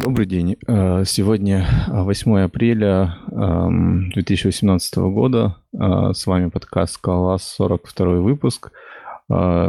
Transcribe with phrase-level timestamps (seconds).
[0.00, 0.56] Добрый день.
[0.68, 5.56] Э, сегодня 8 апреля 2018 эм, года.
[5.72, 8.70] Э, с вами подкаст «Скалолаз», 42 выпуск.
[9.28, 9.68] Э,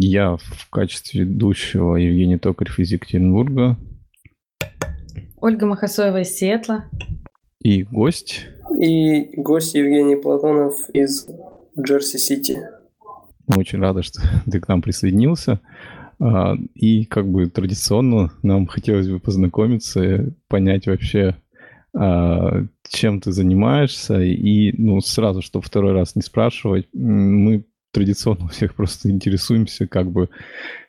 [0.00, 3.76] я в качестве ведущего Евгений Токарев из Екатеринбурга.
[5.36, 6.86] Ольга Махасоева из Сиэтла.
[7.60, 8.46] И гость.
[8.80, 11.28] И гость Евгений Платонов из
[11.78, 12.58] Джерси-Сити.
[13.46, 15.60] Мы очень рады, что ты к нам присоединился.
[16.74, 21.36] И как бы традиционно нам хотелось бы познакомиться, понять вообще,
[21.96, 24.20] а, чем ты занимаешься.
[24.20, 30.28] И ну, сразу, чтобы второй раз не спрашивать, мы традиционно всех просто интересуемся, как бы,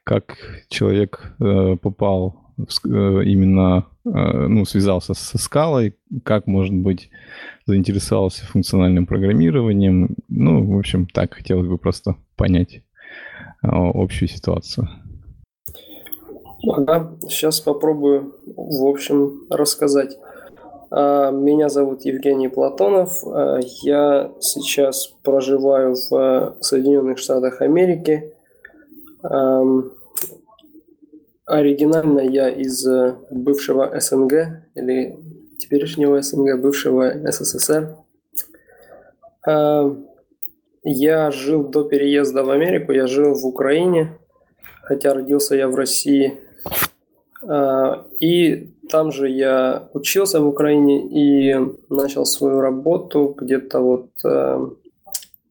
[0.03, 0.37] как
[0.69, 7.11] человек э, попал э, именно, э, ну, связался со скалой, как, может быть,
[7.67, 10.15] заинтересовался функциональным программированием.
[10.27, 12.81] Ну, в общем, так хотелось бы просто понять
[13.61, 14.89] общую ситуацию.
[16.67, 20.17] Ага, сейчас попробую, в общем, рассказать.
[20.89, 23.23] А, меня зовут Евгений Платонов.
[23.25, 28.31] А, я сейчас проживаю в Соединенных Штатах Америки.
[31.45, 32.87] Оригинально я из
[33.29, 35.19] бывшего СНГ или
[35.59, 37.95] теперешнего СНГ, бывшего СССР.
[39.45, 39.95] А,
[40.83, 44.17] я жил до переезда в Америку, я жил в Украине,
[44.83, 46.39] хотя родился я в России
[48.19, 51.55] и там же я учился в Украине и
[51.89, 54.67] начал свою работу где-то вот э,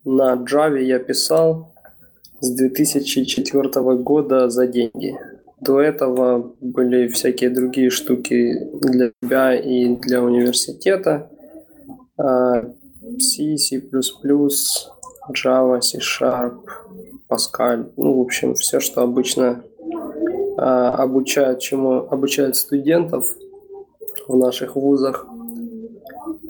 [0.05, 1.72] на Java я писал
[2.41, 5.19] с 2004 года за деньги.
[5.61, 11.31] До этого были всякие другие штуки для тебя и для университета.
[12.19, 12.65] А,
[13.19, 13.83] C, C++,
[15.33, 16.61] Java, C Sharp,
[17.28, 17.91] Pascal.
[17.97, 19.65] Ну, в общем, все, что обычно
[20.64, 23.26] обучают, чему обучают студентов
[24.26, 25.26] в наших вузах.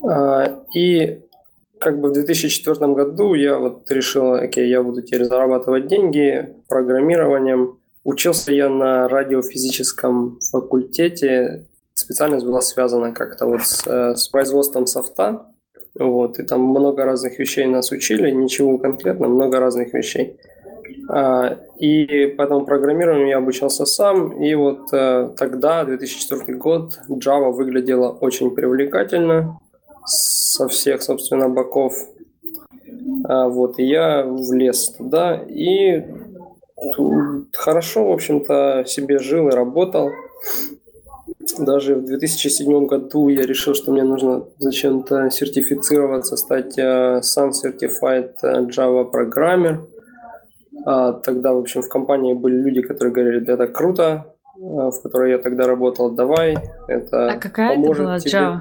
[0.05, 1.21] А, и
[1.79, 7.79] как бы в 2004 году я вот решил, окей, я буду теперь зарабатывать деньги программированием.
[8.05, 11.67] Учился я на радиофизическом факультете.
[11.95, 15.47] Специальность была связана как-то вот с, э, с производством софта.
[15.99, 20.39] Вот, и там много разных вещей нас учили, ничего конкретно, много разных вещей.
[21.09, 24.43] А, и поэтому программированию я обучался сам.
[24.43, 29.59] И вот э, тогда, 2004 год, Java выглядела очень привлекательно
[30.07, 31.95] со всех, собственно, боков.
[33.25, 35.37] А, вот, и я влез туда.
[35.49, 36.05] И
[37.53, 40.11] хорошо, в общем-то, себе жил и работал.
[41.59, 48.61] Даже в 2007 году я решил, что мне нужно зачем-то сертифицироваться, стать Sun Certified э,
[48.67, 49.81] Java Programmer–
[51.13, 55.39] тогда, в общем, в компании были люди, которые говорили, это круто, а, в которой я
[55.39, 56.57] тогда работал, давай,
[56.89, 58.31] это А какая это была тебе.
[58.31, 58.61] Java?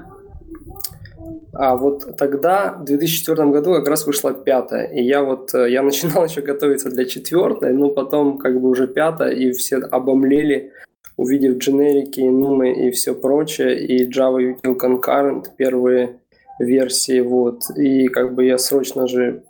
[1.53, 4.87] А вот тогда, в 2004 году, как раз вышла пятая.
[4.87, 8.87] И я вот, э, я начинал еще готовиться для четвертой, но потом как бы уже
[8.87, 10.71] пятая, и все обомлели,
[11.15, 16.19] увидев дженерики, нумы и все прочее, и Java Util Concurrent, первые
[16.59, 17.69] версии, вот.
[17.77, 19.43] И как бы я срочно же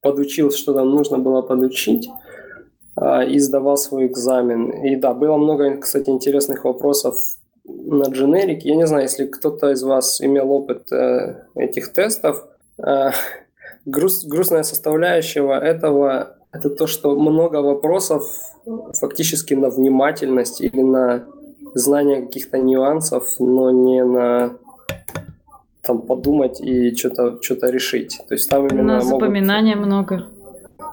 [0.00, 2.08] подучил, что там нужно было подучить,
[2.96, 4.70] а, и сдавал свой экзамен.
[4.84, 7.16] И да, было много, кстати, интересных вопросов
[7.64, 8.62] на дженерик.
[8.62, 12.44] Я не знаю, если кто-то из вас имел опыт э, этих тестов.
[12.78, 13.10] Э,
[13.86, 18.24] груст, грустная составляющего этого– это то, что много вопросов
[18.94, 21.26] фактически на внимательность или на
[21.74, 24.56] знание каких-то нюансов, но не на
[25.90, 28.20] там подумать и что-то что решить.
[28.28, 29.86] То есть там именно На запоминания могут...
[29.86, 30.26] много.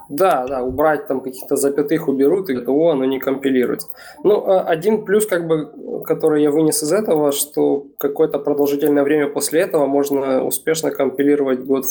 [0.09, 3.87] Да, да, убрать там каких-то запятых уберут, и о, оно не компилируется.
[4.23, 9.27] Ну, а один плюс, как бы, который я вынес из этого, что какое-то продолжительное время
[9.27, 11.85] после этого можно успешно компилировать код,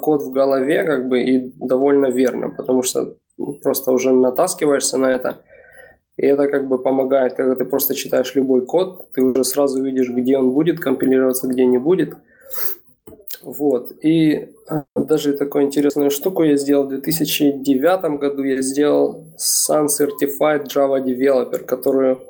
[0.00, 3.16] код в голове, как бы, и довольно верно, потому что
[3.62, 5.36] просто уже натаскиваешься на это.
[6.16, 10.10] И это как бы помогает, когда ты просто читаешь любой код, ты уже сразу видишь,
[10.10, 12.14] где он будет компилироваться, где не будет–
[13.44, 13.92] вот.
[14.02, 18.42] И а, даже такую интересную штуку я сделал в 2009 году.
[18.42, 22.20] Я сделал Sun Certified Java Developer, которую,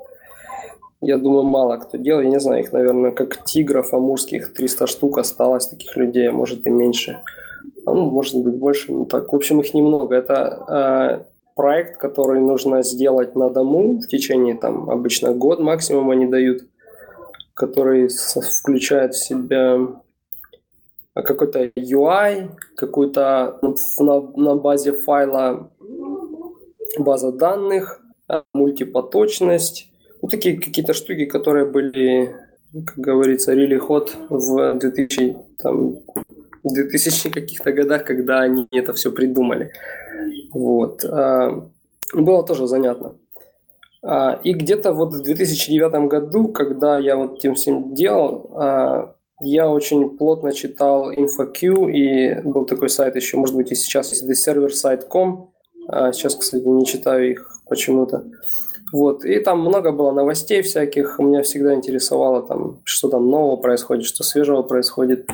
[1.00, 2.20] я думаю, мало кто делал.
[2.20, 6.66] Я не знаю, их, наверное, как тигров амурских 300 штук осталось таких людей, а может
[6.66, 7.20] и меньше.
[7.87, 8.93] А, ну, может быть, больше.
[8.93, 10.16] Ну, так, в общем, их немного.
[10.16, 16.26] Это э, проект, который нужно сделать на дому в течение, там, обычно год максимум они
[16.26, 16.62] дают,
[17.55, 18.08] который
[18.61, 19.78] включает в себя
[21.22, 23.58] какой-то UI, какую-то
[23.99, 25.70] на, на базе файла
[26.99, 28.00] база данных,
[28.52, 29.88] мультипоточность,
[30.22, 32.34] ну, такие какие-то штуки, которые были,
[32.87, 35.96] как говорится, really hot в 2000, там,
[36.64, 39.70] 2000 каких-то годах, когда они это все придумали.
[40.52, 41.05] Вот.
[41.05, 41.69] А,
[42.14, 43.14] было тоже занятно.
[44.02, 50.16] А, и где-то вот в 2009 году, когда я вот тем всем делал, я очень
[50.16, 55.50] плотно читал InfoQ, и был такой сайт еще, может быть, и сейчас есть, это serversite.com.
[56.12, 58.25] Сейчас, кстати, не читаю их почему-то.
[58.92, 59.25] Вот.
[59.25, 61.19] И там много было новостей всяких.
[61.19, 65.28] Меня всегда интересовало, там, что там нового происходит, что свежего происходит.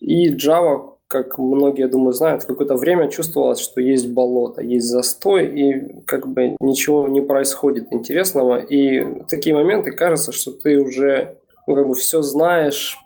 [0.00, 5.46] И Java как многие, я думаю, знают, какое-то время чувствовалось, что есть болото, есть застой,
[5.46, 8.58] и как бы ничего не происходит интересного.
[8.58, 12.98] И в такие моменты кажется, что ты уже ну, как бы все знаешь,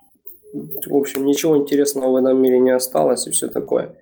[0.52, 3.94] в общем, ничего интересного в этом мире не осталось и все такое.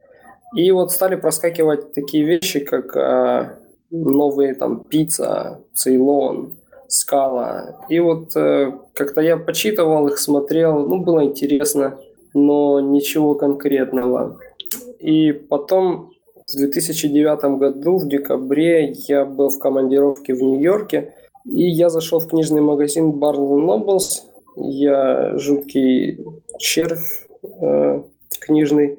[0.56, 3.58] И вот стали проскакивать такие вещи, как а,
[3.90, 6.54] новые там пицца, Цейлон,
[6.86, 7.84] Скала.
[7.90, 11.98] И вот э, как-то я почитывал их, смотрел, ну, было интересно
[12.34, 14.38] но ничего конкретного.
[14.98, 16.12] И потом
[16.46, 22.28] в 2009 году, в декабре, я был в командировке в Нью-Йорке, и я зашел в
[22.28, 24.22] книжный магазин Barnes Nobles.
[24.60, 26.24] Я жуткий
[26.58, 27.26] червь
[27.60, 28.02] э,
[28.40, 28.98] книжный.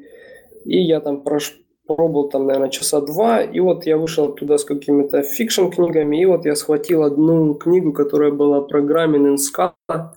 [0.66, 1.60] И я там прош...
[1.86, 3.42] пробовал там, наверное, часа два.
[3.42, 6.22] И вот я вышел туда с какими-то фикшн-книгами.
[6.22, 10.12] И вот я схватил одну книгу, которая была Programming in Scala,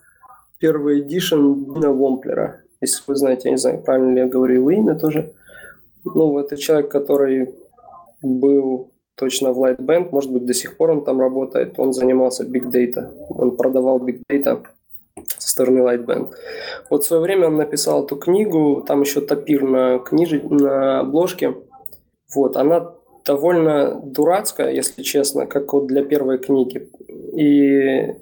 [0.58, 2.62] первый эдишн Дина Вомплера.
[2.80, 5.32] Если вы знаете, я не знаю, правильно ли я говорю его имя тоже.
[6.04, 7.54] Ну, это человек, который
[8.22, 11.78] был точно в Lightbank, может быть, до сих пор он там работает.
[11.78, 14.62] Он занимался Big Data, он продавал Big Data
[15.26, 16.32] со стороны Lightbank.
[16.90, 20.42] Вот в свое время он написал эту книгу, там еще топир на, книж...
[20.42, 21.56] на обложке.
[22.34, 22.92] Вот, она
[23.24, 26.88] довольно дурацкая, если честно, как вот для первой книги.
[27.34, 28.14] И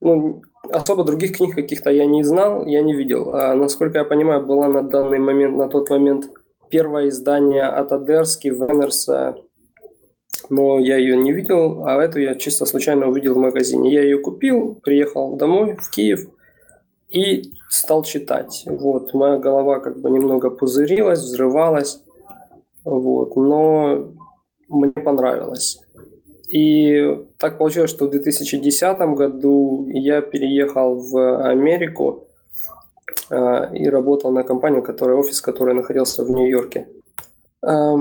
[0.00, 3.34] ну, особо других книг каких-то я не знал, я не видел.
[3.34, 6.30] А, насколько я понимаю, была на данный момент, на тот момент
[6.68, 9.36] первое издание от Адерски, Венерса,
[10.50, 13.92] но я ее не видел, а эту я чисто случайно увидел в магазине.
[13.92, 16.28] Я ее купил, приехал домой, в Киев,
[17.08, 18.64] и стал читать.
[18.66, 22.00] Вот, моя голова как бы немного пузырилась, взрывалась,
[22.84, 24.12] вот, но
[24.68, 25.80] мне понравилось.
[26.48, 32.28] И так получилось, что в 2010 году я переехал в Америку
[33.30, 36.88] э, и работал на компанию, которая офис, который находился в Нью-Йорке.
[37.66, 37.96] Э,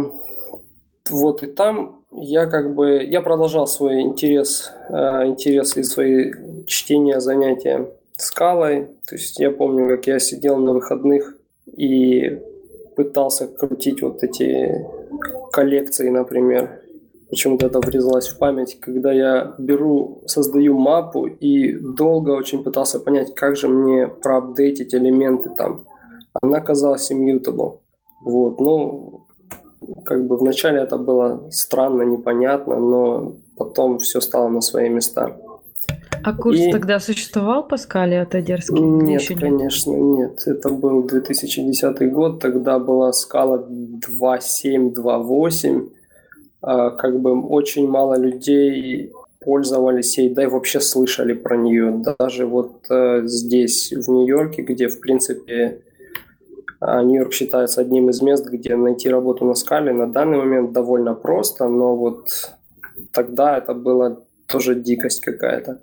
[1.09, 6.33] вот и там я как бы я продолжал свой интерес, э, интерес и свои
[6.67, 8.87] чтения, занятия скалой.
[9.07, 11.35] То есть я помню, как я сидел на выходных
[11.65, 12.39] и
[12.95, 14.85] пытался крутить вот эти
[15.51, 16.81] коллекции, например,
[17.29, 23.35] почему-то это врезалось в память, когда я беру, создаю мапу и долго очень пытался понять,
[23.35, 25.85] как же мне проапдейтить элементы там.
[26.41, 27.79] Она казалась immutable.
[28.23, 29.24] Вот, ну,
[30.05, 35.37] как бы вначале это было странно, непонятно, но потом все стало на свои места.
[36.23, 36.71] А курс и...
[36.71, 38.73] тогда существовал по скале от Одерски?
[38.73, 40.43] Нет, конечно, нет.
[40.47, 45.89] Это был 2010 год, тогда была скала 2.7, 2.8,
[46.61, 52.03] а, как бы очень мало людей пользовались ей, да и вообще слышали про нее.
[52.17, 55.81] Даже вот э, здесь, в Нью-Йорке, где, в принципе,
[56.85, 61.67] Нью-Йорк считается одним из мест, где найти работу на скале на данный момент довольно просто,
[61.67, 62.29] но вот
[63.11, 65.79] тогда это было тоже дикость какая-то.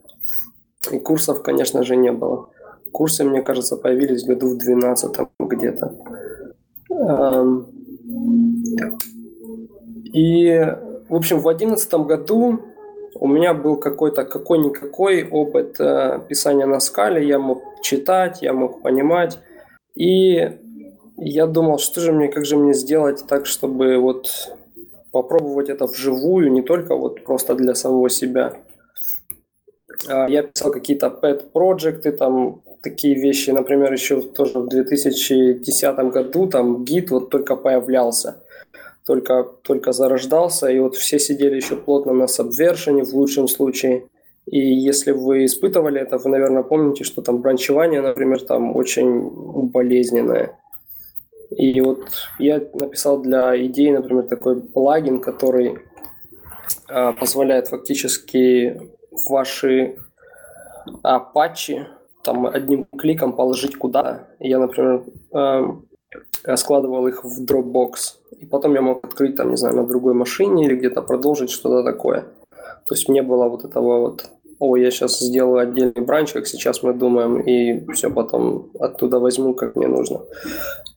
[0.91, 2.49] И курсов, конечно же, не было.
[2.93, 5.95] Курсы, мне кажется, появились в году в 12 где-то.
[10.13, 10.77] И,
[11.09, 12.61] в общем, в 2011 году
[13.15, 17.27] у меня был какой-то какой-никакой опыт э, писания на скале.
[17.27, 19.39] Я мог читать, я мог понимать.
[19.95, 20.59] И
[21.31, 24.55] я думал, что же мне, как же мне сделать так, чтобы вот
[25.11, 28.57] попробовать это вживую, не только вот просто для самого себя.
[30.09, 36.47] А я писал какие-то pet проекты, там такие вещи, например, еще тоже в 2010 году
[36.47, 38.43] там гид вот только появлялся
[39.07, 44.05] только, только зарождался, и вот все сидели еще плотно на Subversion в лучшем случае.
[44.47, 49.31] И если вы испытывали это, вы, наверное, помните, что там бранчевание, например, там очень
[49.71, 50.59] болезненное.
[51.57, 52.07] И вот
[52.39, 55.79] я написал для идеи, например, такой плагин, который
[56.89, 58.81] а, позволяет фактически
[59.29, 59.99] ваши
[61.03, 61.87] а, патчи
[62.23, 64.29] там одним кликом положить куда.
[64.39, 65.77] Я, например, а,
[66.57, 70.67] складывал их в Dropbox и потом я мог открыть там, не знаю, на другой машине
[70.67, 72.25] или где-то продолжить что-то такое.
[72.87, 74.31] То есть мне было вот этого вот
[74.62, 79.54] о, я сейчас сделаю отдельный бранч, как сейчас мы думаем, и все потом оттуда возьму,
[79.54, 80.21] как мне нужно.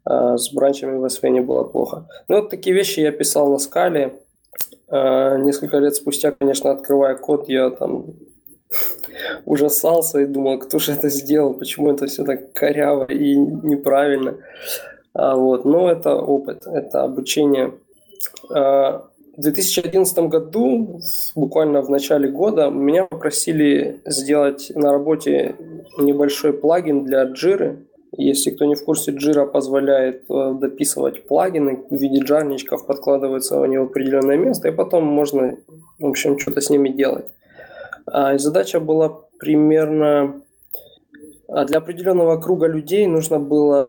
[0.04, 2.08] А с бранчами в SV было плохо.
[2.28, 4.22] Ну, вот такие вещи я писал на скале.
[4.88, 8.06] А, несколько лет спустя, конечно, открывая код, я там
[9.46, 14.38] ужасался и думал, кто же это сделал, почему это все так коряво и неправильно.
[15.16, 15.66] А, вот.
[15.66, 17.74] Но это опыт, это обучение.
[19.38, 21.02] В 2011 году,
[21.36, 25.56] буквально в начале года, меня попросили сделать на работе
[25.98, 27.78] небольшой плагин для Jira.
[28.18, 33.68] Если кто не в курсе, Jira позволяет э, дописывать плагины в виде джарничков, подкладывается в
[33.68, 35.58] него определенное место, и потом можно,
[36.00, 37.26] в общем, что-то с ними делать.
[38.06, 40.42] А, и задача была примерно...
[41.50, 43.86] А, для определенного круга людей нужно было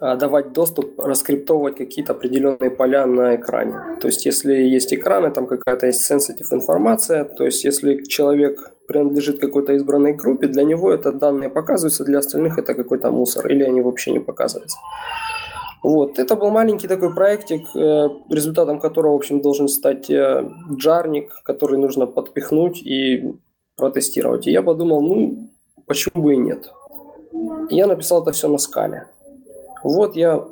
[0.00, 3.98] давать доступ, раскриптовывать какие-то определенные поля на экране.
[4.00, 9.40] То есть, если есть экраны, там какая-то есть sensitive информация, то есть, если человек принадлежит
[9.40, 13.80] какой-то избранной группе, для него это данные показываются, для остальных это какой-то мусор, или они
[13.80, 14.78] вообще не показываются.
[15.82, 16.18] Вот.
[16.18, 21.78] Это был маленький такой проектик, э, результатом которого, в общем, должен стать э, джарник, который
[21.78, 23.34] нужно подпихнуть и
[23.76, 24.46] протестировать.
[24.46, 25.48] И я подумал, ну,
[25.86, 26.70] почему бы и нет.
[27.70, 29.06] я написал это все на скале.
[29.82, 30.44] Вот я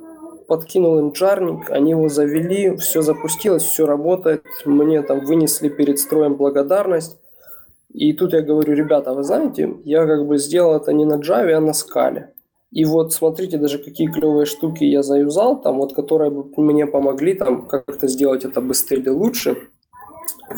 [0.46, 4.44] подкинул им джарник, они его завели, все запустилось, все работает.
[4.64, 7.18] Мне там вынесли перед строем благодарность.
[7.92, 11.52] И тут я говорю, ребята, вы знаете, я как бы сделал это не на Java,
[11.52, 12.32] а на скале.
[12.72, 17.68] И вот смотрите, даже какие клевые штуки я заюзал, там вот, которые мне помогли там
[17.68, 19.56] как-то сделать это быстрее и лучше.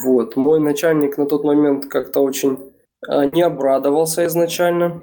[0.04, 0.34] Вот.
[0.36, 2.58] Мой начальник на тот момент как-то очень
[3.06, 5.02] а, не обрадовался изначально.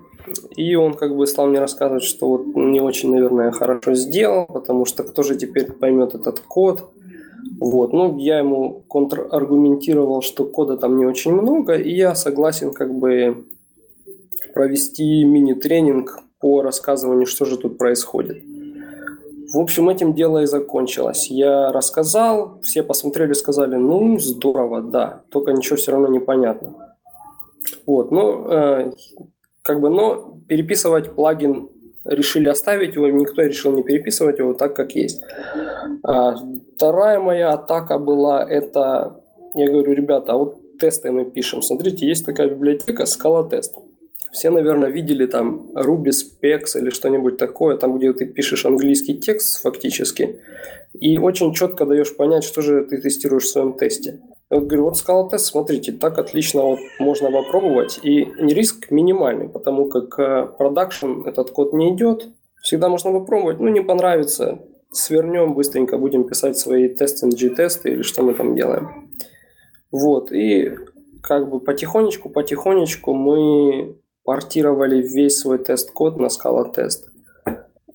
[0.56, 4.86] И он как бы стал мне рассказывать, что вот не очень, наверное, хорошо сделал, потому
[4.86, 6.92] что кто же теперь поймет этот код.
[7.60, 7.94] Вот.
[7.94, 13.46] Ну, я ему контраргументировал, что кода там не очень много, и я согласен как бы
[14.54, 18.44] провести мини-тренинг по рассказыванию, что же тут происходит.
[19.54, 21.28] В общем, этим дело и закончилось.
[21.30, 26.96] Я рассказал, все посмотрели, сказали, ну, здорово, да, только ничего все равно не понятно.
[27.86, 28.92] Вот, ну, э,
[29.64, 31.70] как бы, но переписывать плагин
[32.06, 35.22] решили оставить его, никто решил не переписывать его так, как есть.
[36.04, 36.36] А,
[36.76, 39.22] вторая моя атака была это,
[39.56, 41.62] я говорю, ребята, а вот тесты мы пишем.
[41.62, 43.72] Смотрите, есть такая библиотека Scala Test.
[44.34, 49.62] Все, наверное, видели там Ruby Specs или что-нибудь такое, там, где ты пишешь английский текст
[49.62, 50.42] фактически,
[50.94, 54.20] и очень четко даешь понять, что же ты тестируешь в своем тесте.
[54.54, 59.90] Я вот говорю, вот Test, смотрите, так отлично вот можно попробовать, и риск минимальный, потому
[59.90, 62.28] как э, продакшн этот код не идет,
[62.62, 64.60] всегда можно попробовать, ну не понравится,
[64.92, 69.10] свернем быстренько, будем писать свои тесты-тесты или что мы там делаем.
[69.92, 70.78] Вот, и
[71.24, 77.06] как бы потихонечку, потихонечку мы портировали весь свой тест-код на Scala Test.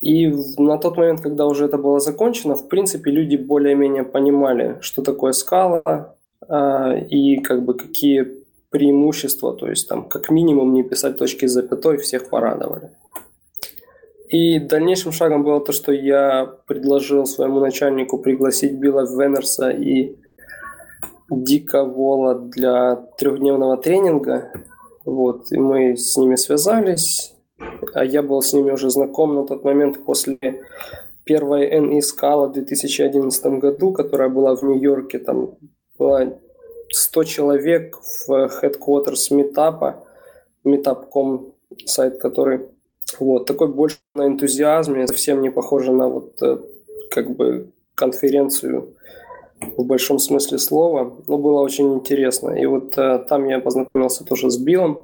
[0.01, 0.27] И
[0.59, 5.31] на тот момент, когда уже это было закончено, в принципе, люди более-менее понимали, что такое
[5.31, 6.17] скала,
[6.51, 8.39] и как бы какие
[8.71, 12.91] преимущества, то есть там как минимум не писать точки с запятой, всех порадовали.
[14.29, 20.17] И дальнейшим шагом было то, что я предложил своему начальнику пригласить Билла Венерса и
[21.31, 24.53] Дика Вола для трехдневного тренинга.
[25.07, 27.35] Вот, и мы с ними связались,
[27.95, 30.39] а я был с ними уже знаком на тот момент после
[31.25, 35.57] первой NE Scala в 2011 году, которая была в Нью-Йорке, там
[35.99, 36.39] было
[36.91, 38.31] 100 человек в
[38.63, 40.05] headquarters метапа,
[40.65, 41.53] meetup.com
[41.87, 42.69] сайт, который
[43.19, 46.59] вот такой больше на энтузиазме, совсем не похоже на вот э,
[47.11, 48.95] как бы конференцию
[49.77, 52.51] в большом смысле слова, но было очень интересно.
[52.51, 55.01] И вот э, там я познакомился тоже с Биллом,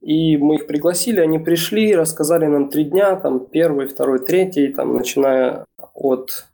[0.00, 4.94] и мы их пригласили, они пришли, рассказали нам три дня, там первый, второй, третий, там
[4.96, 6.46] начиная от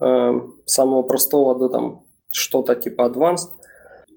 [0.00, 2.03] э, самого простого до там
[2.34, 3.50] что-то типа advanced.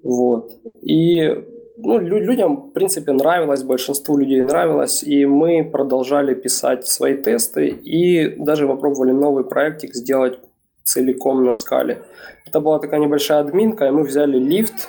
[0.04, 0.52] Вот.
[0.82, 1.44] И
[1.78, 8.36] ну, людям, в принципе, нравилось, большинству людей нравилось, и мы продолжали писать свои тесты и
[8.38, 10.40] даже попробовали новый проектик сделать
[10.84, 12.02] целиком на скале.
[12.48, 14.88] Это была такая небольшая админка, и мы взяли лифт.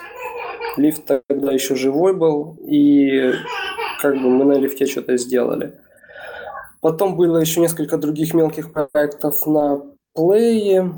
[0.77, 3.33] Лифт тогда еще живой был, и
[4.01, 5.75] как бы мы на лифте что-то сделали.
[6.81, 9.83] Потом было еще несколько других мелких проектов на
[10.15, 10.95] плее.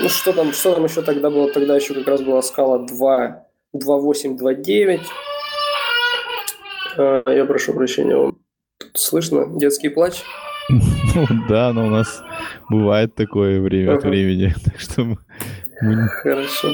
[0.00, 1.50] Ну, что там, что там еще тогда было?
[1.52, 5.00] Тогда еще как раз была скала 2, 2.8, 2.9.
[6.96, 8.38] А, я прошу прощения, вам
[8.94, 10.22] слышно детский плач?
[10.68, 12.22] Ну да, но у нас
[12.68, 15.16] бывает такое время от времени, так что
[16.22, 16.68] Хорошо.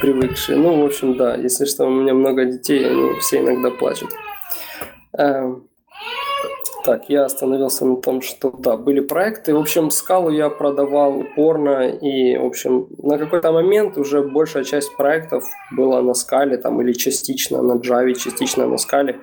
[0.00, 0.58] привыкшие.
[0.58, 4.10] Ну, в общем, да, если что, у меня много детей, они все иногда плачут.
[6.88, 9.52] Так, я остановился на том, что да, были проекты.
[9.52, 14.96] В общем, скалу я продавал упорно, и, в общем, на какой-то момент уже большая часть
[14.96, 19.20] проектов была на скале, там, или частично на Java, частично на скале.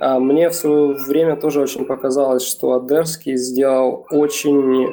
[0.00, 4.88] А мне в свое время тоже очень показалось, что Адерский сделал очень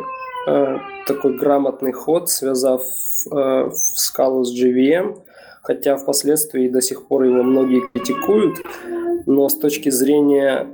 [0.48, 2.84] э, такой грамотный ход, связав
[3.32, 5.24] э, скалу с JVM,
[5.64, 8.60] хотя впоследствии до сих пор его многие критикуют,
[9.26, 10.68] но с точки зрения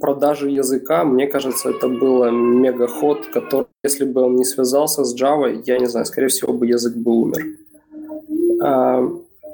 [0.00, 5.62] продажи языка, мне кажется, это было мега-ход, который, если бы он не связался с Java,
[5.66, 7.44] я не знаю, скорее всего бы язык бы умер.
[8.62, 9.02] А,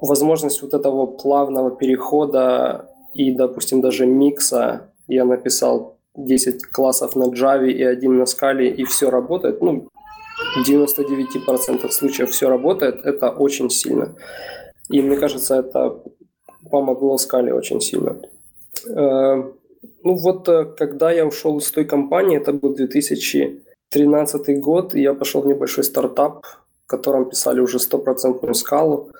[0.01, 7.69] возможность вот этого плавного перехода и, допустим, даже микса, я написал 10 классов на Java
[7.69, 9.89] и один на скале, и все работает, ну,
[10.57, 14.15] в 99% случаев все работает, это очень сильно.
[14.91, 16.03] И мне кажется, это
[16.71, 18.21] помогло скале очень сильно.
[20.05, 25.43] Ну вот, э, когда я ушел из той компании, это был 2013 год, я пошел
[25.43, 26.45] в небольшой стартап,
[26.85, 29.11] в котором писали уже стопроцентную скалу.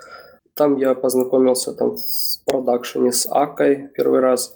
[0.55, 4.55] Там я познакомился там в продакшене с Акой первый раз,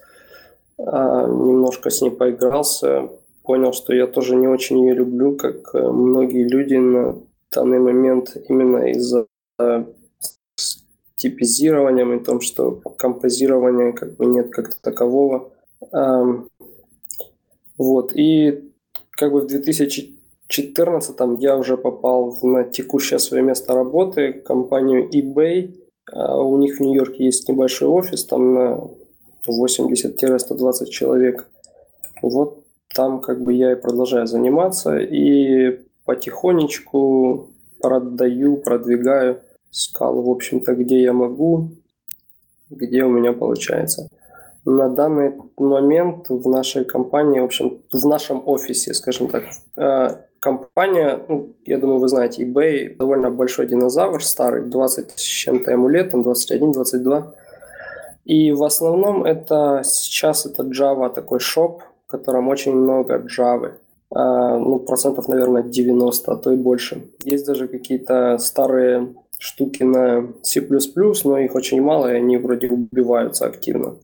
[0.79, 3.09] а, немножко с ней поигрался,
[3.43, 7.17] понял, что я тоже не очень ее люблю, как э, многие люди на
[7.53, 9.27] данный момент именно из-за
[11.15, 15.51] типизированием и том, что композирования как бы нет как такового.
[17.79, 18.73] Вот, и
[19.11, 25.75] как бы в 2014 я уже попал на текущее свое место работы, компанию eBay.
[26.13, 28.81] А у них в Нью-Йорке есть небольшой офис, там на
[29.49, 31.49] 80-120 человек.
[32.23, 32.63] Вот
[32.95, 37.51] там как бы я и продолжаю заниматься и потихонечку
[37.81, 41.71] продаю, продвигаю скалу, в общем-то, где я могу,
[42.71, 44.09] где у меня получается.
[44.67, 49.45] На данный момент в нашей компании, в общем, в нашем офисе, скажем так,
[49.77, 50.09] э,
[50.41, 55.89] компания, ну, я думаю, вы знаете, eBay довольно большой динозавр, старый, 20 с чем-то ему
[55.89, 57.33] лет, там 21, 22.
[58.25, 63.75] И в основном это сейчас это Java такой шоп, в котором очень много Java.
[64.11, 67.05] Э, ну, процентов, наверное, 90, а то и больше.
[67.23, 70.61] Есть даже какие-то старые штуки на C++,
[71.25, 73.95] но их очень мало, и они вроде убиваются активно.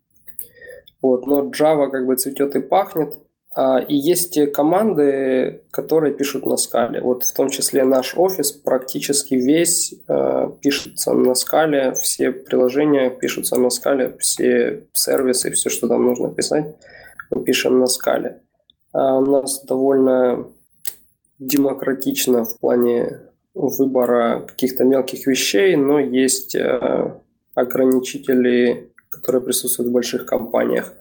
[1.02, 3.18] Вот, но Java как бы цветет и пахнет.
[3.54, 7.02] А, и есть команды, которые пишут на скале.
[7.02, 13.60] Вот в том числе наш офис практически весь э, пишется на скале, все приложения пишутся
[13.60, 16.76] на скале, все сервисы, все, что там нужно писать,
[17.30, 18.40] мы пишем на скале.
[18.92, 20.46] А у нас довольно
[21.38, 23.20] демократично в плане
[23.54, 27.20] выбора каких-то мелких вещей, но есть э,
[27.54, 30.92] ограничители которые присутствуют в больших компаниях.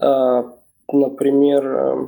[0.00, 0.54] А,
[0.92, 2.06] например, э,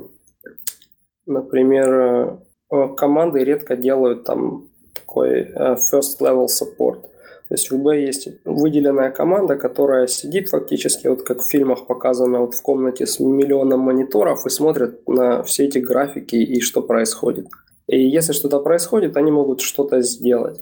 [1.25, 7.01] например, э, команды редко делают там такой э, first level support.
[7.49, 12.39] То есть в eBay есть выделенная команда, которая сидит фактически, вот как в фильмах показано,
[12.39, 17.47] вот в комнате с миллионом мониторов и смотрит на все эти графики и что происходит.
[17.87, 20.61] И если что-то происходит, они могут что-то сделать.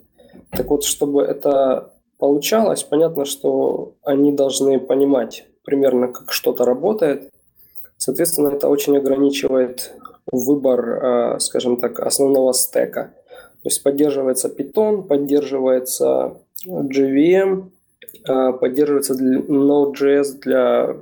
[0.49, 2.83] Так вот, чтобы это получалось.
[2.83, 7.31] Понятно, что они должны понимать примерно, как что-то работает.
[7.97, 9.93] Соответственно, это очень ограничивает
[10.31, 13.13] выбор, а, скажем так, основного стека.
[13.63, 17.71] То есть поддерживается Python, поддерживается JVM,
[18.27, 20.97] а, поддерживается Node.js для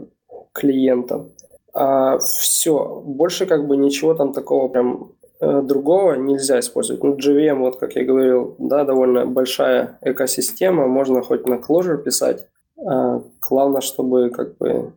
[0.54, 1.26] клиента.
[1.74, 7.04] А все, больше как бы ничего там такого прям Э, другого нельзя использовать.
[7.04, 12.47] Ну, JVM, вот как я говорил, да, довольно большая экосистема, можно хоть на Clojure писать,
[12.78, 14.93] а главное, чтобы как бы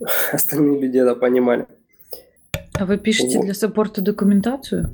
[0.32, 1.66] остальные люди это понимали.
[2.78, 3.44] А вы пишете вот.
[3.44, 4.90] для саппорта документацию?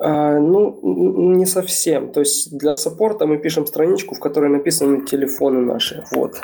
[0.00, 0.78] А, ну,
[1.34, 2.12] не совсем.
[2.12, 6.04] То есть для саппорта мы пишем страничку, в которой написаны телефоны наши.
[6.12, 6.40] Вот.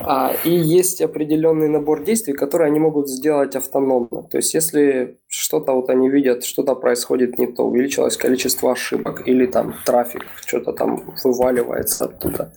[0.00, 4.24] А, и есть определенный набор действий, которые они могут сделать автономно.
[4.24, 9.46] То есть если что-то вот они видят, что-то происходит не то, увеличилось количество ошибок или
[9.46, 12.52] там трафик, что-то там вываливается оттуда,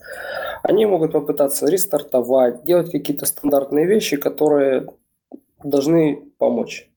[0.64, 4.88] они могут попытаться рестартовать, делать какие-то стандартные вещи, которые
[5.62, 6.90] должны помочь.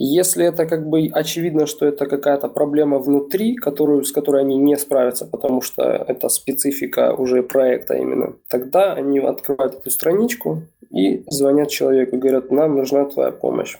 [0.00, 4.76] Если это как бы очевидно, что это какая-то проблема внутри, которую, с которой они не
[4.76, 11.70] справятся, потому что это специфика уже проекта именно, тогда они открывают эту страничку и звонят
[11.70, 13.76] человеку и говорят, нам нужна твоя помощь.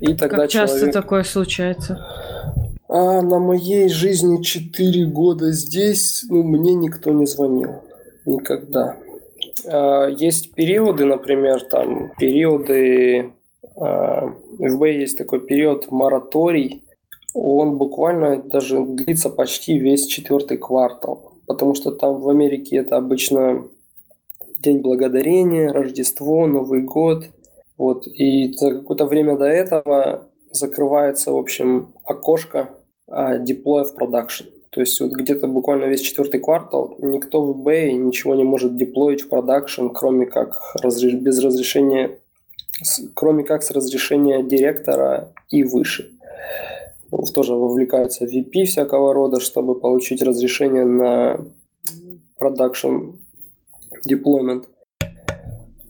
[0.00, 0.94] И тогда как часто человек...
[0.94, 2.04] такое случается?
[2.88, 7.84] А на моей жизни 4 года здесь, ну, мне никто не звонил.
[8.26, 8.96] Никогда.
[9.66, 13.34] А, есть периоды, например, там, периоды...
[13.74, 16.84] В FB есть такой период мораторий.
[17.34, 21.32] Он буквально даже длится почти весь четвертый квартал.
[21.46, 23.64] Потому что там в Америке это обычно
[24.58, 27.24] День Благодарения, Рождество, Новый год.
[27.78, 28.06] Вот.
[28.06, 32.70] И за какое-то время до этого закрывается, в общем, окошко
[33.08, 34.44] deploy в продакшн.
[34.70, 39.20] То есть вот где-то буквально весь четвертый квартал никто в eBay ничего не может деплоить
[39.20, 41.12] в продакшн, кроме как разреш...
[41.14, 42.18] без разрешения,
[43.14, 46.10] кроме как с разрешения директора и выше.
[47.34, 51.40] Тоже вовлекаются VP всякого рода, чтобы получить разрешение на
[52.38, 53.12] продакшн
[54.08, 54.64] deployment.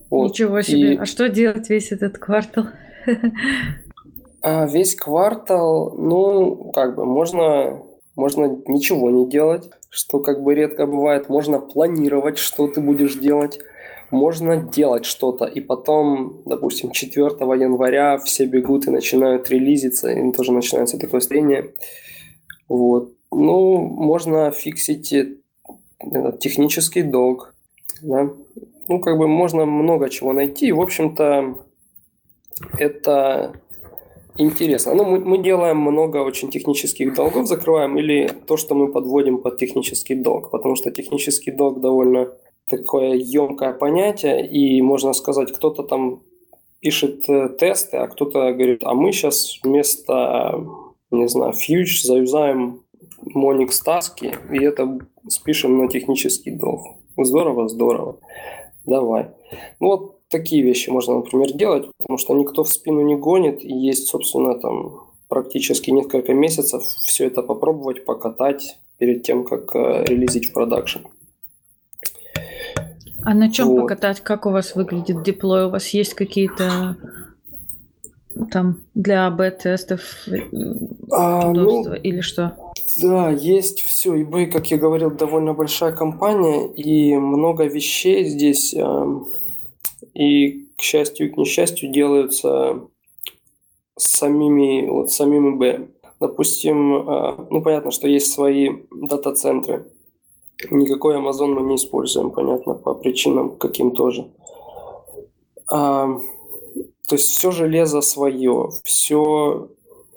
[0.09, 0.29] Вот.
[0.29, 0.93] Ничего себе.
[0.93, 0.97] И...
[0.97, 2.65] А что делать весь этот квартал?
[4.41, 7.81] А весь квартал, ну, как бы можно,
[8.15, 11.29] можно ничего не делать, что как бы редко бывает.
[11.29, 13.59] Можно планировать, что ты будешь делать.
[14.13, 20.51] Можно делать что-то, и потом, допустим, 4 января все бегут и начинают релизиться, и тоже
[20.51, 21.73] начинается такое состояние.
[22.69, 23.11] Вот.
[23.31, 25.11] Ну, можно фиксить
[25.99, 27.55] этот технический долг,
[28.03, 28.29] да?
[28.87, 30.71] Ну, как бы можно много чего найти.
[30.71, 31.57] В общем-то,
[32.77, 33.53] это
[34.37, 34.93] интересно.
[34.93, 39.57] Ну, мы, мы делаем много очень технических долгов, закрываем, или то, что мы подводим под
[39.57, 42.31] технический долг, потому что технический долг довольно
[42.67, 46.21] такое емкое понятие, и можно сказать, кто-то там
[46.79, 50.65] пишет э, тесты, а кто-то говорит, а мы сейчас вместо,
[51.11, 52.81] не знаю, фьюч заюзаем
[53.35, 56.81] Monix таски, и это спишем на технический долг.
[57.17, 58.17] Здорово, здорово.
[58.85, 59.29] Давай.
[59.79, 63.73] Ну вот такие вещи можно, например, делать, потому что никто в спину не гонит, и
[63.73, 70.49] есть, собственно, там практически несколько месяцев все это попробовать, покатать перед тем, как э, релизить
[70.49, 70.99] в продакшн.
[73.25, 73.81] А на чем вот.
[73.81, 74.21] покатать?
[74.21, 75.65] Как у вас выглядит диплой?
[75.65, 76.97] У вас есть какие-то
[78.51, 80.39] там для АБ-тестов э,
[81.11, 82.55] а, удобства ну, или что?
[83.01, 84.15] Да, есть все.
[84.15, 89.27] eBay, как я говорил, довольно большая компания, и много вещей здесь, эм,
[90.13, 92.81] и, к счастью и к несчастью, делаются
[93.97, 95.89] самими, вот, самим eBay.
[96.19, 99.85] Допустим, э, ну, понятно, что есть свои дата-центры.
[100.71, 104.31] Никакой Amazon мы не используем, понятно, по причинам каким тоже.
[105.67, 106.19] А,
[107.07, 109.69] то есть все железо свое, все,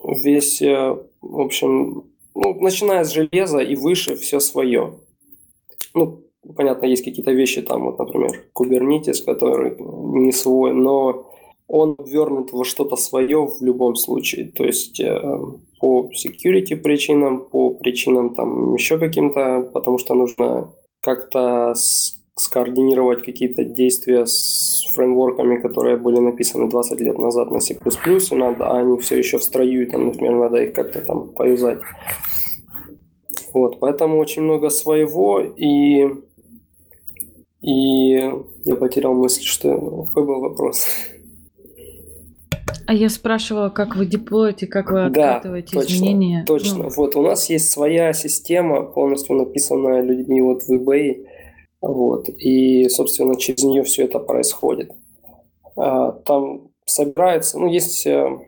[0.04, 4.94] весь, э, в общем, ну, начиная с железа и выше все свое.
[5.94, 6.22] Ну,
[6.54, 11.32] понятно, есть какие-то вещи там, вот, например, Kubernetes, который не свой, но
[11.66, 14.52] он вернут во что-то свое в любом случае.
[14.52, 15.38] То есть э,
[15.80, 21.74] по security причинам, по причинам там еще каким-то, потому что нужно как-то
[22.38, 28.66] скоординировать какие-то действия с фреймворками, которые были написаны 20 лет назад на C++, и надо,
[28.66, 31.80] а они все еще в строю, и там, например, надо их как-то там повязать.
[33.54, 36.06] Вот, поэтому очень много своего, и,
[37.62, 38.32] и
[38.64, 40.86] я потерял мысль, что какой был вопрос.
[42.86, 46.44] А я спрашивала, как вы деплоите, как вы откатываете да, точно, изменения.
[46.46, 46.84] Точно.
[46.84, 46.90] Ну.
[46.96, 51.26] Вот у нас есть своя система, полностью написанная людьми вот в eBay.
[51.80, 52.28] Вот.
[52.28, 54.92] И, собственно, через нее все это происходит.
[55.76, 58.38] А, там собирается, ну, есть э,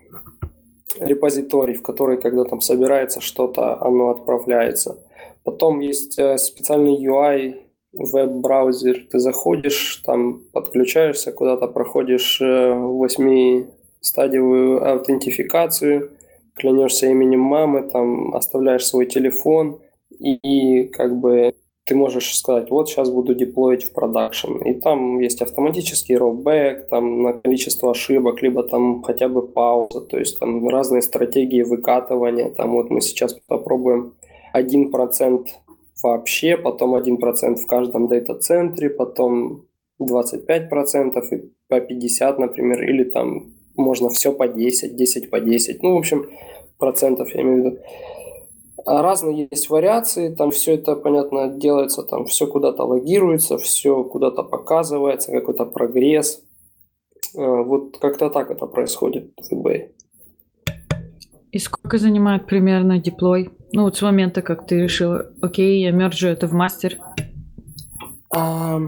[1.01, 4.99] репозиторий, в который, когда там собирается что-то, оно отправляется.
[5.43, 7.57] Потом есть э, специальный UI,
[7.93, 9.07] веб-браузер.
[9.11, 13.67] Ты заходишь, там подключаешься куда-то, проходишь э, 8
[14.01, 16.11] стадию аутентификацию,
[16.55, 19.81] клянешься именем мамы, там оставляешь свой телефон
[20.11, 21.55] и, и как бы
[21.89, 24.59] ты можешь сказать, вот сейчас буду деплоить в продакшн.
[24.59, 30.19] И там есть автоматический rollback, там на количество ошибок, либо там хотя бы пауза, то
[30.19, 32.51] есть там разные стратегии выкатывания.
[32.51, 34.15] Там вот мы сейчас попробуем
[34.55, 35.47] 1%
[36.03, 39.65] вообще, потом 1% в каждом дейта центре потом
[39.99, 45.83] 25% и по 50, например, или там можно все по 10, 10 по 10.
[45.83, 46.27] Ну, в общем,
[46.79, 47.79] процентов я имею в виду.
[48.87, 54.43] А разные есть вариации, там все это, понятно, делается, там все куда-то логируется, все куда-то
[54.45, 56.43] показывается, какой-то прогресс.
[57.37, 59.91] А, вот как-то так это происходит в eBay.
[61.51, 63.51] И сколько занимает примерно диплой?
[63.73, 66.99] Ну, вот с момента, как ты решил, окей, я мерджу это в мастер.
[68.31, 68.81] А,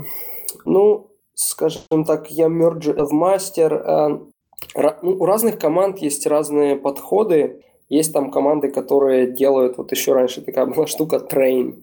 [0.65, 3.75] ну, скажем так, я мерджу в мастер.
[3.75, 4.21] А,
[5.03, 7.63] ну, у разных команд есть разные подходы.
[7.89, 11.83] Есть там команды, которые делают, вот еще раньше такая была штука train.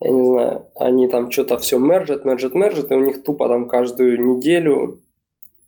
[0.00, 3.68] Я не знаю, они там что-то все мержат, мержат, мержат, и у них тупо там
[3.68, 5.00] каждую неделю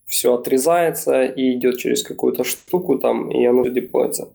[0.06, 4.28] все отрезается и идет через какую-то штуку там, и оно деплоится.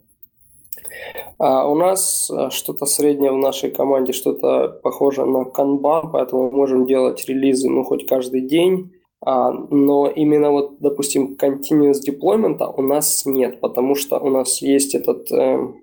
[1.40, 6.52] А у нас а, что-то среднее в нашей команде, что-то похоже на канбан, поэтому мы
[6.52, 8.92] можем делать релизы ну, хоть каждый день.
[9.22, 14.96] А, но именно вот, допустим, continuous deployment у нас нет, потому что у нас есть
[14.96, 15.74] этот э,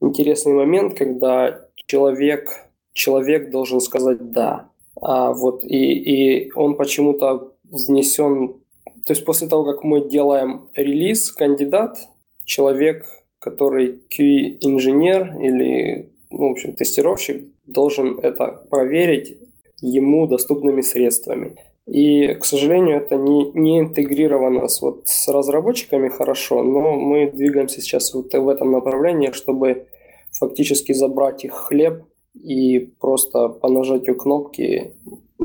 [0.00, 2.48] интересный момент, когда человек,
[2.92, 4.70] человек должен сказать «да».
[5.00, 8.54] А вот и, и он почему-то внесен...
[9.04, 11.98] То есть после того, как мы делаем релиз, кандидат,
[12.44, 13.04] человек
[13.46, 19.38] который QE-инженер или, ну, в общем, тестировщик должен это проверить
[19.80, 21.56] ему доступными средствами.
[21.86, 27.80] И, к сожалению, это не, не интегрировано с, вот, с разработчиками хорошо, но мы двигаемся
[27.80, 29.86] сейчас вот в этом направлении, чтобы
[30.32, 32.02] фактически забрать их хлеб
[32.34, 34.94] и просто по нажатию кнопки.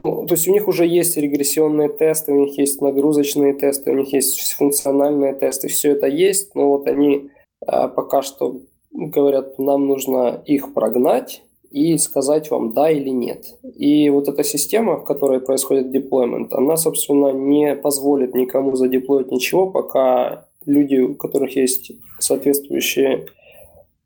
[0.04, 3.96] Ну, то есть у них уже есть регрессионные тесты, у них есть нагрузочные тесты, у
[3.96, 7.30] них есть функциональные тесты, все это есть, но вот они
[7.66, 13.46] а пока что говорят, нам нужно их прогнать и сказать вам да или нет.
[13.64, 19.72] И вот эта система, в которой происходит деплоймент, она, собственно, не позволит никому задеплоить ничего,
[19.72, 23.26] пока люди, у которых есть соответствующие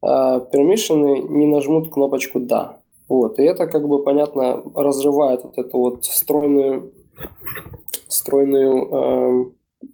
[0.01, 2.79] э, пермишины, не нажмут кнопочку «да».
[3.07, 3.39] Вот.
[3.39, 6.91] И это, как бы, понятно, разрывает вот эту вот стройную,
[8.07, 9.45] стройную э,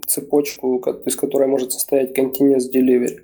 [0.08, 3.20] цепочку, из которой может состоять continuous delivery.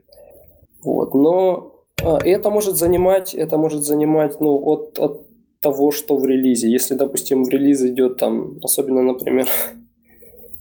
[0.83, 1.13] Вот.
[1.13, 5.27] Но а, это может занимать, это может занимать ну, от, от
[5.59, 6.69] того, что в релизе.
[6.69, 9.47] Если, допустим, в релиз идет там, особенно, например,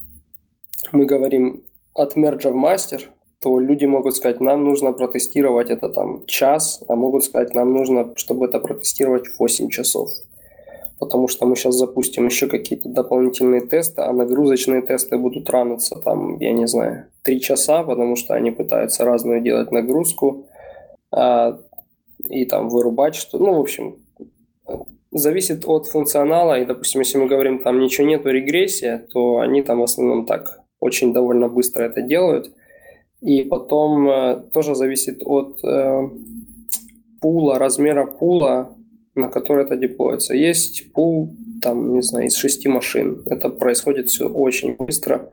[0.92, 1.62] мы говорим
[1.94, 6.94] от мерджа в мастер, то люди могут сказать, нам нужно протестировать это там час, а
[6.96, 10.10] могут сказать, нам нужно, чтобы это протестировать 8 часов
[10.98, 16.38] потому что мы сейчас запустим еще какие-то дополнительные тесты, а нагрузочные тесты будут раниться там,
[16.38, 20.46] я не знаю, три часа, потому что они пытаются разную делать нагрузку
[21.12, 21.58] а,
[22.18, 23.96] и там вырубать что Ну, в общем,
[25.10, 29.80] зависит от функционала, и, допустим, если мы говорим, там ничего нету, регрессия, то они там
[29.80, 32.50] в основном так очень довольно быстро это делают.
[33.22, 36.08] И потом э, тоже зависит от э,
[37.20, 38.76] пула, размера пула,
[39.14, 40.34] на который это деплоится.
[40.34, 43.22] Есть пул, там, не знаю, из шести машин.
[43.26, 45.30] Это происходит все очень быстро.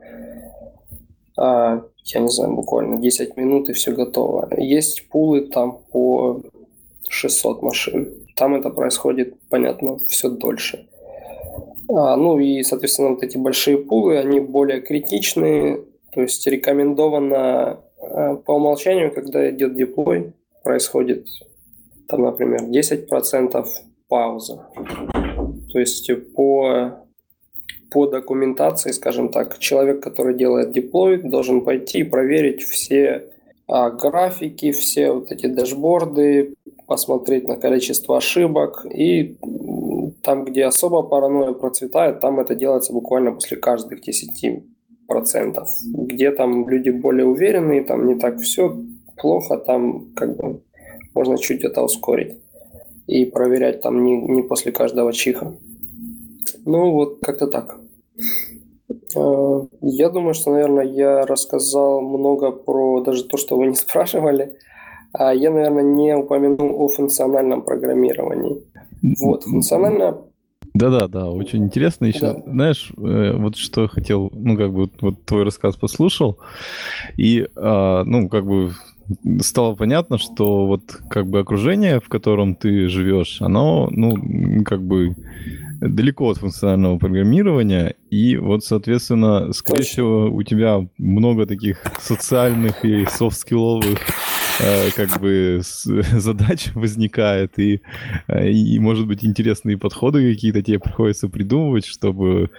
[1.36, 4.48] А, я не знаю, буквально 10 минут и все готово.
[4.58, 6.42] Есть пулы там по
[7.08, 8.14] 600 машин.
[8.36, 10.86] Там это происходит, понятно, все дольше.
[11.88, 15.84] А, ну и, соответственно, вот эти большие пулы, они более критичные.
[16.12, 21.26] То есть рекомендовано а, по умолчанию, когда идет деплой, происходит
[22.08, 23.66] там, например, 10%
[24.08, 24.66] пауза.
[25.72, 27.03] То есть по,
[27.94, 33.26] по документации, скажем так, человек, который делает деплой, должен пойти и проверить все
[33.68, 36.54] а, графики, все вот эти дашборды,
[36.88, 39.36] посмотреть на количество ошибок и
[40.22, 44.64] там, где особо паранойя процветает, там это делается буквально после каждых 10
[45.06, 45.68] процентов.
[45.84, 48.76] Где там люди более уверенные, там не так все
[49.16, 50.62] плохо, там как бы
[51.14, 52.38] можно чуть это ускорить
[53.06, 55.54] и проверять там не, не после каждого чиха.
[56.64, 57.78] Ну, вот как-то так.
[59.16, 64.56] А, я думаю, что, наверное, я рассказал много про даже то, что вы не спрашивали.
[65.12, 68.62] А я, наверное, не упомянул о функциональном программировании.
[69.20, 70.16] Вот, функциональное
[70.74, 72.18] да-да, да, очень интересно еще.
[72.18, 72.42] Да.
[72.46, 76.40] Знаешь, э, вот что хотел, ну, как бы, вот твой рассказ послушал,
[77.16, 78.72] и, а, ну, как бы
[79.40, 85.14] стало понятно, что вот как бы окружение, в котором ты живешь, оно, ну, как бы
[85.88, 93.06] далеко от функционального программирования, и вот, соответственно, скорее всего, у тебя много таких социальных и
[93.06, 93.98] софт-скилловых
[94.60, 97.82] э, как бы задач возникает, и,
[98.28, 102.50] э, и, может быть, интересные подходы какие-то тебе приходится придумывать, чтобы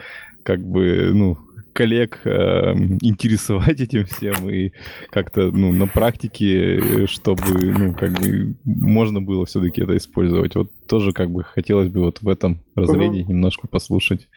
[0.44, 1.38] как бы, ну,
[1.76, 4.72] коллег э, интересовать этим всем и
[5.10, 10.56] как-то ну, на практике, э, чтобы ну, как бы можно было все-таки это использовать.
[10.56, 13.32] Вот тоже как бы хотелось бы вот в этом разрезе угу.
[13.32, 14.30] немножко послушать,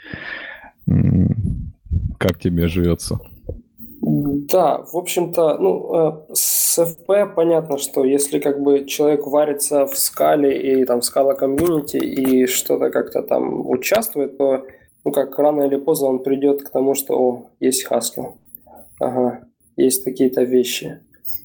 [2.18, 3.20] как тебе живется.
[4.00, 9.96] Да, в общем-то, ну, э, с FP понятно, что если как бы человек варится в
[9.96, 14.64] скале и там скала комьюнити и что-то как-то там участвует, то
[15.04, 18.34] ну как рано или поздно он придет к тому, что о, есть Haskell.
[19.00, 19.44] Ага,
[19.76, 21.00] есть какие-то вещи.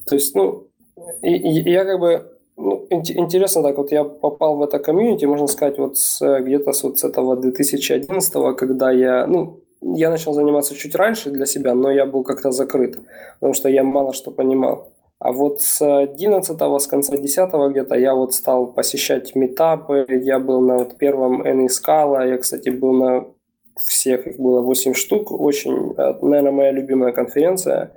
[0.06, 0.68] То есть, ну,
[1.22, 5.48] и, и, я как бы ну, интересно так, вот я попал в это комьюнити, можно
[5.48, 10.76] сказать, вот с, где-то с вот с этого 2011, когда я, ну, я начал заниматься
[10.76, 13.00] чуть раньше для себя, но я был как-то закрыт,
[13.40, 14.94] потому что я мало что понимал.
[15.20, 20.62] А вот с 11 с конца 10 где-то я вот стал посещать метапы, я был
[20.62, 23.26] на вот первом N Scala, я, кстати, был на
[23.76, 27.92] всех, их было 8 штук, очень, э, наверное, моя любимая конференция.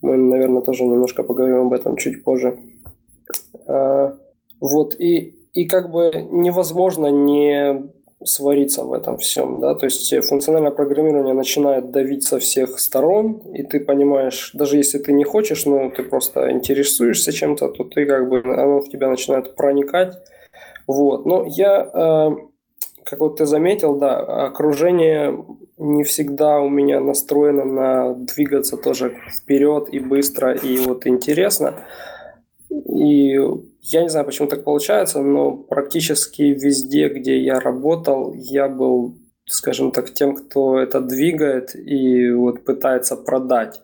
[0.00, 2.58] Мы, наверное, тоже немножко поговорим об этом чуть позже.
[3.66, 4.16] А,
[4.60, 7.90] вот, и, и как бы невозможно не
[8.24, 13.62] свариться в этом всем, да, то есть функциональное программирование начинает давить со всех сторон, и
[13.62, 18.28] ты понимаешь, даже если ты не хочешь, но ты просто интересуешься чем-то, то ты как
[18.28, 20.16] бы, оно в тебя начинает проникать,
[20.88, 22.36] вот, но я, а,
[23.08, 25.44] как вот ты заметил, да, окружение
[25.78, 31.74] не всегда у меня настроено на двигаться тоже вперед и быстро, и вот интересно,
[32.70, 33.38] и
[33.80, 39.16] я не знаю, почему так получается, но практически везде, где я работал, я был,
[39.46, 43.80] скажем так, тем, кто это двигает и вот пытается продать.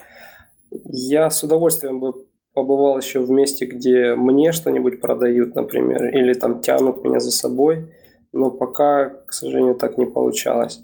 [0.71, 2.13] Я с удовольствием бы
[2.53, 7.87] побывал еще в месте, где мне что-нибудь продают, например, или там тянут меня за собой,
[8.35, 10.81] но пока, к сожалению, так не получалось.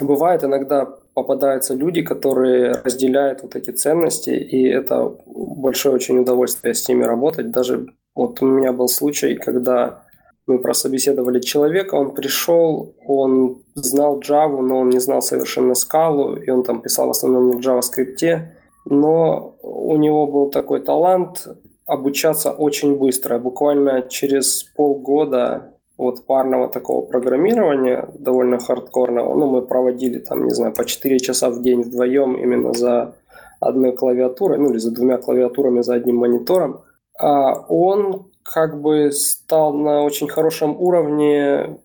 [0.00, 6.88] Бывает иногда попадаются люди, которые разделяют вот эти ценности, и это большое очень удовольствие с
[6.88, 7.50] ними работать.
[7.50, 10.02] Даже вот у меня был случай, когда
[10.46, 16.50] мы прособеседовали человека, он пришел, он знал Java, но он не знал совершенно скалу, и
[16.50, 18.48] он там писал в основном на JavaScript,
[18.86, 21.46] но у него был такой талант
[21.86, 23.38] обучаться очень быстро.
[23.38, 30.72] Буквально через полгода вот парного такого программирования, довольно хардкорного, ну, мы проводили там, не знаю,
[30.72, 33.14] по 4 часа в день вдвоем именно за
[33.60, 36.80] одной клавиатурой, ну, или за двумя клавиатурами за одним монитором,
[37.18, 41.78] а он как бы стал на очень хорошем уровне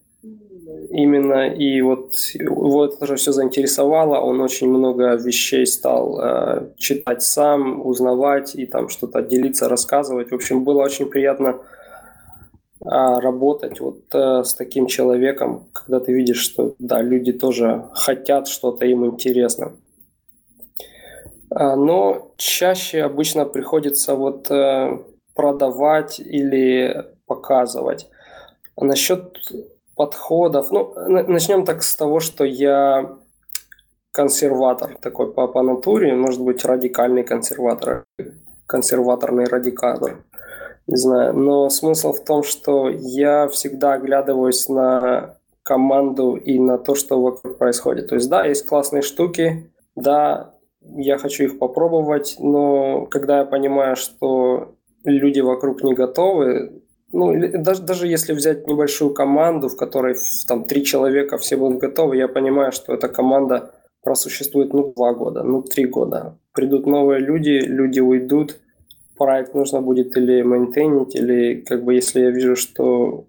[0.89, 7.21] именно, и вот его это тоже все заинтересовало, он очень много вещей стал э, читать
[7.21, 10.31] сам, узнавать и там что-то делиться, рассказывать.
[10.31, 11.59] В общем, было очень приятно
[12.81, 18.85] работать вот э, с таким человеком, когда ты видишь, что да, люди тоже хотят что-то,
[18.85, 19.73] им интересно.
[21.49, 24.99] А, но чаще обычно приходится вот э,
[25.35, 28.09] продавать или показывать.
[28.75, 29.37] А насчет
[29.95, 33.17] подходов, ну, начнем так с того, что я
[34.11, 38.05] консерватор такой по, по натуре, может быть, радикальный консерватор,
[38.65, 40.23] консерваторный радикатор
[40.89, 41.33] не знаю.
[41.33, 47.59] Но смысл в том, что я всегда оглядываюсь на команду и на то, что вокруг
[47.59, 48.07] происходит.
[48.07, 53.95] То есть, да, есть классные штуки, да, я хочу их попробовать, но когда я понимаю,
[53.95, 54.73] что
[55.03, 60.15] люди вокруг не готовы, ну, даже, даже если взять небольшую команду, в которой
[60.47, 65.43] там три человека все будут готовы, я понимаю, что эта команда просуществует, ну, два года,
[65.43, 66.39] ну, три года.
[66.53, 68.57] Придут новые люди, люди уйдут,
[69.19, 73.25] проект нужно будет или мейнтейнить, или как бы если я вижу, что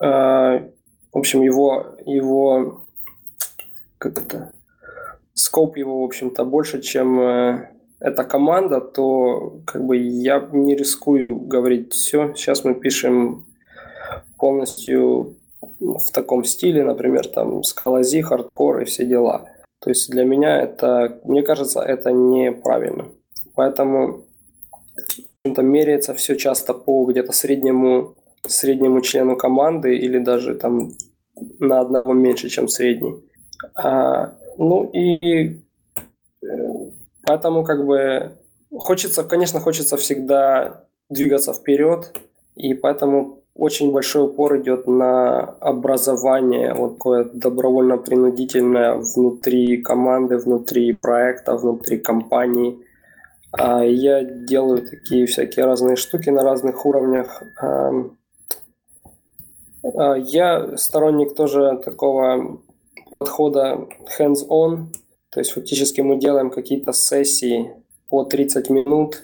[0.00, 2.82] э, в общем его его
[3.98, 4.52] как это
[5.32, 11.26] скоп его в общем-то больше, чем э, эта команда, то как бы я не рискую
[11.28, 12.34] говорить все.
[12.34, 13.46] Сейчас мы пишем
[14.38, 15.36] полностью
[15.80, 19.48] в таком стиле, например, там скалази, хардкор и все дела.
[19.80, 23.06] То есть для меня это, мне кажется, это неправильно.
[23.54, 24.25] Поэтому
[25.54, 28.14] там меряется все часто по где-то среднему,
[28.46, 30.92] среднему члену команды или даже там
[31.58, 33.22] на одного меньше, чем средний.
[33.74, 35.60] А, ну и
[36.42, 36.46] э,
[37.24, 38.32] поэтому как бы
[38.76, 42.18] хочется, конечно, хочется всегда двигаться вперед,
[42.54, 51.56] и поэтому очень большой упор идет на образование, вот такое добровольно-принудительное внутри команды, внутри проекта,
[51.56, 52.78] внутри компании.
[53.58, 57.42] А я делаю такие всякие разные штуки на разных уровнях.
[57.62, 57.92] А,
[60.16, 62.60] я сторонник тоже такого
[63.18, 63.86] подхода
[64.18, 64.86] hands-on,
[65.30, 67.70] то есть фактически мы делаем какие-то сессии
[68.08, 69.22] по 30 минут,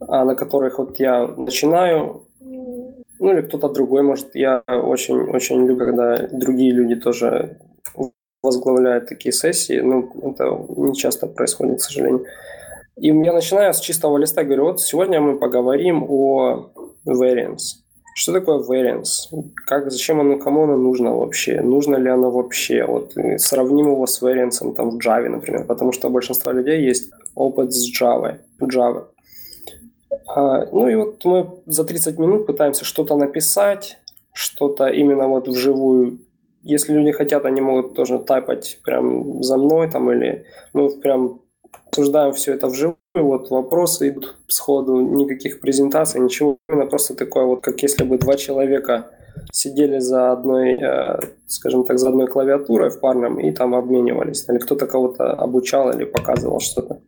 [0.00, 6.28] а на которых вот я начинаю, ну или кто-то другой, может, я очень-очень люблю, когда
[6.28, 7.58] другие люди тоже
[8.42, 10.44] возглавляют такие сессии, но это
[10.76, 12.26] не часто происходит, к сожалению.
[12.98, 16.70] И я начинаю с чистого листа, говорю, вот сегодня мы поговорим о
[17.06, 17.82] variance.
[18.14, 19.28] Что такое variance?
[19.66, 21.60] Как, зачем оно, кому оно нужно вообще?
[21.60, 22.86] Нужно ли оно вообще?
[22.86, 27.10] Вот сравним его с variance там, в Java, например, потому что у большинства людей есть
[27.34, 28.38] опыт с Java.
[28.62, 29.08] Java.
[30.34, 33.98] А, ну и вот мы за 30 минут пытаемся что-то написать,
[34.32, 36.20] что-то именно вот вживую.
[36.62, 41.42] Если люди хотят, они могут тоже тайпать прям за мной там или мы прям
[41.96, 46.58] обсуждаем все это вживую, вот вопросы идут сходу, никаких презентаций, ничего,
[46.90, 49.10] просто такое вот, как если бы два человека
[49.50, 54.46] сидели за одной, э, скажем так, за одной клавиатурой в парном и там обменивались.
[54.48, 57.00] Или кто-то кого-то обучал или показывал что-то.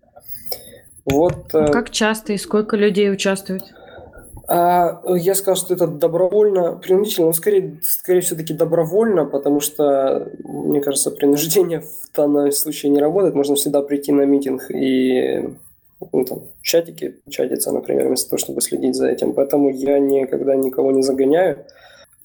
[1.05, 3.62] Вот, а как часто и сколько людей участвует?
[4.49, 10.80] А, я сказал, что это добровольно, принудительно, но скорее, скорее все-таки добровольно, потому что, мне
[10.80, 13.34] кажется, принуждение в данном случае не работает.
[13.34, 15.51] Можно всегда прийти на митинг и
[16.12, 19.34] ну, там, чатики чатиться, например, вместо того, чтобы следить за этим.
[19.34, 21.66] Поэтому я никогда никого не загоняю.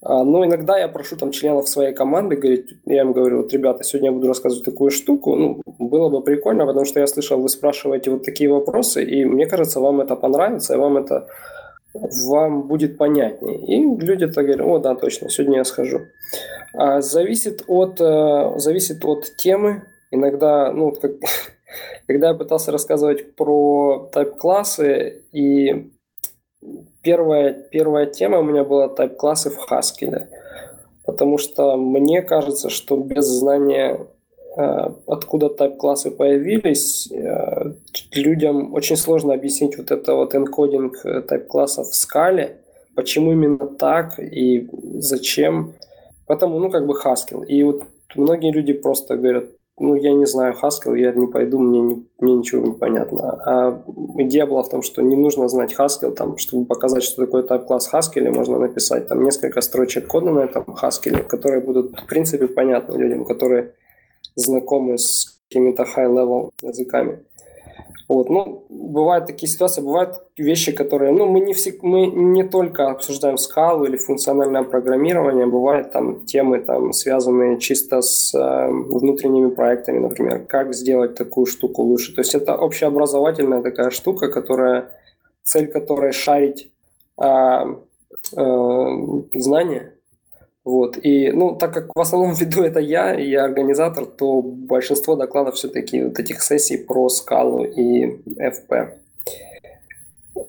[0.02, 3.84] А, но иногда я прошу там членов своей команды, говорить, я им говорю, вот, ребята,
[3.84, 7.50] сегодня я буду рассказывать такую штуку, ну, было бы прикольно, потому что я слышал, вы
[7.50, 11.28] спрашиваете вот такие вопросы, и мне кажется, вам это понравится, и вам это
[11.94, 13.58] вам будет понятнее.
[13.66, 16.02] И люди-то говорят, о, да, точно, сегодня я схожу.
[16.74, 19.84] А, зависит, от, э, зависит от темы.
[20.12, 21.12] Иногда, ну, как,
[22.08, 25.92] когда я пытался рассказывать про тайп-классы и
[27.02, 30.28] первая, первая тема у меня была тайп-классы в Haskell.
[31.06, 34.08] Потому что мне кажется, что без знания,
[34.56, 37.74] откуда тайп-классы появились, э,
[38.12, 42.58] людям очень сложно объяснить вот это вот энкодинг э, тайп-классов в скале,
[42.96, 45.74] почему именно так и зачем.
[46.28, 47.46] Потому, ну, как бы Haskell.
[47.46, 47.84] И вот
[48.16, 49.46] многие люди просто говорят,
[49.80, 53.32] ну, я не знаю Haskell, я не пойду, мне, не, мне ничего не понятно.
[53.46, 53.84] А
[54.20, 57.90] идея была в том, что не нужно знать Haskell, там, чтобы показать, что такое type-класс
[57.92, 62.98] Haskell, можно написать там несколько строчек кода на этом Haskell, которые будут, в принципе, понятны
[62.98, 63.74] людям, которые
[64.36, 67.20] знакомы с какими-то high-level языками.
[68.10, 72.92] Вот, ну, бывают такие ситуации, бывают вещи, которые, ну, мы не, все, мы не только
[72.92, 80.00] обсуждаем скалу или функциональное программирование, бывают там темы, там, связанные чисто с э, внутренними проектами,
[80.00, 82.14] например, как сделать такую штуку лучше.
[82.14, 84.92] То есть это общеобразовательная такая штука, которая,
[85.44, 86.72] цель которой шарить
[87.22, 87.26] э,
[88.36, 88.88] э,
[89.34, 89.93] знания,
[90.64, 90.98] вот.
[91.04, 95.56] И, ну, так как в основном веду это я, и я организатор, то большинство докладов
[95.56, 98.94] все-таки вот этих сессий про скалу и FP.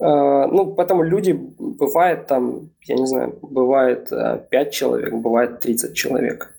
[0.01, 5.95] А, ну, поэтому люди, бывает там, я не знаю, бывает 5 э, человек, бывает 30
[5.95, 6.54] человек.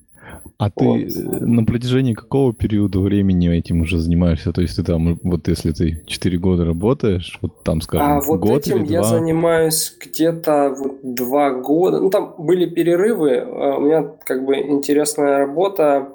[0.57, 0.99] А ты вот.
[0.99, 4.53] Э, на протяжении какого периода времени этим уже занимаешься?
[4.53, 8.39] То есть ты там, вот если ты 4 года работаешь, вот там, скажем, а вот
[8.39, 11.99] год этим или я занимаюсь где-то вот 2 года.
[11.99, 13.37] Ну, там были перерывы.
[13.37, 16.09] А, у меня как бы интересная работа.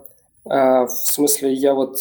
[0.49, 1.99] А, в смысле, я вот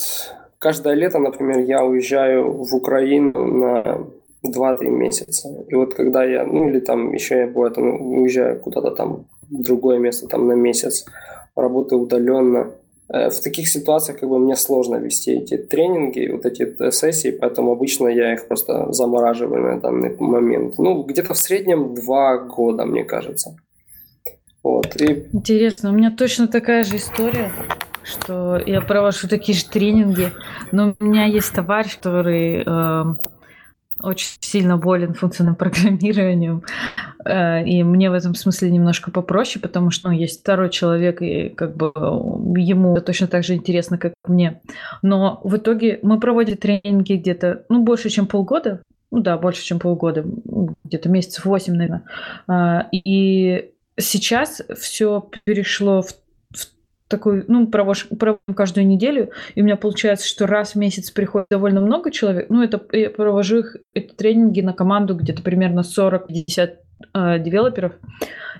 [0.60, 4.08] каждое лето, например, я уезжаю в Украину на
[4.46, 5.50] 2-3 месяца.
[5.68, 9.62] И вот когда я, ну или там еще я бывает, ну, уезжаю куда-то там в
[9.62, 11.06] другое место там на месяц,
[11.62, 12.72] работаю удаленно.
[13.12, 17.32] Э, в таких ситуациях как бы мне сложно вести эти тренинги, вот эти э, сессии,
[17.32, 20.78] поэтому обычно я их просто замораживаю на данный момент.
[20.78, 23.58] Ну, где-то в среднем два года, мне кажется.
[24.64, 24.96] Вот.
[25.02, 25.28] И...
[25.34, 27.52] Интересно, у меня точно такая же история,
[28.04, 30.32] что я провожу такие же тренинги,
[30.72, 33.04] но у меня есть товарищ, который э,
[34.02, 36.64] очень сильно болен функциональным программированием,
[37.26, 41.50] э, и мне в этом смысле немножко попроще, потому что ну, есть второй человек, и
[41.50, 41.92] как бы
[42.58, 44.62] ему точно так же интересно, как мне.
[45.02, 48.82] Но в итоге мы проводим тренинги где-то, ну, больше, чем полгода,
[49.12, 50.24] ну да, больше, чем полгода,
[50.84, 52.04] где-то месяцев восемь, наверное.
[52.48, 56.14] А, и сейчас все перешло в
[57.10, 58.08] такой, ну, провожу,
[58.56, 62.50] каждую неделю, и у меня получается, что раз в месяц приходит довольно много человек.
[62.50, 66.76] Ну, это я провожу их, эти тренинги на команду где-то примерно 40-50
[67.14, 67.94] э, девелоперов.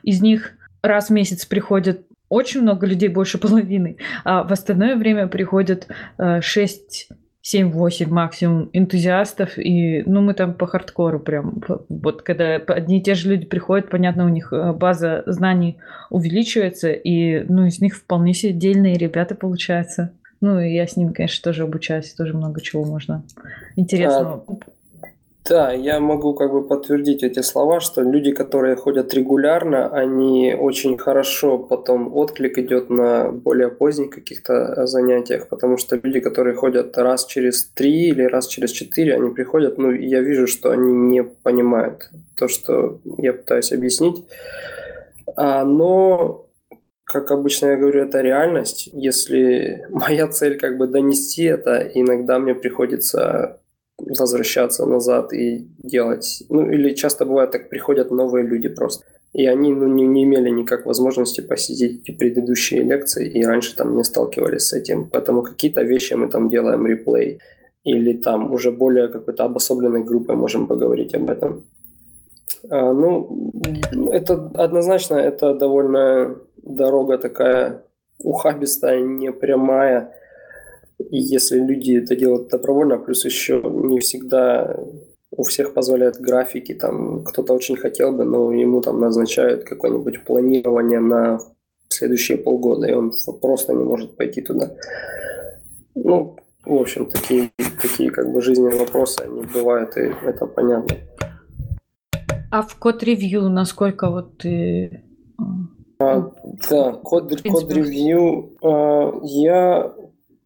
[0.04, 5.28] Из них раз в месяц приходит очень много людей, больше половины, а в остальное время
[5.28, 5.88] приходят
[6.18, 7.10] э, 6
[7.44, 13.16] 7-8 максимум энтузиастов, и, ну, мы там по хардкору прям, вот когда одни и те
[13.16, 15.78] же люди приходят, понятно, у них э, база знаний
[16.10, 20.14] увеличивается, и, ну, из них вполне себе отдельные ребята получаются.
[20.42, 23.24] Ну, и я с ним, конечно, тоже обучаюсь, тоже много чего можно
[23.76, 24.56] интересного а,
[25.50, 30.98] да, я могу как бы подтвердить эти слова, что люди, которые ходят регулярно, они очень
[30.98, 37.26] хорошо потом отклик идет на более поздних каких-то занятиях, потому что люди, которые ходят раз
[37.26, 42.12] через три или раз через четыре, они приходят, ну, я вижу, что они не понимают
[42.38, 44.24] то, что я пытаюсь объяснить.
[45.36, 46.46] А, но
[47.10, 48.88] как обычно я говорю, это реальность.
[48.94, 53.59] Если моя цель как бы донести это, иногда мне приходится
[54.00, 56.44] возвращаться назад и делать.
[56.50, 59.06] Ну, или часто бывает так, приходят новые люди просто.
[59.34, 63.96] И они ну, не, не имели никак возможности посетить эти предыдущие лекции, и раньше там
[63.96, 65.10] не сталкивались с этим.
[65.10, 67.40] Поэтому какие-то вещи мы там делаем реплей,
[67.84, 71.64] или там уже более какой-то обособленной группой можем поговорить об этом.
[72.70, 73.52] А, ну,
[74.12, 77.84] это однозначно, это довольно дорога такая
[78.24, 80.14] ухабистая, не прямая.
[81.00, 84.76] И если люди это делают добровольно, плюс еще не всегда
[85.32, 91.00] у всех позволяют графики, там кто-то очень хотел бы, но ему там назначают какое-нибудь планирование
[91.00, 91.40] на
[91.88, 94.72] следующие полгода, и он просто не может пойти туда.
[95.96, 96.36] Ну,
[96.66, 100.96] в общем, такие, такие как бы жизненные вопросы, они бывают, и это понятно.
[102.52, 105.04] А в код-ревью насколько вот ты...
[106.00, 106.32] А,
[106.70, 108.52] да, код-ревью.
[108.62, 109.94] А, я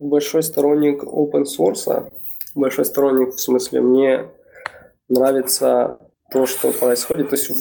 [0.04, 2.12] большой сторонник open source,
[2.56, 4.26] большой сторонник в смысле мне
[5.10, 5.98] нравится
[6.32, 7.30] то, что происходит.
[7.30, 7.52] То есть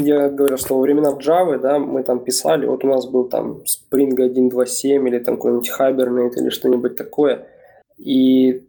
[0.00, 3.62] я говорю, что во времена Java, да, мы там писали, вот у нас был там
[3.64, 7.46] Spring 1.2.7 или там какой-нибудь Hibernate или что-нибудь такое,
[7.98, 8.62] и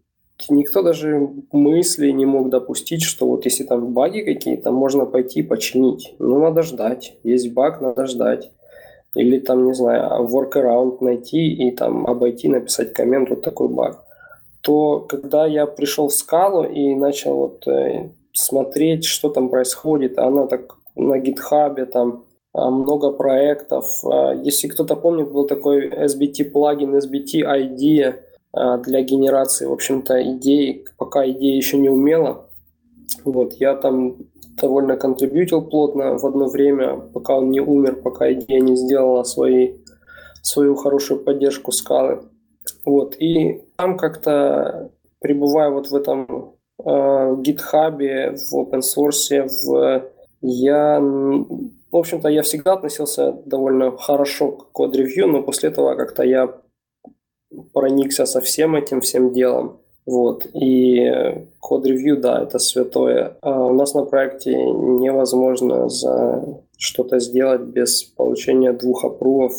[0.50, 6.16] никто даже мысли не мог допустить, что вот если там баги какие-то, можно пойти починить.
[6.20, 7.18] Ну, надо ждать.
[7.24, 8.52] Есть баг, надо ждать.
[9.16, 14.03] Или там, не знаю, workaround найти и там обойти, написать коммент, вот такой баг.
[14.61, 20.47] То когда я пришел в скалу и начал вот э, смотреть, что там происходит, она
[20.47, 23.86] так на гитхабе там а, много проектов.
[24.05, 28.16] А, если кто-то помнит, был такой SBT плагин, SBT ID,
[28.53, 32.49] а, для генерации, в общем-то, идей, пока идея еще не умела.
[33.26, 34.16] Вот, я там
[34.62, 39.76] довольно контрибьютил плотно в одно время, пока он не умер, пока идея не сделала свои,
[40.41, 42.24] свою хорошую поддержку скалы.
[42.86, 50.06] Вот, и там как-то пребывая вот в этом э, гитхабе, в open source, в,
[50.41, 56.62] я, в общем-то, я всегда относился довольно хорошо к код-ревью, но после этого как-то я
[57.74, 59.80] проникся со всем этим, всем делом.
[60.06, 60.45] Вот.
[60.53, 61.12] И
[61.60, 63.38] код-ревью, да, это святое.
[63.41, 69.53] А у нас на проекте невозможно за что-то сделать без получения двух апрувов.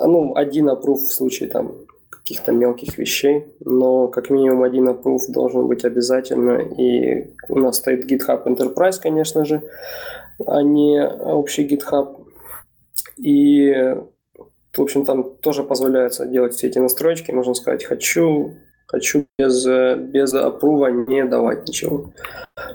[0.00, 1.72] Ну, один аппрув в случае там
[2.10, 6.58] каких-то мелких вещей, но как минимум один аппрув должен быть обязательно.
[6.58, 9.62] И у нас стоит GitHub Enterprise, конечно же,
[10.44, 12.26] а не общий GitHub.
[13.16, 13.96] И
[14.76, 17.30] в общем, там тоже позволяется делать все эти настройки.
[17.32, 18.52] Можно сказать, хочу,
[18.88, 22.12] хочу без, без апрува не давать ничего.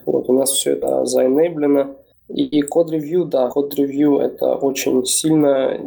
[0.06, 1.98] Вот, у нас все это заэнейблено.
[2.30, 5.78] И код-ревью, да, код-ревью это очень сильно.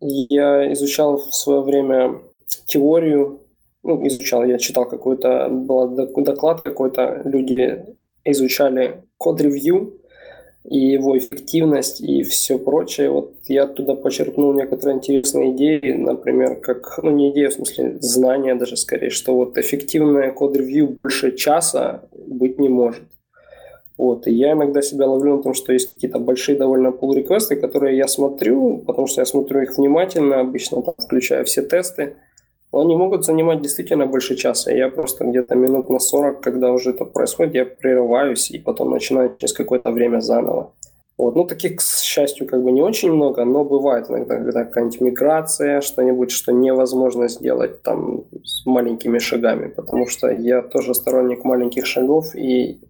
[0.00, 2.20] Я изучал в свое время
[2.66, 3.40] теорию,
[3.82, 7.84] ну, изучал, я читал какой-то, был доклад какой-то, люди
[8.24, 10.00] изучали код-ревью,
[10.68, 13.10] и его эффективность и все прочее.
[13.10, 18.54] Вот я оттуда почерпнул некоторые интересные идеи, например, как, ну не идея, в смысле знания
[18.54, 23.02] даже скорее, что вот эффективное код-ревью больше часа быть не может.
[23.96, 27.56] Вот, и я иногда себя ловлю на том, что есть какие-то большие довольно pull реквесты
[27.56, 32.16] которые я смотрю, потому что я смотрю их внимательно, обычно там включаю все тесты,
[32.72, 34.72] они могут занимать действительно больше часа.
[34.72, 39.36] Я просто где-то минут на 40, когда уже это происходит, я прерываюсь и потом начинаю
[39.38, 40.72] через какое-то время заново.
[41.18, 41.34] Вот.
[41.34, 45.80] Ну, таких, к счастью, как бы не очень много, но бывает иногда, когда какая-нибудь миграция,
[45.80, 52.34] что-нибудь, что невозможно сделать там с маленькими шагами, потому что я тоже сторонник маленьких шагов
[52.34, 52.80] и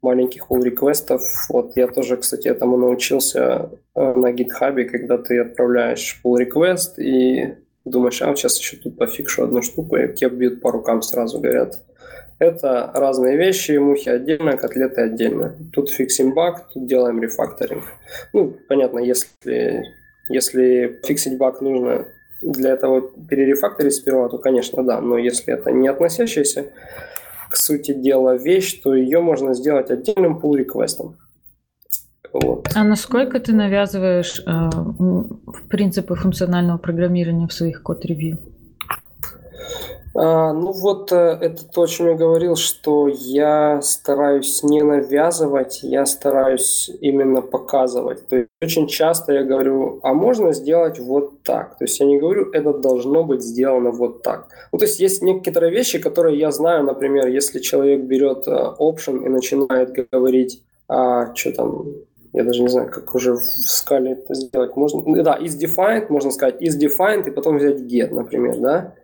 [0.00, 1.22] маленьких pull реквестов.
[1.50, 7.54] Вот я тоже, кстати, этому научился э, на гитхабе, когда ты отправляешь pull request и
[7.84, 11.38] думаешь, а вот сейчас еще тут пофикшу одну штуку, и тебе бьют по рукам сразу,
[11.38, 11.80] говорят,
[12.38, 15.54] это разные вещи, мухи отдельно, котлеты отдельно.
[15.72, 17.84] Тут фиксим баг, тут делаем рефакторинг.
[18.32, 19.84] Ну, понятно, если,
[20.28, 22.06] если фиксить баг нужно
[22.42, 25.00] для этого перерефакторить сперва, то, конечно, да.
[25.00, 26.72] Но если это не относящаяся
[27.50, 31.16] к сути дела вещь, то ее можно сделать отдельным pull реквестом
[32.34, 32.68] вот.
[32.74, 34.70] А насколько ты навязываешь э,
[35.68, 38.38] принципы функционального программирования в своих код-ревью?
[40.16, 45.80] А, ну вот э, это то, о чем я говорил, что я стараюсь не навязывать,
[45.82, 48.26] я стараюсь именно показывать.
[48.26, 51.78] То есть очень часто я говорю, а можно сделать вот так.
[51.78, 54.48] То есть я не говорю, это должно быть сделано вот так.
[54.72, 59.24] Ну, то есть есть некоторые вещи, которые я знаю, например, если человек берет э, option
[59.24, 61.86] и начинает говорить, а, что там,
[62.34, 64.74] я даже не знаю, как уже в скале это сделать.
[64.76, 68.94] Можно, да, is defined, можно сказать is defined, и потом взять get, например, да.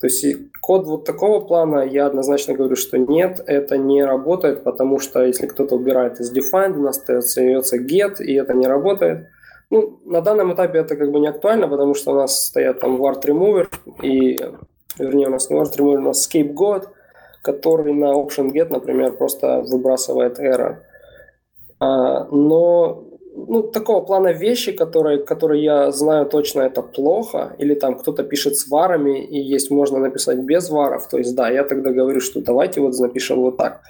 [0.00, 0.26] То есть
[0.60, 5.46] код вот такого плана я однозначно говорю, что нет, это не работает, потому что если
[5.46, 9.28] кто-то убирает из defined, у нас остается get, и это не работает.
[9.70, 13.00] Ну, на данном этапе это как бы не актуально, потому что у нас стоят там
[13.00, 13.68] word remover,
[14.02, 14.36] и,
[14.98, 16.88] вернее, у нас не word remover, у нас scapegoat,
[17.42, 20.78] который на option get, например, просто выбрасывает error.
[21.80, 23.04] А, но
[23.34, 28.56] ну, такого плана вещи, которые, которые я знаю точно это плохо, или там кто-то пишет
[28.56, 32.42] с варами, и есть можно написать без варов, то есть да, я тогда говорю, что
[32.42, 33.80] давайте вот напишем вот так.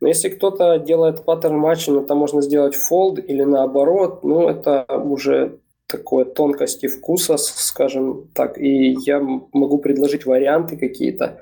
[0.00, 5.58] Но если кто-то делает паттерн матчинг, это можно сделать fold или наоборот, ну это уже
[5.86, 11.40] такое тонкости вкуса, скажем так, и я могу предложить варианты какие-то,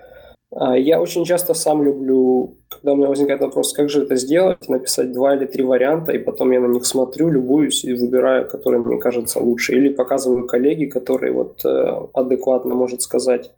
[0.76, 5.12] я очень часто сам люблю, когда у меня возникает вопрос, как же это сделать, написать
[5.12, 8.98] два или три варианта, и потом я на них смотрю, любуюсь и выбираю, который мне
[8.98, 9.74] кажется лучше.
[9.74, 13.50] Или показываю коллеге, который вот э, адекватно может сказать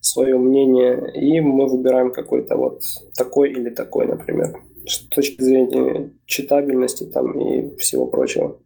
[0.00, 2.82] свое мнение, и мы выбираем какой-то вот
[3.16, 8.58] такой или такой, например, с точки зрения читабельности там и всего прочего.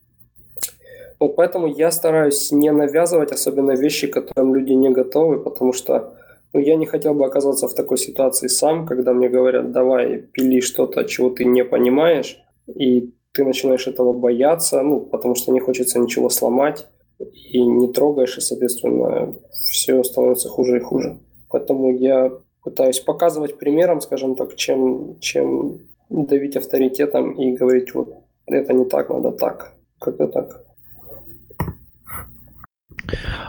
[1.18, 6.14] Вот поэтому я стараюсь не навязывать, особенно вещи, к которым люди не готовы, потому что
[6.53, 10.61] ну, я не хотел бы оказаться в такой ситуации сам, когда мне говорят, давай пили
[10.61, 15.99] что-то, чего ты не понимаешь, и ты начинаешь этого бояться, ну, потому что не хочется
[15.99, 16.87] ничего сломать,
[17.19, 21.19] и не трогаешь, и, соответственно, все становится хуже и хуже.
[21.49, 22.33] Поэтому я
[22.63, 25.81] пытаюсь показывать примером, скажем так, чем, чем
[26.11, 28.15] давить авторитетом и говорить, вот
[28.47, 29.75] это не так, надо так.
[29.99, 30.65] Как-то так.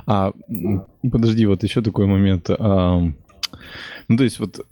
[0.05, 0.31] А
[1.01, 2.49] подожди, вот еще такой момент.
[2.49, 2.99] А,
[4.07, 4.65] ну, то есть вот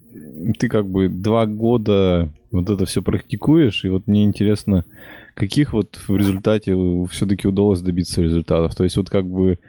[0.60, 4.86] ты как бы два года вот это все практикуешь, и вот мне интересно,
[5.34, 6.76] каких вот в результате
[7.10, 8.76] все-таки удалось добиться результатов?
[8.76, 9.60] То есть вот как бы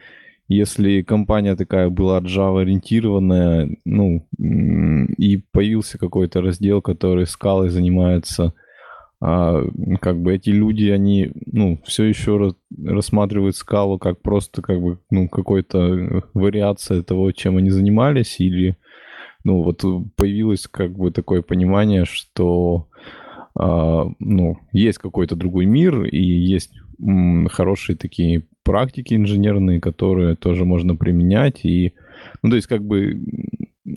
[0.48, 8.52] если компания такая была Java-ориентированная, ну, и появился какой-то раздел, который скалой занимается,
[9.24, 9.62] а,
[10.00, 15.28] как бы эти люди, они, ну, все еще рассматривают скалу как просто, как бы, ну,
[15.28, 18.76] какой-то вариация того, чем они занимались, или,
[19.44, 19.84] ну, вот
[20.16, 22.88] появилось, как бы, такое понимание, что,
[23.54, 30.64] а, ну, есть какой-то другой мир, и есть м, хорошие такие практики инженерные, которые тоже
[30.64, 31.92] можно применять, и,
[32.42, 33.20] ну, то есть, как бы,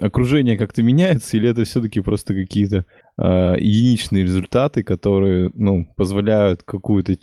[0.01, 2.85] окружение как-то меняется, или это все-таки просто какие-то
[3.17, 7.15] э, единичные результаты, которые ну, позволяют какую-то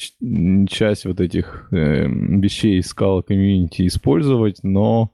[0.68, 5.12] часть вот этих э, вещей скала комьюнити использовать, но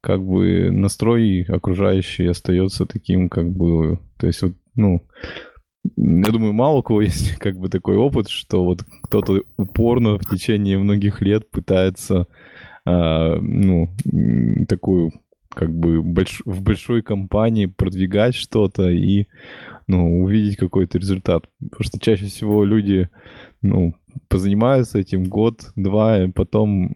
[0.00, 5.02] как бы настрой окружающий остается таким, как бы, то есть вот, ну,
[5.96, 10.26] я думаю, мало у кого есть как бы такой опыт, что вот кто-то упорно в
[10.26, 12.26] течение многих лет пытается
[12.86, 13.88] э, ну,
[14.68, 15.12] такую
[15.54, 16.42] как бы больш...
[16.44, 19.26] в большой компании продвигать что-то и
[19.86, 21.44] ну, увидеть какой-то результат.
[21.58, 23.08] Потому что чаще всего люди
[23.62, 23.94] ну,
[24.28, 26.94] позанимаются этим год-два, и потом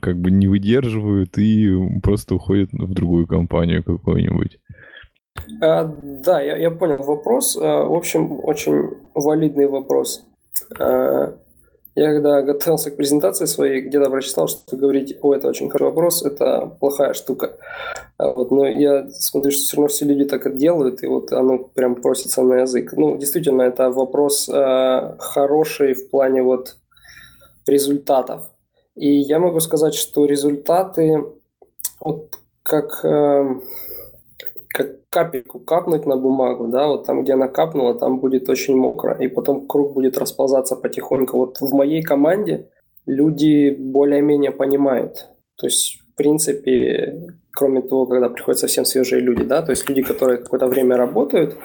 [0.00, 1.68] как бы не выдерживают и
[2.02, 4.58] просто уходят в другую компанию какую-нибудь.
[5.60, 5.84] А,
[6.24, 7.58] да, я, я понял вопрос.
[7.60, 10.24] А, в общем, очень валидный вопрос.
[10.78, 11.36] А,
[11.96, 16.22] я когда готовился к презентации своей, где-то прочитал, что говорить, о, это очень хороший вопрос,
[16.22, 17.56] это плохая штука.
[18.18, 21.32] А вот, но я смотрю, что все равно все люди так это делают, и вот
[21.32, 22.92] оно прям просится на язык.
[22.92, 26.76] Ну, действительно, это вопрос э, хороший в плане вот
[27.66, 28.42] результатов.
[28.94, 31.24] И я могу сказать, что результаты,
[32.00, 33.00] вот как...
[33.04, 33.54] Э,
[35.16, 39.28] капельку капнуть на бумагу, да, вот там, где она капнула, там будет очень мокро, и
[39.28, 41.38] потом круг будет расползаться потихоньку.
[41.38, 42.68] Вот в моей команде
[43.06, 45.28] люди более-менее понимают.
[45.56, 50.02] То есть, в принципе, кроме того, когда приходят совсем свежие люди, да, то есть люди,
[50.02, 51.56] которые какое-то время работают,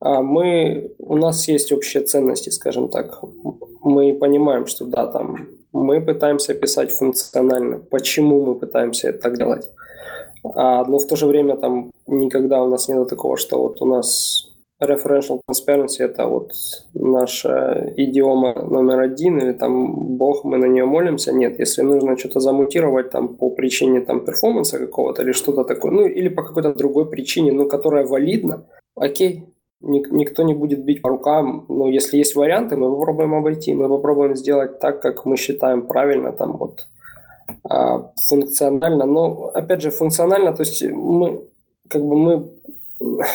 [0.00, 3.22] а мы, у нас есть общие ценности, скажем так.
[3.82, 7.78] Мы понимаем, что да, там мы пытаемся писать функционально.
[7.78, 9.68] Почему мы пытаемся это так делать?
[10.44, 13.86] А, но в то же время там никогда у нас нет такого, что вот у
[13.86, 14.48] нас
[14.82, 16.52] referential transparency– это вот
[16.94, 21.32] наша идиома номер один, или там бог, мы на нее молимся.
[21.32, 26.06] Нет, если нужно что-то замутировать там по причине там перформанса какого-то или что-то такое, ну
[26.06, 28.64] или по какой-то другой причине, ну которая валидна,
[28.94, 29.46] окей,
[29.80, 31.64] ник- никто не будет бить по рукам.
[31.68, 36.32] Но если есть варианты, мы попробуем обойти, мы попробуем сделать так, как мы считаем правильно,
[36.32, 36.86] там вот
[38.28, 39.04] функционально.
[39.06, 41.42] Но, опять же, функционально, то есть мы,
[41.88, 42.50] как бы мы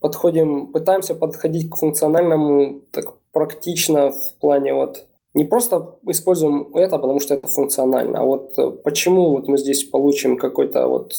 [0.00, 7.18] подходим, пытаемся подходить к функциональному так практично в плане вот не просто используем это, потому
[7.18, 11.12] что это функционально, а вот э, почему вот мы здесь получим какой-то вот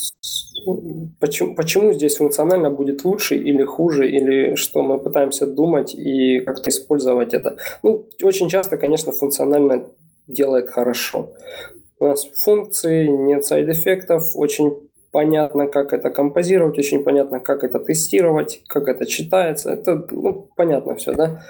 [1.20, 6.70] почему, почему здесь функционально будет лучше или хуже, или что мы пытаемся думать и как-то
[6.70, 7.58] использовать это.
[7.84, 9.90] Ну, очень часто, конечно, функционально
[10.28, 11.34] делает хорошо.
[12.00, 18.62] У нас функции, нет сайд-эффектов, очень понятно, как это композировать, очень понятно, как это тестировать,
[18.68, 19.72] как это читается.
[19.72, 21.42] Это ну, понятно все, да?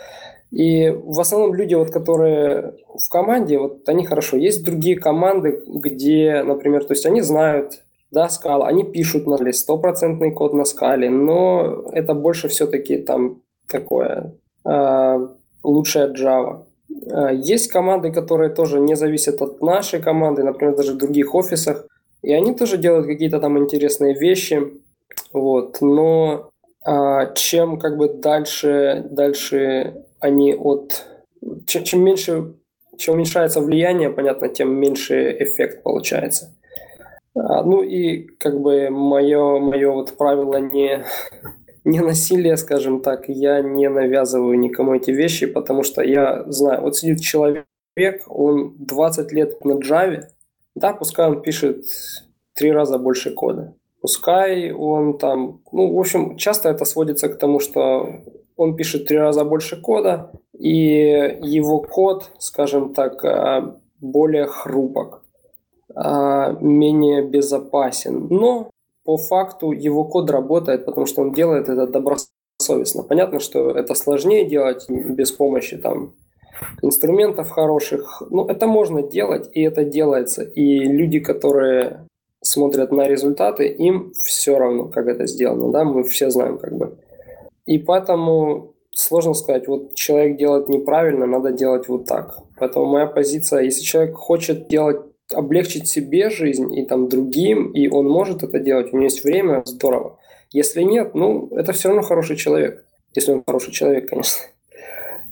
[0.51, 4.37] И в основном люди, вот, которые в команде, вот они хорошо.
[4.37, 10.31] Есть другие команды, где, например, то есть они знают, да, скала, они пишут на стопроцентный
[10.31, 15.27] код на скале, но это больше все-таки там такое э,
[15.63, 16.64] лучшее Java.
[17.11, 21.87] А, есть команды, которые тоже не зависят от нашей команды, например, даже в других офисах,
[22.21, 24.81] и они тоже делают какие-то там интересные вещи,
[25.31, 26.49] вот, но
[26.85, 31.05] э, чем как бы дальше, дальше они от...
[31.67, 32.53] Чем, чем меньше,
[32.97, 36.55] чем уменьшается влияние, понятно, тем меньше эффект получается.
[37.35, 41.03] А, ну и как бы мое, мое вот правило не,
[41.85, 46.97] не насилие, скажем так, я не навязываю никому эти вещи, потому что я знаю, вот
[46.97, 47.65] сидит человек,
[48.27, 50.23] он 20 лет на Java,
[50.73, 51.85] да, пускай он пишет
[52.53, 53.75] три раза больше кода.
[54.01, 58.09] Пускай он там, ну, в общем, часто это сводится к тому, что
[58.57, 65.23] он пишет три раза больше кода, и его код, скажем так, а, более хрупок,
[65.93, 68.27] а, менее безопасен.
[68.29, 68.69] Но
[69.05, 73.03] по факту его код работает, потому что он делает это добросовестно.
[73.03, 76.13] Понятно, что это сложнее делать без помощи там
[76.81, 78.23] инструментов хороших.
[78.31, 80.43] Но это можно делать, и это делается.
[80.43, 82.07] И люди, которые
[82.41, 85.71] смотрят на результаты, им все равно, как это сделано.
[85.71, 85.83] Да?
[85.83, 86.97] Мы все знаем, как бы.
[87.65, 92.37] И поэтому сложно сказать, вот человек делает неправильно, надо делать вот так.
[92.57, 95.01] Поэтому моя позиция, если человек хочет делать,
[95.33, 99.63] облегчить себе жизнь и там другим, и он может это делать, у него есть время,
[99.65, 100.19] здорово.
[100.51, 102.85] Если нет, ну, это все равно хороший человек.
[103.13, 104.45] Если он хороший человек, конечно.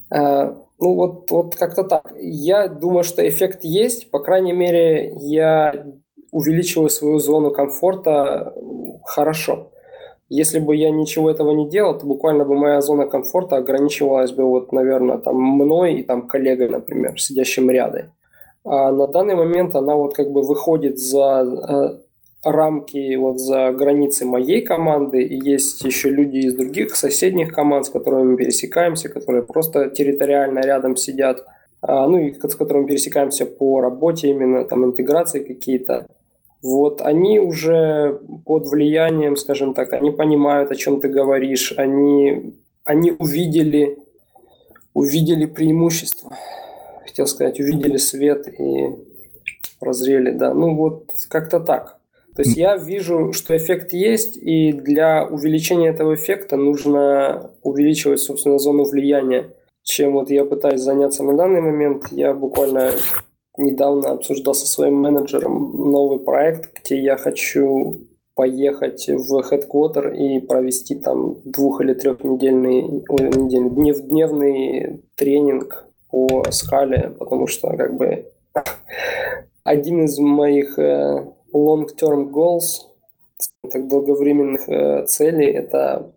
[0.10, 2.14] А, ну, вот, вот как-то так.
[2.20, 4.12] Я думаю, что эффект есть.
[4.12, 5.86] По крайней мере, я
[6.32, 8.54] увеличиваю свою зону комфорта
[9.06, 9.72] хорошо.
[10.30, 14.44] Если бы я ничего этого не делал, то буквально бы моя зона комфорта ограничивалась бы
[14.44, 18.12] вот, наверное, там мной и там коллегой, например, сидящим рядом.
[18.66, 24.26] А на данный момент она вот как бы выходит за э, рамки, вот за границы
[24.26, 29.44] моей команды, и есть еще люди из других соседних команд, с которыми мы пересекаемся, которые
[29.44, 31.46] просто территориально рядом сидят,
[31.82, 36.08] а, ну и с которыми пересекаемся по работе именно, там интеграции какие-то.
[36.62, 42.56] Вот они уже под влиянием, скажем так, они понимают, о чем ты говоришь, они,
[42.86, 43.98] они увидели,
[44.94, 46.38] увидели преимущество,
[47.06, 48.90] хотел сказать, увидели свет и
[49.80, 52.00] прозрели, да, ну вот как-то так.
[52.36, 58.58] То есть я вижу, что эффект есть, и для увеличения этого эффекта нужно увеличивать, собственно,
[58.58, 59.50] зону влияния.
[59.84, 62.92] Чем вот я пытаюсь заняться на данный момент, я буквально
[63.58, 68.00] недавно обсуждал со своим менеджером новый проект, где я хочу
[68.36, 77.10] поехать в headquarter и провести там двух- или трехнедельный, недельный, днев, дневный тренинг по скале,
[77.18, 78.32] потому что как бы
[79.64, 82.86] один из моих э, long-term goals,
[83.72, 86.14] так долговременных э, целей, это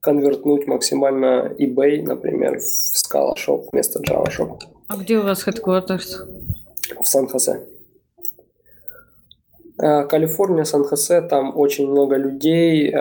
[0.00, 4.58] конвертнуть максимально eBay, например, в Scala Shop вместо Java Shop.
[4.88, 6.28] А где у вас headquarters?
[7.02, 7.66] В Сан-Хосе.
[9.82, 12.92] Э, Калифорния, Сан-Хосе, там очень много людей.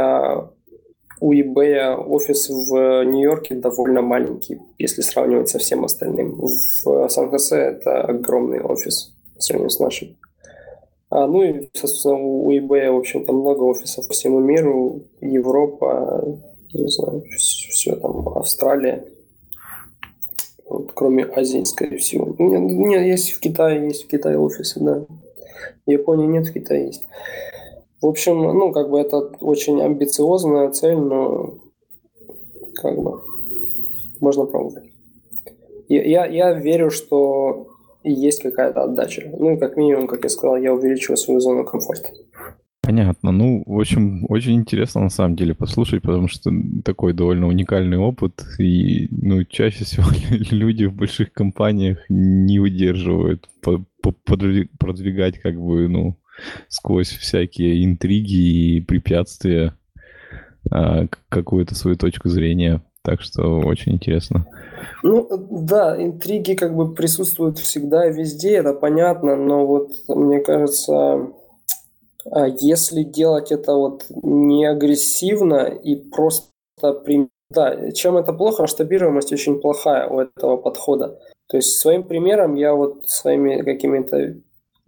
[1.21, 6.39] У eBay офис в Нью-Йорке довольно маленький, если сравнивать со всем остальным.
[6.39, 10.15] В Сан-Хосе это огромный офис по сравнению с нашим.
[11.09, 15.01] А, ну и, собственно, у eBay, в общем-то, много офисов по всему миру.
[15.21, 16.39] Европа,
[16.73, 19.03] не знаю, все там, Австралия.
[20.69, 22.35] Вот, кроме Азии, скорее всего.
[22.37, 25.03] Нет, нет, есть в Китае, есть в Китае офисы, да.
[25.85, 27.03] В Японии нет, в Китае есть.
[28.01, 31.55] В общем, ну, как бы это очень амбициозная цель, но
[32.75, 33.21] как бы
[34.19, 34.89] можно пробовать.
[35.89, 37.67] Я, я, я верю, что
[38.03, 39.29] есть какая-то отдача.
[39.37, 42.09] Ну, как минимум, как я сказал, я увеличиваю свою зону комфорта.
[42.81, 43.31] Понятно.
[43.31, 46.51] Ну, в общем, очень интересно на самом деле послушать, потому что
[46.83, 48.43] такой довольно уникальный опыт.
[48.57, 50.07] И, ну, чаще всего
[50.51, 53.49] люди в больших компаниях не выдерживают
[54.79, 56.15] продвигать как бы, ну,
[56.67, 59.73] сквозь всякие интриги и препятствия
[60.71, 62.81] а, какую-то свою точку зрения.
[63.01, 64.45] Так что очень интересно.
[65.03, 71.29] Ну, да, интриги как бы присутствуют всегда и везде, это понятно, но вот мне кажется,
[72.29, 76.49] а если делать это вот не агрессивно и просто
[77.49, 81.19] да, чем это плохо, масштабируемость очень плохая у этого подхода.
[81.47, 84.35] То есть своим примером я вот своими какими-то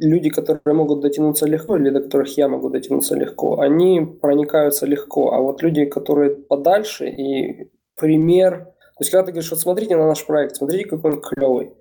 [0.01, 5.33] люди, которые могут дотянуться легко, или до которых я могу дотянуться легко, они проникаются легко.
[5.33, 8.65] А вот люди, которые подальше, и пример...
[8.97, 11.73] То есть, когда ты говоришь, вот смотрите на наш проект, смотрите, какой он клевый.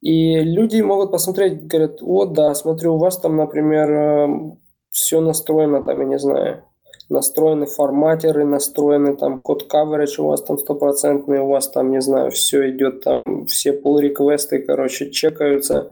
[0.00, 5.82] И люди могут посмотреть, говорят, вот, да, смотрю, у вас там, например, эм, все настроено,
[5.82, 6.64] там, я не знаю,
[7.08, 12.30] настроены форматеры, настроены там код coverage у вас там стопроцентный, у вас там, не знаю,
[12.30, 15.90] все идет там, все pull реквесты короче, чекаются,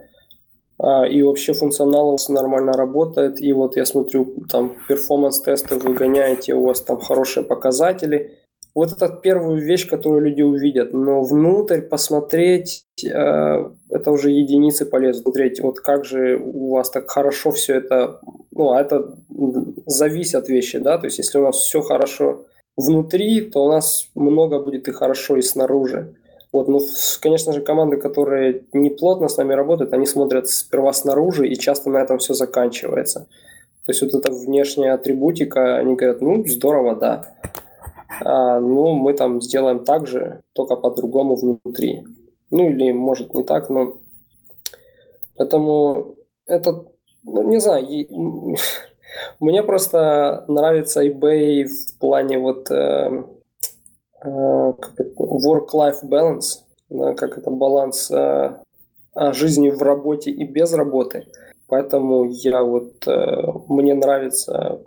[1.09, 6.55] и вообще функционал у вас нормально работает, и вот я смотрю, там перформанс-тесты вы гоняете,
[6.55, 8.39] у вас там хорошие показатели.
[8.75, 13.09] Вот это первая вещь, которую люди увидят, но внутрь посмотреть, э,
[13.91, 18.21] это уже единицы полезно смотреть, вот как же у вас так хорошо все это,
[18.51, 19.15] ну, а это
[19.87, 24.09] зависит от вещи, да, то есть если у нас все хорошо внутри, то у нас
[24.15, 26.17] много будет и хорошо и снаружи.
[26.53, 26.81] Вот, ну,
[27.21, 31.89] конечно же, команды, которые не плотно с нами работают, они смотрят сперва снаружи, и часто
[31.89, 33.27] на этом все заканчивается.
[33.87, 37.35] То есть вот эта внешняя атрибутика, они говорят, ну, здорово, да.
[38.25, 42.05] А, ну, мы там сделаем так же, только по-другому внутри.
[42.51, 43.97] Ну, или, может, не так, но...
[45.37, 46.85] Поэтому это,
[47.25, 47.87] ну, не знаю,
[49.41, 53.25] мне просто нравится eBay в плане вот э,
[54.25, 56.61] work-life balance,
[56.91, 58.55] да, как это баланс э,
[59.33, 61.27] жизни в работе и без работы.
[61.69, 63.07] Поэтому я вот
[63.69, 64.81] мне нравится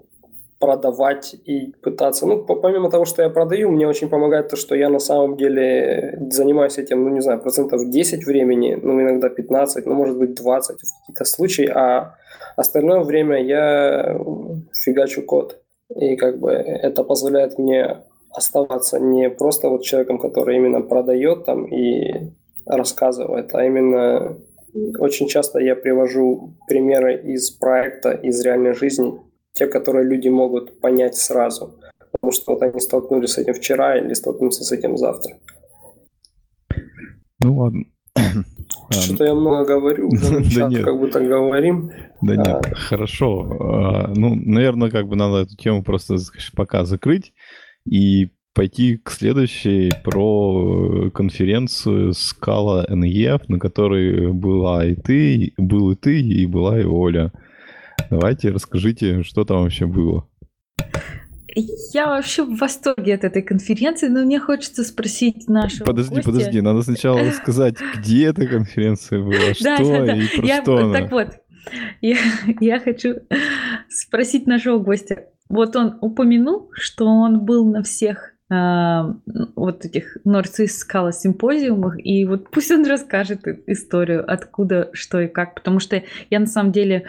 [0.59, 2.25] продавать и пытаться.
[2.25, 6.17] Ну, помимо того, что я продаю, мне очень помогает то, что я на самом деле
[6.31, 10.77] занимаюсь этим, ну, не знаю, процентов 10 времени, ну, иногда 15, ну, может быть, 20
[10.79, 12.15] в какие-то случаи, а
[12.55, 14.17] остальное время я
[14.73, 15.61] фигачу код.
[15.95, 17.97] И как бы это позволяет мне
[18.35, 22.31] оставаться не просто вот человеком, который именно продает там и
[22.65, 24.37] рассказывает, а именно
[24.99, 29.13] очень часто я привожу примеры из проекта, из реальной жизни,
[29.53, 31.75] те, которые люди могут понять сразу.
[32.11, 35.37] Потому что вот они столкнулись с этим вчера или столкнутся с этим завтра.
[37.41, 37.83] Ну ладно.
[38.89, 40.09] Что-то я много говорю,
[40.55, 40.83] да нет.
[40.83, 41.91] как будто говорим.
[42.21, 42.75] Да нет, а.
[42.75, 43.47] хорошо.
[43.59, 46.17] А, ну, наверное, как бы надо эту тему просто
[46.55, 47.33] пока закрыть
[47.85, 55.95] и пойти к следующей про конференцию Scala NEF, на которой была и ты, был и
[55.95, 57.31] ты, и была и Оля.
[58.09, 60.27] Давайте расскажите, что там вообще было.
[61.93, 66.31] Я вообще в восторге от этой конференции, но мне хочется спросить нашего Подожди, гостя.
[66.31, 70.99] подожди, надо сначала сказать, где эта конференция была, что и про что она.
[70.99, 71.29] Так вот,
[72.01, 73.21] я хочу
[73.89, 75.27] спросить нашего гостя.
[75.49, 79.01] Вот он упомянул, что он был на всех э,
[79.55, 85.55] вот этих East Scala симпозиумах, и вот пусть он расскажет историю, откуда, что и как,
[85.55, 87.05] потому что я на самом деле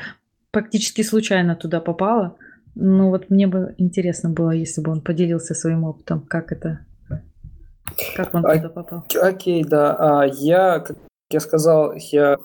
[0.50, 2.36] практически случайно туда попала.
[2.74, 6.80] Ну вот мне бы интересно было, если бы он поделился своим опытом, как это,
[8.14, 9.04] как он туда попал.
[9.20, 9.96] Окей, да.
[9.98, 10.98] А, я, как
[11.30, 12.38] я сказал, я а,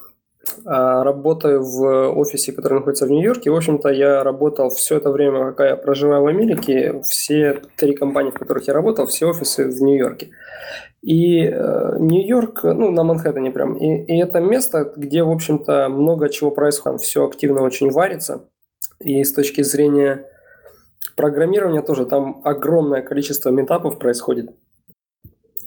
[0.66, 3.52] работаю в офисе, который находится в Нью-Йорке.
[3.52, 7.02] В общем-то, я работал все это время, пока я проживаю в Америке.
[7.04, 10.32] Все три компании, в которых я работал, все офисы в Нью-Йорке.
[11.02, 16.30] И э, Нью-Йорк, ну, на Манхэттене прям, и, и это место, где, в общем-то, много
[16.30, 18.46] чего происходит, все активно очень варится.
[19.00, 20.26] И с точки зрения
[21.16, 24.52] программирования тоже там огромное количество метапов происходит.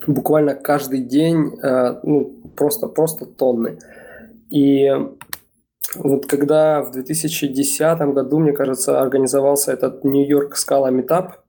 [0.07, 3.79] Буквально каждый день, э, ну, просто, просто тонны.
[4.55, 4.89] И
[5.97, 11.41] вот когда в 2010 году, мне кажется, организовался этот Нью-Йорк Скала Метап,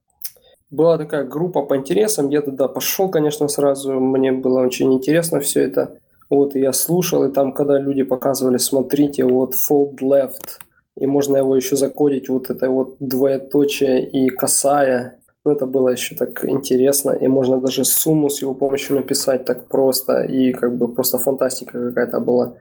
[0.72, 5.62] была такая группа по интересам, я туда пошел, конечно, сразу, мне было очень интересно все
[5.62, 6.00] это.
[6.32, 10.58] Вот, я слушал, и там, когда люди показывали, смотрите, вот fold left,
[10.98, 15.20] и можно его еще закодить, вот это вот двоеточие и косая.
[15.44, 19.68] Ну, это было еще так интересно, и можно даже сумму с его помощью написать так
[19.68, 22.56] просто, и как бы просто фантастика какая-то была.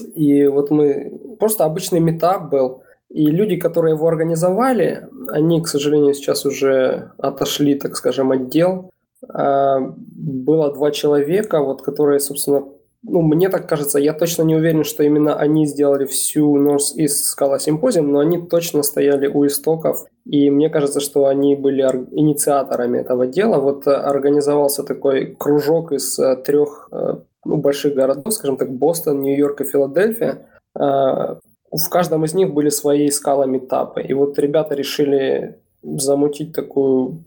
[0.00, 1.36] И вот мы...
[1.38, 7.74] Просто обычный метап был, и люди, которые его организовали, они, к сожалению, сейчас уже отошли,
[7.74, 8.90] так скажем, отдел.
[9.28, 12.64] А, было два человека, вот, которые, собственно,
[13.02, 17.36] ну, мне так кажется, я точно не уверен, что именно они сделали всю North East
[17.38, 22.98] Scala Symposium, но они точно стояли у истоков, и мне кажется, что они были инициаторами
[22.98, 23.60] этого дела.
[23.60, 27.14] Вот э, организовался такой кружок из э, трех э,
[27.44, 30.46] ну, больших городов, скажем так, Бостон, Нью-Йорк и Филадельфия.
[30.74, 34.02] В каждом из них были свои скала метапы.
[34.02, 37.24] И вот ребята решили замутить такую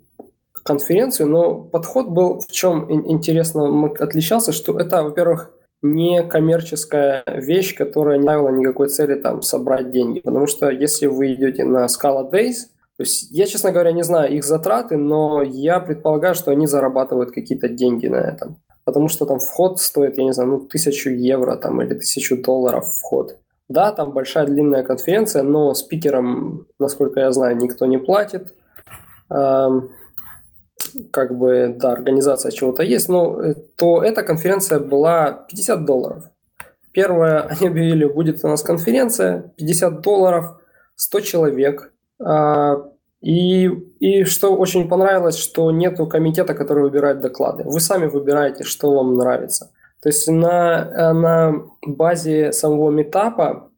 [0.63, 5.51] конференцию, но подход был в чем интересно отличался, что это, во-первых,
[5.81, 10.19] не коммерческая вещь, которая не ставила никакой цели там собрать деньги.
[10.19, 14.31] Потому что если вы идете на Scala Days, то есть я, честно говоря, не знаю
[14.31, 18.57] их затраты, но я предполагаю, что они зарабатывают какие-то деньги на этом.
[18.83, 22.87] Потому что там вход стоит, я не знаю, ну, тысячу евро там или тысячу долларов
[22.87, 23.37] вход.
[23.69, 28.53] Да, там большая длинная конференция, но спикерам, насколько я знаю, никто не платит
[31.11, 36.23] как бы, да, организация чего-то есть, но э, то эта конференция была 50 долларов.
[36.91, 40.61] Первое, они объявили, будет у нас конференция, 50 долларов,
[40.95, 41.93] 100 человек.
[43.21, 43.67] И,
[43.99, 47.63] и что очень понравилось, что нету комитета, который выбирает доклады.
[47.63, 49.71] Вы сами выбираете, что вам нравится.
[50.01, 53.69] То есть на, э, на базе самого метапа,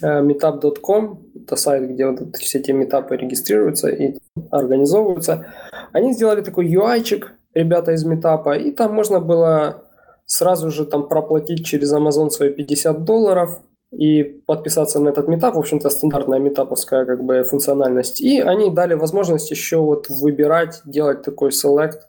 [0.00, 4.14] э, meetup.com, это сайт, где вот все эти метапы регистрируются и
[4.50, 5.46] организовываются,
[5.92, 9.82] они сделали такой UI-чик, ребята из метапа, и там можно было
[10.26, 13.60] сразу же там проплатить через Amazon свои 50 долларов
[13.92, 18.20] и подписаться на этот метап, в общем-то стандартная метаповская как бы функциональность.
[18.20, 22.00] И они дали возможность еще вот выбирать, делать такой select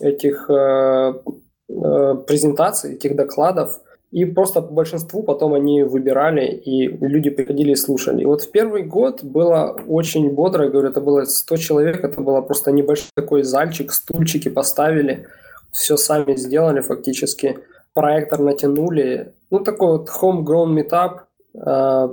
[0.00, 1.14] этих э,
[1.68, 3.80] э, презентаций, этих докладов,
[4.10, 8.22] и просто по большинству потом они выбирали, и люди приходили и слушали.
[8.22, 12.22] И вот в первый год было очень бодро, я говорю, это было 100 человек, это
[12.22, 15.26] было просто небольшой такой зальчик, стульчики поставили,
[15.70, 17.58] все сами сделали фактически,
[17.98, 19.32] проектор натянули.
[19.50, 21.20] Ну, такой вот homegrown meetup,
[21.54, 22.08] э,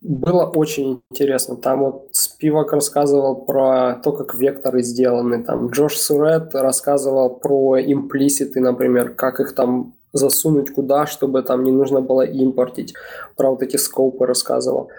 [0.00, 1.56] было очень интересно.
[1.56, 5.42] Там вот Спивак рассказывал про то, как векторы сделаны.
[5.42, 11.72] Там Джош Сурет рассказывал про имплиситы, например, как их там засунуть куда, чтобы там не
[11.72, 12.94] нужно было импортить.
[13.36, 14.90] Про вот эти скопы рассказывал.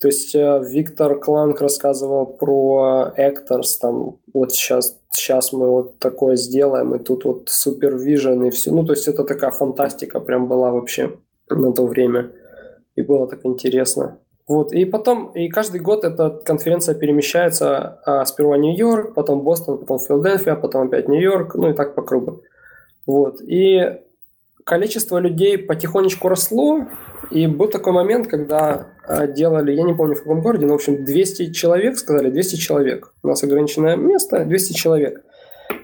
[0.00, 6.36] То есть э, Виктор Кланг рассказывал про Actors, там вот сейчас, сейчас мы вот такое
[6.36, 8.72] сделаем, и тут вот супервижен и все.
[8.72, 11.18] Ну, то есть это такая фантастика прям была вообще
[11.50, 12.32] на то время.
[12.96, 14.18] И было так интересно.
[14.48, 20.00] Вот, и потом, и каждый год эта конференция перемещается а, сперва Нью-Йорк, потом Бостон, потом
[20.00, 22.42] Филадельфия, потом опять Нью-Йорк, ну и так по кругу.
[23.06, 24.00] Вот, и
[24.70, 26.86] количество людей потихонечку росло,
[27.32, 30.76] и был такой момент, когда а, делали, я не помню в каком городе, но, в
[30.76, 33.12] общем, 200 человек, сказали, 200 человек.
[33.24, 35.24] У нас ограниченное место, 200 человек.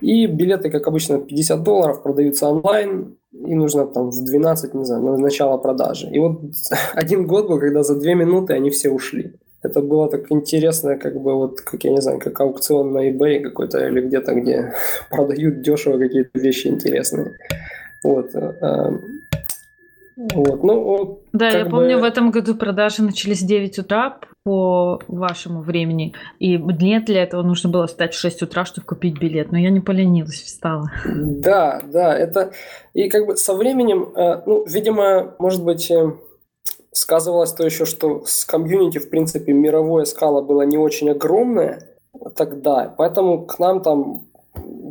[0.00, 5.02] И билеты, как обычно, 50 долларов продаются онлайн, и нужно там в 12, не знаю,
[5.02, 6.08] на начало продажи.
[6.08, 6.42] И вот
[6.94, 9.32] один год был, когда за две минуты они все ушли.
[9.64, 13.40] Это было так интересно, как бы вот, как я не знаю, как аукцион на eBay
[13.40, 14.74] какой-то или где-то, где
[15.10, 17.32] продают дешево какие-то вещи интересные.
[18.02, 18.34] Вот.
[18.34, 18.90] Э,
[20.16, 20.64] вот.
[20.64, 21.70] Ну, да, я бы...
[21.70, 26.14] помню, в этом году продажи начались в 9 утра по вашему времени.
[26.38, 29.52] И мне для этого нужно было встать в 6 утра, чтобы купить билет.
[29.52, 30.90] Но я не поленилась, встала.
[31.04, 32.52] Да, да, это...
[32.94, 36.12] И как бы со временем, э, ну, видимо, может быть, э,
[36.92, 41.82] сказывалось то еще, что с комьюнити, в принципе, мировое скала было не очень огромное
[42.34, 42.94] тогда.
[42.96, 44.25] Поэтому к нам там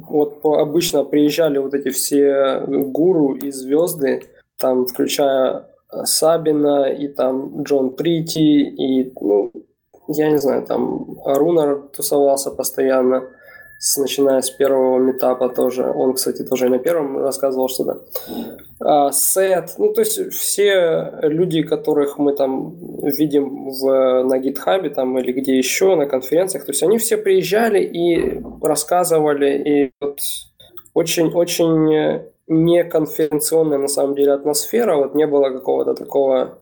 [0.08, 4.24] вот обычно приезжали вот эти все гуру и звезды,
[4.58, 5.68] там, включая
[6.04, 9.52] Сабина и там Джон Прити и, ну,
[10.08, 13.24] я не знаю, там Рунар тусовался постоянно
[13.80, 15.92] с, начиная с первого метапа тоже.
[15.92, 18.06] Он, кстати, тоже на первом рассказывал что-то.
[18.80, 25.18] А, Сет, ну, то есть все люди, которых мы там видим в, на гитхабе там
[25.20, 30.20] или где еще, на конференциях, то есть они все приезжали и рассказывали, и вот
[30.94, 36.60] очень-очень неконференционная на самом деле атмосфера, вот не было какого-то такого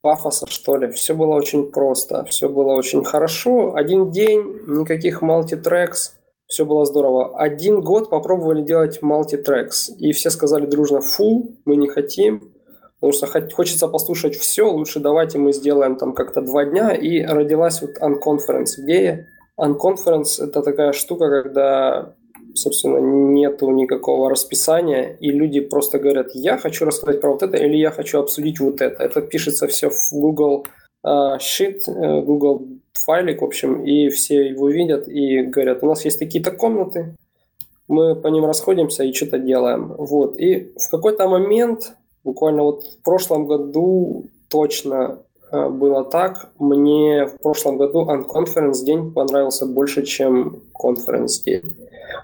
[0.00, 0.90] пафоса, что ли.
[0.90, 3.74] Все было очень просто, все было очень хорошо.
[3.74, 6.17] Один день, никаких мультитрекс,
[6.48, 7.38] все было здорово.
[7.38, 12.52] Один год попробовали делать multitracks, и все сказали дружно, фу, мы не хотим,
[13.00, 17.82] потому что хочется послушать все, лучше давайте мы сделаем там как-то два дня, и родилась
[17.82, 19.28] вот Unconference идея.
[19.60, 22.14] Unconference– это такая штука, когда,
[22.54, 27.76] собственно, нету никакого расписания, и люди просто говорят, я хочу рассказать про вот это, или
[27.76, 29.02] я хочу обсудить вот это.
[29.02, 30.66] Это пишется все в Google
[31.04, 36.04] uh, Sheet, uh, Google файлик, в общем, и все его видят и говорят, у нас
[36.04, 37.14] есть такие-то комнаты,
[37.86, 39.94] мы по ним расходимся и что-то делаем.
[39.96, 40.38] Вот.
[40.38, 41.94] И в какой-то момент
[42.28, 45.20] Буквально вот в прошлом году точно
[45.50, 46.50] э, было так.
[46.58, 51.74] Мне в прошлом году Unconference день понравился больше, чем Conference день.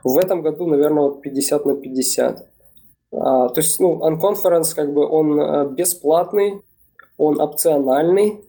[0.03, 2.47] В этом году, наверное, вот 50 на 50.
[3.13, 6.61] А, то есть, ну, Unconference, как бы, он э, бесплатный,
[7.17, 8.45] он опциональный,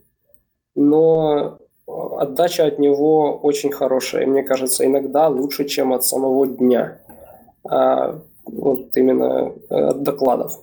[0.76, 1.58] но
[1.88, 4.24] отдача от него очень хорошая.
[4.24, 7.00] И мне кажется, иногда лучше, чем от самого дня.
[7.68, 10.60] А, вот именно э, от докладов.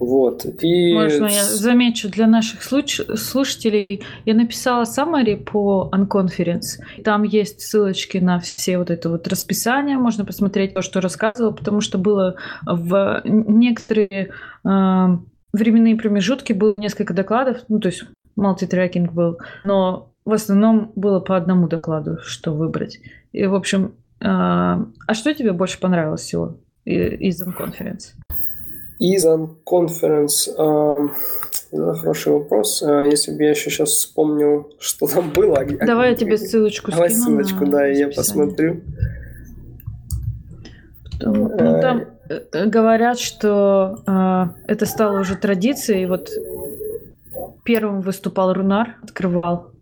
[0.00, 0.44] Вот.
[0.62, 0.94] И...
[0.94, 4.02] Можно я замечу для наших слушателей?
[4.24, 6.80] Я написала summary по Unconference.
[7.04, 9.96] Там есть ссылочки на все вот это вот расписание.
[9.98, 14.30] Можно посмотреть то, что рассказывал, потому что было в некоторые
[14.64, 15.08] э,
[15.52, 18.04] временные промежутки было несколько докладов, ну то есть
[18.38, 23.00] мультитрекинг был, но в основном было по одному докладу, что выбрать.
[23.32, 28.14] И, в общем, э, а что тебе больше понравилось всего из Unconference?
[28.98, 31.08] Из Unconference, э,
[31.72, 32.82] это хороший вопрос.
[32.82, 35.58] Э, если бы я еще сейчас вспомнил, что там было.
[35.58, 37.30] А Давай я тебе ссылочку Давай скину.
[37.30, 38.80] Давай ссылочку, да, я посмотрю.
[41.20, 41.48] Ну,
[41.80, 46.06] там э, говорят, что э, это стало уже традицией.
[46.06, 46.30] Вот
[47.68, 49.72] первым выступал Рунар, открывал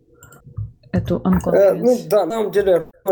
[0.93, 1.23] эту
[1.53, 3.11] Э, ну да, на самом деле, э,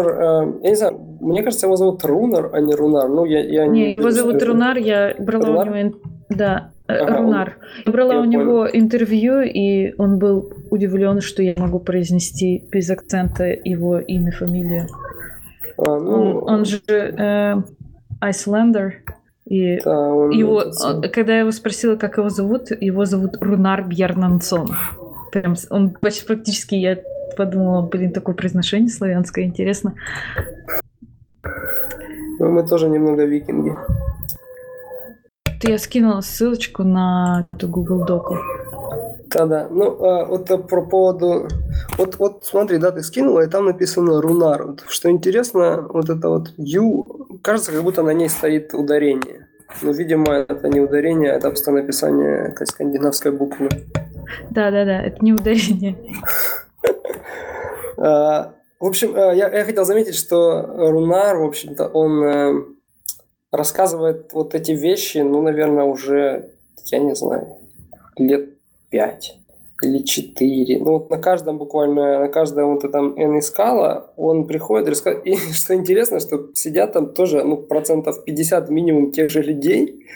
[0.63, 3.09] я не знаю, мне кажется, его зовут Рунар, а не Рунар.
[3.09, 5.69] Ну, я, я не, его зовут Рунар, я брала Рунар?
[5.69, 5.95] у него...
[6.29, 7.59] Да, э, ага, Рунар.
[7.87, 12.91] Я брала я у него интервью, и он был удивлен, что я могу произнести без
[12.91, 14.89] акцента его имя, фамилию.
[15.79, 16.41] А, ну...
[16.41, 17.63] он, он же э,
[18.21, 18.95] Айслендер.
[19.47, 21.09] И да, его, это...
[21.09, 24.69] когда я его спросила, как его зовут, его зовут Рунар Бьернансон.
[25.33, 26.99] Прям, он почти практически, я
[27.37, 29.95] подумала, блин, такое произношение славянское, интересно.
[32.39, 33.77] Ну, мы тоже немного викинги.
[35.61, 38.39] Ты я скинула ссылочку на эту Google Доку.
[39.35, 39.67] Да-да.
[39.69, 41.49] Ну, а, вот а, про поводу...
[41.99, 44.65] Вот, вот смотри, да, ты скинула, и там написано Рунар.
[44.65, 47.05] Вот, что интересно, вот это вот Ю,
[47.43, 49.49] кажется, как будто на ней стоит ударение.
[49.83, 53.69] Но, видимо, это не ударение, это просто написание как скандинавской буквы.
[54.51, 55.97] Да-да-да, это не ударение.
[57.97, 62.65] А, в общем, э, я, я хотел заметить, что Рунар, в общем-то, он э,
[63.53, 66.51] рассказывает вот эти вещи, ну, наверное, уже,
[66.87, 67.57] я не знаю,
[68.19, 68.54] лет
[68.95, 69.41] пять
[69.83, 70.79] или четыре.
[70.79, 75.33] Ну, вот на каждом буквально, на каждом вот этом N скала он приходит рассказывает.
[75.33, 80.07] И что интересно, что сидят там тоже, ну, процентов 50 минимум тех же людей,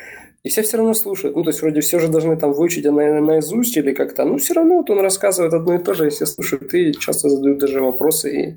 [0.44, 1.34] и все все равно слушают.
[1.34, 4.24] Ну, то есть, вроде все же должны там выучить а на, наизусть или как-то.
[4.24, 6.72] Ну, все равно вот он рассказывает одно и то же, и все слушают.
[6.74, 8.30] И часто задают даже вопросы.
[8.30, 8.56] И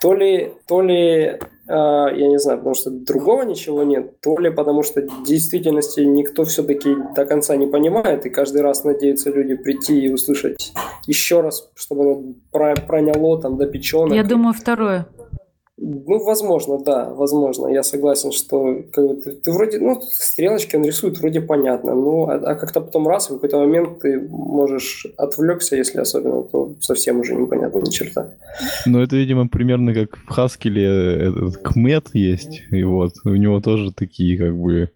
[0.00, 1.38] то ли, то ли, э,
[1.68, 6.44] я не знаю, потому что другого ничего нет, то ли потому что в действительности никто
[6.44, 10.72] все-таки до конца не понимает, и каждый раз надеются люди прийти и услышать
[11.06, 14.14] еще раз, чтобы оно проняло там до печенок.
[14.14, 15.06] Я думаю, второе.
[15.78, 17.68] Ну, возможно, да, возможно.
[17.68, 22.30] Я согласен, что как бы, ты, ты вроде, ну, стрелочки он рисует вроде понятно, ну,
[22.30, 27.20] а, а как-то потом раз, в какой-то момент ты можешь отвлекся, если особенно, то совсем
[27.20, 28.32] уже непонятно ни черта.
[28.86, 33.92] Ну, это, видимо, примерно как в Хаскеле этот Кмет есть, и вот у него тоже
[33.92, 34.90] такие, как бы,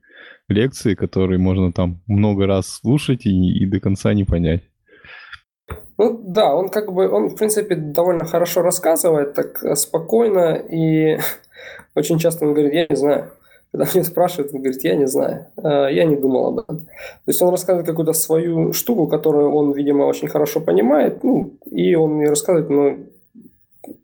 [0.48, 4.62] лекции, которые можно там много раз слушать и, и до конца не понять.
[6.00, 11.18] Ну да, он как бы, он в принципе довольно хорошо рассказывает, так э, спокойно, и
[11.94, 13.32] очень часто он говорит, я не знаю.
[13.70, 16.76] Когда меня спрашивают, он говорит, я не знаю, э, я не думал об этом.
[16.86, 21.94] То есть он рассказывает какую-то свою штуку, которую он, видимо, очень хорошо понимает, ну, и
[21.94, 22.96] он мне рассказывает, ну,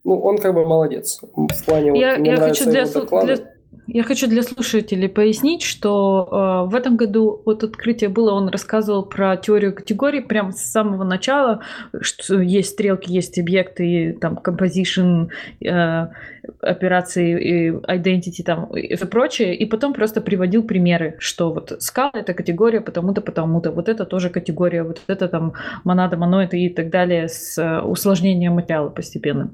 [0.05, 1.21] ну, он как бы молодец.
[1.23, 3.47] В плане я, вот, я хочу для, для,
[3.87, 6.29] я хочу для слушателей пояснить, что
[6.67, 11.05] э, в этом году вот открытие было, он рассказывал про теорию категорий прямо с самого
[11.05, 11.61] начала,
[12.01, 15.29] что есть стрелки, есть объекты, там, composition,
[15.65, 16.09] э,
[16.61, 22.35] операции, identity там, и все прочее, и потом просто приводил примеры, что вот скала это
[22.35, 25.53] категория потому-то, потому-то, вот это тоже категория, вот это там
[25.85, 29.51] монада, моноид и так далее с э, усложнением материала постепенно.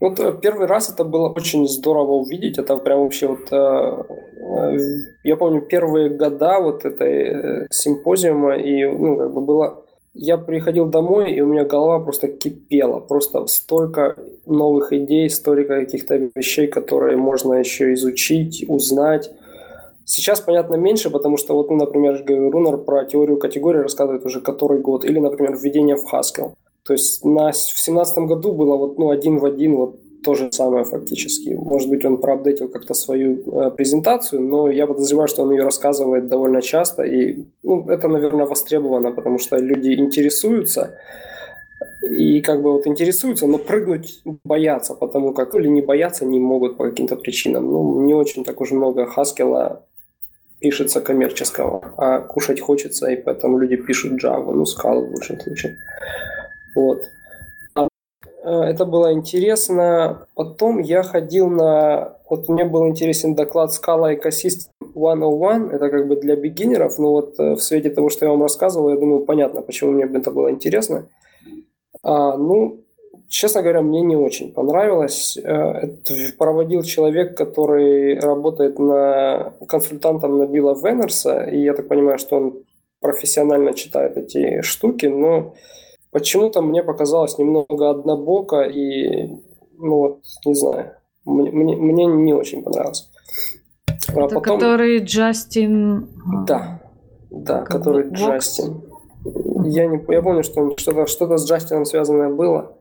[0.00, 2.58] Вот э, первый раз это было очень здорово увидеть.
[2.58, 3.50] Это прям вообще вот...
[3.50, 4.02] Э,
[4.36, 4.78] э,
[5.24, 9.84] я помню первые года вот этой симпозиума, и ну, как бы было...
[10.14, 13.00] Я приходил домой, и у меня голова просто кипела.
[13.00, 14.16] Просто столько
[14.46, 19.30] новых идей, столько каких-то вещей, которые можно еще изучить, узнать.
[20.04, 24.80] Сейчас, понятно, меньше, потому что, вот, ну, например, Рунер про теорию категории рассказывает уже который
[24.80, 25.04] год.
[25.04, 26.54] Или, например, введение в Haskell.
[26.88, 30.50] То есть на, в семнадцатом году было вот, ну, один в один вот то же
[30.50, 31.50] самое фактически.
[31.50, 36.28] Может быть, он проапдейтил как-то свою э, презентацию, но я подозреваю, что он ее рассказывает
[36.28, 40.94] довольно часто, и ну, это, наверное, востребовано, потому что люди интересуются,
[42.10, 46.78] и как бы вот интересуются, но прыгнуть боятся, потому как или не боятся, не могут
[46.78, 47.70] по каким-то причинам.
[47.70, 49.76] Ну, не очень так уж много Haskell
[50.58, 55.76] пишется коммерческого, а кушать хочется, и поэтому люди пишут Java, ну, Scala в лучшем случае.
[56.74, 57.10] Вот.
[58.48, 60.26] Э, это было интересно.
[60.34, 62.16] Потом я ходил на...
[62.30, 65.70] Вот мне был интересен доклад Scala Ecosystem 101.
[65.70, 66.98] Это как бы для бигинеров.
[66.98, 70.04] Но вот э, в свете того, что я вам рассказывал, я думаю, понятно, почему мне
[70.04, 71.06] это было интересно.
[72.02, 72.80] А, ну,
[73.28, 75.36] честно говоря, мне не очень понравилось.
[75.36, 81.44] Э, это проводил человек, который работает на консультантом на Билла Веннерса.
[81.44, 82.62] И я так понимаю, что он
[83.00, 85.54] профессионально читает эти штуки, но
[86.18, 89.36] Почему-то мне показалось немного однобоко и,
[89.78, 93.08] ну вот, не знаю, мне, мне, мне не очень понравилось.
[93.86, 94.58] А Это потом...
[94.58, 96.08] который Джастин...
[96.44, 96.82] Да,
[97.30, 98.18] да, как который Вокс?
[98.20, 98.82] Джастин.
[99.64, 102.76] Я, не, я помню, что что-то, что-то с Джастином связанное было.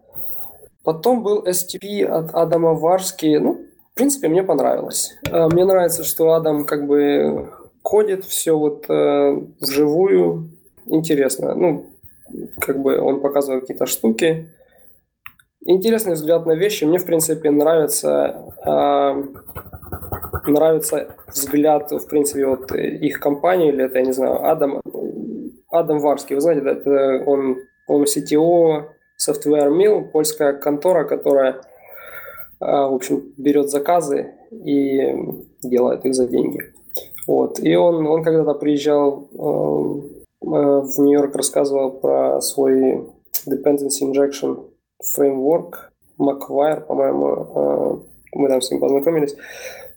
[0.84, 3.38] Потом был STP от Адама Варски.
[3.38, 5.15] Ну, в принципе, мне понравилось.
[5.30, 7.51] А, мне нравится, что Адам как бы
[7.84, 10.49] кодит все вот э, вживую.
[10.88, 11.53] Интересно.
[11.53, 11.85] Ну,
[12.60, 14.49] как бы он показывает какие-то штуки.
[15.66, 16.86] Интересный взгляд на вещи.
[16.86, 19.24] Мне, в принципе, нравится, э,
[20.49, 24.82] нравится взгляд, в принципе, вот их компании, или это, я не знаю, Адам,
[25.70, 26.36] Адам Варский.
[26.36, 28.86] Вы знаете, это он, он CTO
[29.18, 31.54] Software Mill, польская контора, которая,
[32.62, 35.14] э, в общем, берет заказы и
[35.62, 36.62] делает их за деньги.
[37.28, 37.60] Вот.
[37.60, 43.05] И он, он когда-то приезжал Э, в Нью-Йорк рассказывал про свой
[43.47, 44.65] dependency injection
[45.01, 47.97] framework, Macwire, по-моему, э,
[48.34, 49.35] мы там с ним познакомились.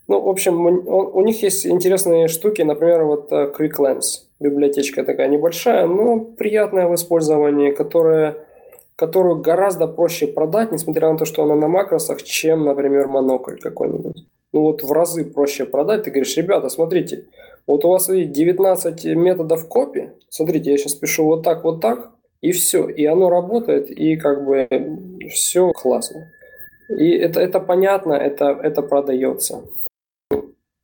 [0.07, 5.27] Ну, в общем, у них есть интересные штуки, например, вот э, Quick Lens, библиотечка такая
[5.29, 8.37] небольшая, но приятная в использовании, которая,
[8.95, 14.25] которую гораздо проще продать, несмотря на то, что она на макросах, чем, например, монокль какой-нибудь.
[14.53, 16.03] Ну вот в разы проще продать.
[16.03, 17.25] Ты говоришь, ребята, смотрите,
[17.67, 20.09] вот у вас, видите, 19 методов копи.
[20.29, 22.11] Смотрите, я сейчас пишу вот так, вот так,
[22.41, 22.89] и все.
[22.89, 24.67] И оно работает, и как бы
[25.29, 26.31] все классно.
[26.89, 29.63] И это, это понятно, это, это продается.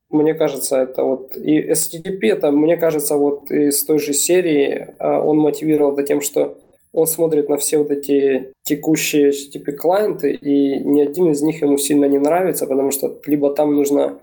[0.09, 1.35] Мне кажется, это вот...
[1.35, 6.21] И STTP, это, мне кажется, вот из той же серии а, он мотивировал до тем,
[6.21, 6.57] что
[6.93, 11.77] он смотрит на все вот эти текущие HTTP клиенты, и ни один из них ему
[11.77, 14.19] сильно не нравится, потому что либо там нужно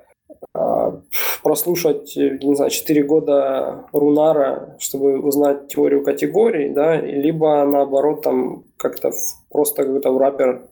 [1.43, 9.11] прослушать, не знаю, 4 года Рунара, чтобы узнать теорию категорий, да, либо наоборот там как-то
[9.51, 10.63] просто какой-то враппер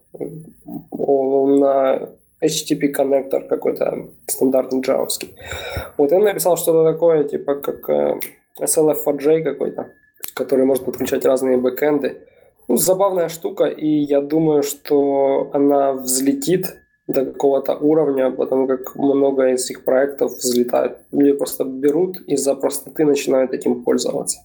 [0.92, 2.08] на
[2.42, 5.34] HTTP коннектор какой-то стандартный джавовский.
[5.96, 8.20] Вот он написал что-то такое, типа как э,
[8.60, 9.92] SLF4J какой-то,
[10.34, 12.26] который может подключать разные бэкэнды.
[12.68, 16.76] Ну, забавная штука, и я думаю, что она взлетит
[17.08, 20.98] до какого-то уровня, потому как много из их проектов взлетают.
[21.10, 24.40] Люди просто берут и за простоты начинают этим пользоваться.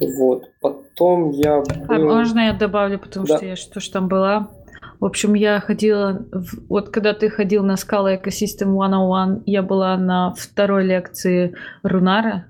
[0.00, 0.44] Вот.
[0.60, 1.94] Потом я а был...
[1.94, 3.36] А можно я добавлю, потому да.
[3.36, 4.50] что я что ж там была?
[5.00, 6.68] В общем, я ходила, в...
[6.68, 12.46] вот когда ты ходил на Scala Ecosystem 101, я была на второй лекции Рунара,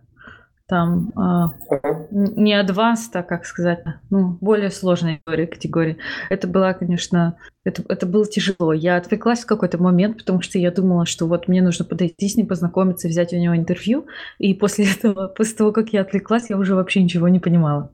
[0.69, 5.97] там э, не advanced, а как сказать, ну, более сложная категория.
[6.29, 8.75] Это была, конечно, это, это было тяжело.
[8.75, 12.37] Я отвлеклась в какой-то момент, потому что я думала, что вот мне нужно подойти с
[12.37, 14.07] ним, познакомиться, взять у него интервью.
[14.39, 17.91] И после этого, после того, как я отвлеклась, я уже вообще ничего не понимала.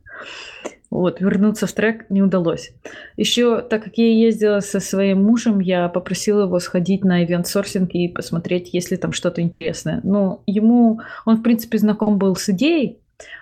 [0.95, 2.73] Вот, вернуться в трек не удалось.
[3.16, 7.91] Еще, так как я ездила со своим мужем, я попросила его сходить на ивент сорсинг
[7.95, 10.01] и посмотреть, есть ли там что-то интересное.
[10.05, 13.01] Но ему, он, в принципе, знаком был с идеей,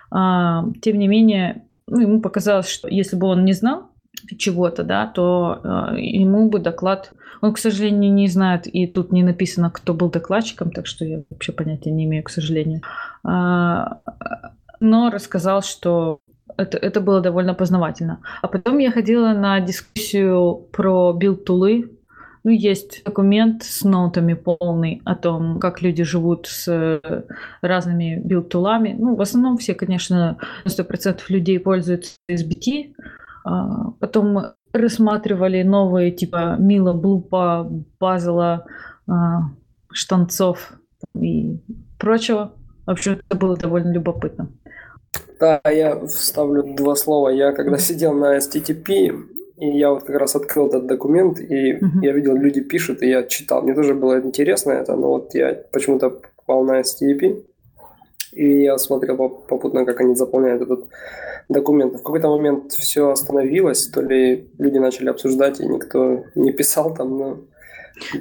[0.09, 3.91] а, тем не менее, ну, ему показалось, что если бы он не знал
[4.39, 7.13] чего-то, да, то а, ему бы доклад...
[7.41, 11.21] Он, к сожалению, не знает, и тут не написано, кто был докладчиком, так что я
[11.29, 12.81] вообще понятия не имею, к сожалению.
[13.23, 13.99] А,
[14.79, 16.19] но рассказал, что
[16.57, 18.19] это, это было довольно познавательно.
[18.41, 21.91] А потом я ходила на дискуссию про build-tool ы.
[22.43, 27.01] Ну, есть документ с нотами полный о том, как люди живут с
[27.61, 28.95] разными build-tool ами.
[28.97, 32.93] Ну, в основном все, конечно, 100% людей пользуются SBT.
[33.45, 38.65] А потом рассматривали новые типа Mill а, Bloop а, Bazel а,
[39.07, 39.51] а,
[39.91, 40.73] Штанцов
[41.15, 41.59] и
[41.99, 42.53] прочего.
[42.85, 44.49] В общем, это было довольно любопытно.
[45.39, 47.29] Да, я вставлю два слова.
[47.29, 49.11] Я когда сидел на STTP,
[49.57, 52.01] и я вот как раз открыл этот документ, и угу.
[52.01, 53.61] я видел, люди пишут, и я читал.
[53.61, 57.43] Мне тоже было интересно это, но вот я почему-то попал на STEP,
[58.31, 60.85] и я смотрел попутно, как они заполняют этот
[61.49, 61.93] документ.
[61.93, 67.17] В какой-то момент все остановилось, то ли люди начали обсуждать, и никто не писал там,
[67.17, 67.37] но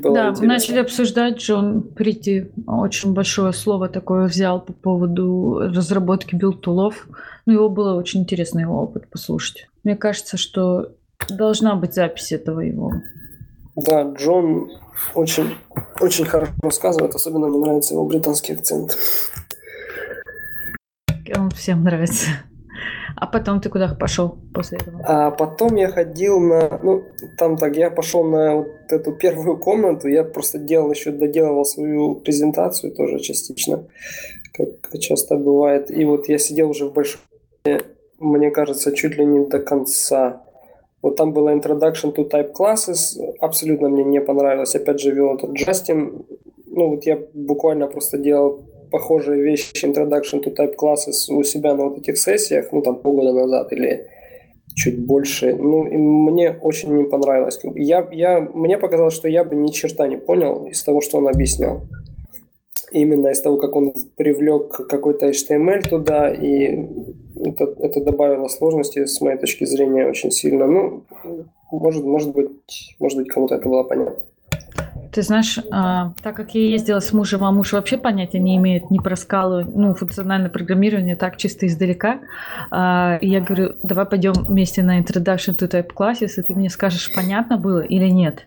[0.01, 0.47] было да, интересно.
[0.47, 7.07] начали обсуждать, Джон Прити очень большое слово такое взял по поводу разработки build tool ов.
[7.47, 9.69] Ну, его было очень интересно его опыт послушать.
[9.85, 10.93] Мне кажется, что
[11.29, 12.93] должна быть запись этого его.
[13.75, 14.71] Да, Джон
[15.15, 15.55] очень,
[16.01, 18.97] очень хорошо рассказывает, особенно мне нравится его британский акцент.
[21.35, 22.27] Он всем нравится.
[23.23, 25.01] А потом ты куда пошел после этого?
[25.07, 26.81] А потом я ходил на...
[26.83, 27.05] Ну,
[27.39, 32.17] там так, я пошел на вот эту первую комнату, я просто делал еще, доделывал свою
[32.17, 33.85] презентацию тоже частично,
[34.53, 35.89] как часто бывает.
[35.89, 37.21] И вот я сидел уже в большой...
[38.19, 40.43] Мне кажется, чуть ли не до конца.
[41.01, 44.75] Вот там была Introduction to Type Classes, абсолютно мне не понравилось.
[44.75, 46.27] Опять же, вел этот Джастин.
[46.67, 51.89] Ну, вот я буквально просто делал похожие вещи Introduction to Type Classes у себя на
[51.89, 54.07] вот этих сессиях, ну, там, полгода назад или
[54.75, 55.55] чуть больше.
[55.55, 57.59] Ну, и мне очень не понравилось.
[57.75, 61.29] Я, я, мне показалось, что я бы ни черта не понял из того, что он
[61.29, 61.81] объяснял.
[62.93, 66.87] Именно из того, как он привлек какой-то HTML туда, и
[67.43, 70.67] это, это добавило сложности, с моей точки зрения, очень сильно.
[70.67, 71.05] Ну,
[71.71, 72.51] может, может быть,
[72.99, 74.23] может быть, кому-то это было понятно.
[75.13, 78.91] Ты знаешь, а, так как я ездила с мужем, а муж вообще понятия не имеет
[78.91, 82.21] ни про скалу, ну, функциональное программирование, так чисто издалека,
[82.71, 87.13] а, я говорю, давай пойдем вместе на Introduction to Type Classes, и ты мне скажешь,
[87.15, 88.47] понятно было или нет.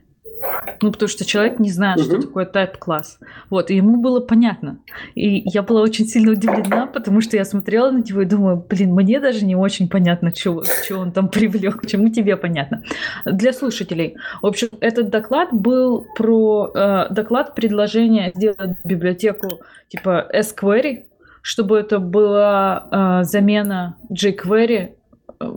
[0.81, 3.19] Ну, потому что человек не знает, что такое type-класс.
[3.49, 4.79] Вот, и ему было понятно.
[5.15, 8.93] И я была очень сильно удивлена, потому что я смотрела на него и думаю, блин,
[8.93, 12.83] мне даже не очень понятно, что, что он там привлек, чему тебе понятно.
[13.25, 14.15] Для слушателей.
[14.41, 21.05] В общем, этот доклад был про э, доклад предложения сделать библиотеку типа SQuery,
[21.41, 24.93] чтобы это была э, замена jQuery
[25.39, 25.51] э,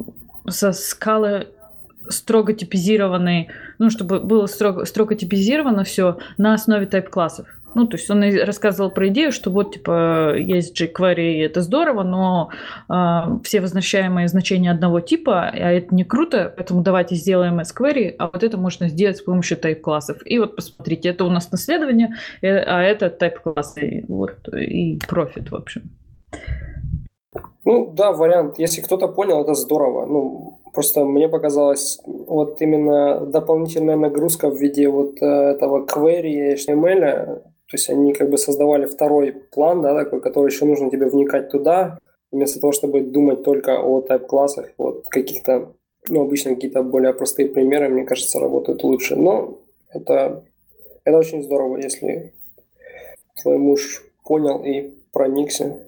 [0.49, 1.49] со скалы
[2.09, 3.49] строго типизированный,
[3.79, 7.47] ну, чтобы было строго, строго типизировано все на основе тайп-классов.
[7.75, 12.03] Ну, то есть он рассказывал про идею, что вот, типа, есть jQuery, и это здорово,
[12.03, 12.51] но
[12.89, 18.31] э, все возвращаемые значения одного типа, а это не круто, поэтому давайте сделаем SQuery, а
[18.33, 20.19] вот это можно сделать с помощью тайп-классов.
[20.25, 25.55] И вот посмотрите, это у нас наследование, э, а это тайп-классы, вот, и профит, в
[25.55, 25.83] общем.
[27.69, 28.59] Ну, да, вариант.
[28.59, 30.07] Если кто-то понял, это здорово.
[30.07, 37.41] Ну, Просто мне показалось, вот именно дополнительная нагрузка в виде вот э, этого query HTML,
[37.41, 41.51] то есть они как бы создавали второй план, да, такой, который еще нужно тебе вникать
[41.51, 41.99] туда,
[42.31, 45.73] вместо того, чтобы думать только о тайп-классах, вот каких-то,
[46.09, 49.17] ну, обычно какие-то более простые примеры, мне кажется, работают лучше.
[49.17, 49.59] Но
[49.93, 50.45] это,
[51.05, 52.33] это очень здорово, если
[53.43, 55.79] твой муж понял и проникся.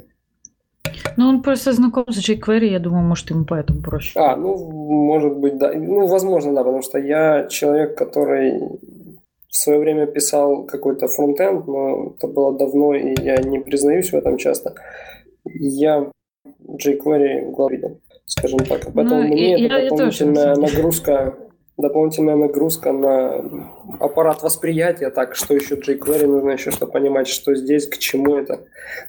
[1.16, 4.18] Ну, он просто знаком с jQuery, я думаю, может, ему поэтому проще.
[4.18, 5.72] А, ну, может быть, да.
[5.72, 8.60] Ну, возможно, да, потому что я человек, который
[9.48, 14.14] в свое время писал какой-то фронтенд, но это было давно, и я не признаюсь в
[14.14, 14.74] этом часто.
[15.44, 16.10] Я
[16.66, 18.82] jQuery главный, скажем так.
[18.94, 21.34] Поэтому ну, мне и, это я, дополнительная я нагрузка
[21.80, 23.42] дополнительная нагрузка на
[23.98, 28.60] аппарат восприятия, так, что еще jQuery, нужно еще что понимать, что здесь, к чему это.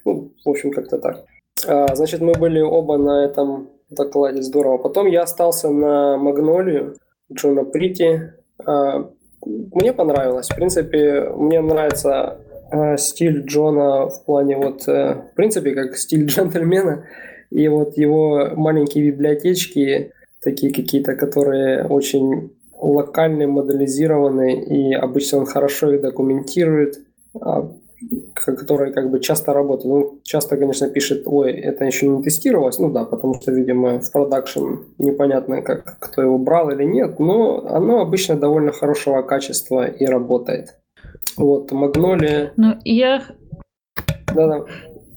[0.06, 1.26] Ну, в общем, как-то так.
[1.68, 4.78] А, значит, мы были оба на этом докладе, здорово.
[4.78, 6.96] Потом я остался на Магнолию
[7.32, 8.34] Джона Прити.
[8.66, 9.10] А,
[9.46, 10.50] мне понравилось.
[10.50, 12.40] В принципе, мне нравится
[12.72, 17.06] а, стиль Джона в плане вот, э, в принципе, как стиль джентльмена.
[17.50, 25.94] И вот его маленькие библиотечки, такие какие-то, которые очень локальные, моделизированные, и обычно он хорошо
[25.94, 27.00] их документирует
[28.34, 29.86] которые как бы часто работают.
[29.86, 32.80] Ну, часто, конечно, пишет, ой, это еще не тестировалось.
[32.80, 37.66] Ну да, потому что, видимо, в продакшн непонятно, как, кто его брал или нет, но
[37.68, 40.80] оно обычно довольно хорошего качества и работает.
[41.38, 42.54] Вот, Магнолия...
[42.58, 43.24] Ну, я...
[44.34, 44.66] Да-да.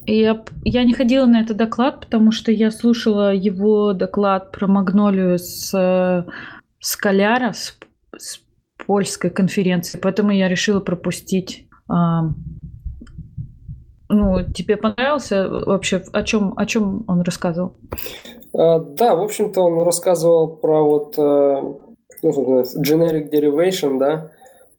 [0.07, 5.39] Я, я не ходила на этот доклад, потому что я слушала его доклад про Магнолию
[5.39, 5.71] с,
[6.79, 7.79] с Коляра, с,
[8.17, 8.41] с
[8.87, 11.69] польской конференции, поэтому я решила пропустить
[14.15, 16.03] ну, тебе понравился вообще?
[16.13, 17.75] О чем, о чем он рассказывал?
[18.53, 21.63] А, да, в общем-то, он рассказывал про вот э,
[22.23, 24.31] ну, generic derivation, да.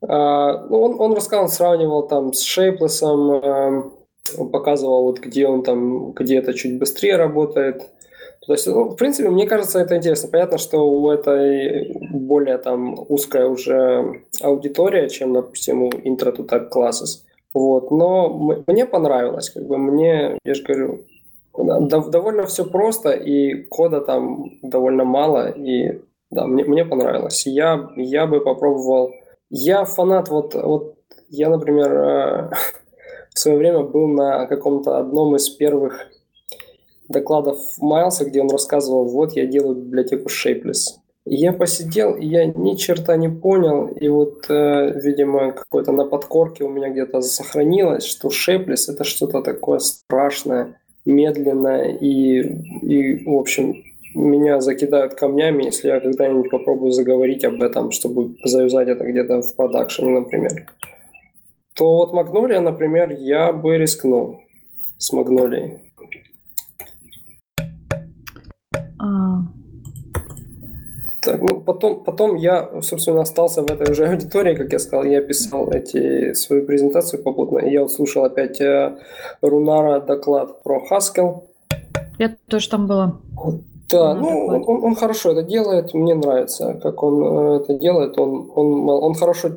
[0.02, 6.38] А, он, он рассказывал, сравнивал там с Shapeless, э, показывал вот где он там, где
[6.38, 7.84] это чуть быстрее работает.
[8.46, 10.30] То есть, ну, в принципе, мне кажется, это интересно.
[10.30, 16.70] Понятно, что у этой более там узкая уже аудитория, чем, допустим, у Intro to Type
[16.70, 17.24] Classes.
[17.56, 17.90] Вот.
[17.90, 19.50] Но мне понравилось.
[19.50, 21.06] Как бы мне, я же говорю,
[21.58, 27.48] довольно все просто, и кода там довольно мало, и да, мне, мне понравилось.
[27.48, 29.14] Я, я бы попробовал...
[29.50, 30.96] Я фанат, вот, вот
[31.30, 32.50] я, например, э,
[33.34, 36.08] в свое время был на каком-то одном из первых
[37.08, 40.98] докладов Майлса, где он рассказывал, вот я делаю библиотеку Shapeless.
[41.26, 46.64] Я посидел, и я ни черта не понял, и вот, э, видимо, какое-то на подкорке
[46.64, 52.42] у меня где-то сохранилось, что Shapeless это что-то такое страшное, медленное, и,
[52.82, 53.84] и, в общем,
[54.14, 59.56] меня закидают камнями, если я когда-нибудь попробую заговорить об этом, чтобы завязать это где-то в
[59.56, 60.68] продакшене, например.
[61.74, 64.42] То вот Магнолия, например, я бы рискнул
[64.98, 65.85] с Магнолией.
[71.26, 75.22] Так, ну, потом, потом я, собственно, остался в этой уже аудитории, как я сказал, я
[75.22, 78.96] писал эти, свою презентацию попутно, и я вот слушал опять э,
[79.42, 81.44] Рунара доклад про Haskell.
[82.20, 83.18] Я тоже там была.
[83.90, 88.20] Да, ну, он, он, он хорошо это делает, мне нравится, как он э, это делает,
[88.20, 89.50] он, он, он хорошо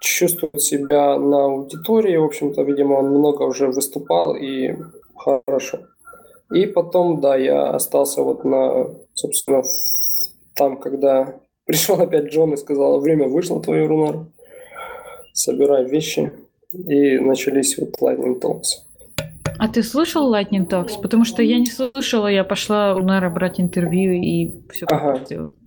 [0.00, 4.76] чувствует себя на аудитории, в общем-то, видимо, он много уже выступал, и
[5.16, 5.78] хорошо.
[6.52, 9.62] И потом, да, я остался вот на, собственно,
[10.58, 14.26] там, когда пришел опять Джон и сказал, время вышло твое, Рунар,
[15.32, 16.32] собирай вещи.
[16.74, 18.82] И начались вот Lightning Talks.
[19.58, 21.00] А ты слушал Lightning Talks?
[21.00, 25.20] Потому что я не слушала, я пошла у Нара брать интервью и все ага.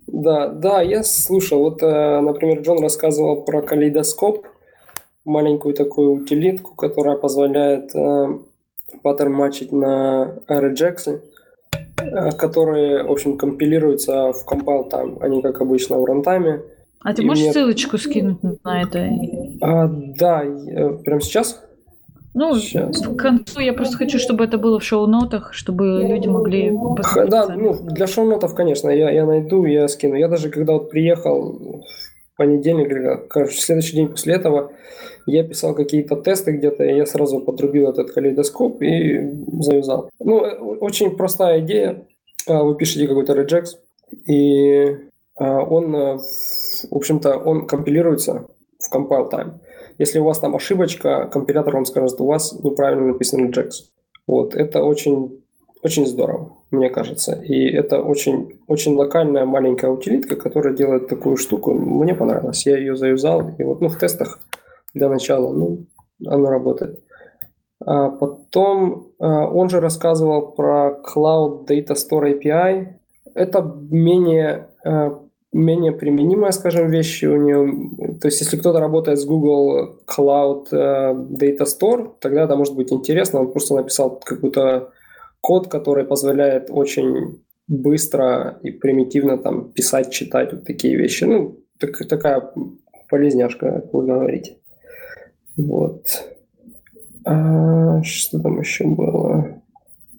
[0.06, 1.60] Да, да, я слушал.
[1.60, 4.46] Вот, э, например, Джон рассказывал про калейдоскоп,
[5.24, 8.26] маленькую такую утилитку, которая позволяет э,
[9.02, 10.60] паттерн матчить на э,
[12.38, 16.62] которые, в общем, компилируются в compile time, они, как обычно, в рантайме.
[17.00, 17.52] А ты можешь мне...
[17.52, 19.08] ссылочку скинуть на это?
[19.60, 20.44] А, да,
[21.04, 21.60] прямо сейчас?
[22.34, 22.98] Ну, Сейчас.
[23.02, 27.30] к концу я просто хочу, чтобы это было в шоу-нотах, чтобы люди могли посмотреть.
[27.30, 27.62] Да, сами.
[27.62, 30.14] ну, для шоу-нотов, конечно, я, я найду, я скину.
[30.14, 31.82] Я даже когда вот приехал
[32.32, 34.72] в понедельник, короче, следующий день после этого,
[35.26, 39.30] я писал какие-то тесты где-то, я сразу подрубил этот калейдоскоп и
[39.60, 40.10] завязал.
[40.18, 42.06] Ну, э, очень простая идея.
[42.46, 43.76] А, вы пишете какой-то regex,
[44.26, 44.96] и
[45.36, 48.46] а, он, э, в общем-то, он компилируется
[48.78, 49.52] в compile time.
[49.98, 53.70] Если у вас там ошибочка, компилятор вам скажет, у вас неправильно написан regex.
[54.26, 55.42] Вот, это очень,
[55.82, 57.34] очень здорово, мне кажется.
[57.34, 61.74] И это очень, очень локальная маленькая утилитка, которая делает такую штуку.
[61.74, 62.66] Мне понравилось.
[62.66, 63.50] Я ее заюзал.
[63.58, 64.40] И вот, ну, в тестах
[64.94, 65.86] для начала, ну,
[66.26, 67.02] оно работает.
[67.84, 72.94] А потом а, он же рассказывал про Cloud Data Store API.
[73.34, 75.18] Это менее, а,
[75.52, 78.18] менее применимая, скажем, вещь у нее.
[78.20, 82.92] То есть, если кто-то работает с Google Cloud а, Data Store, тогда это может быть
[82.92, 83.40] интересно.
[83.40, 84.90] Он просто написал какой-то
[85.40, 91.24] код, который позволяет очень быстро и примитивно там писать, читать вот такие вещи.
[91.24, 92.52] Ну, так, такая
[93.08, 94.56] полезняшка, как вы говорите.
[95.56, 96.06] Вот.
[97.24, 99.62] А, что там еще было?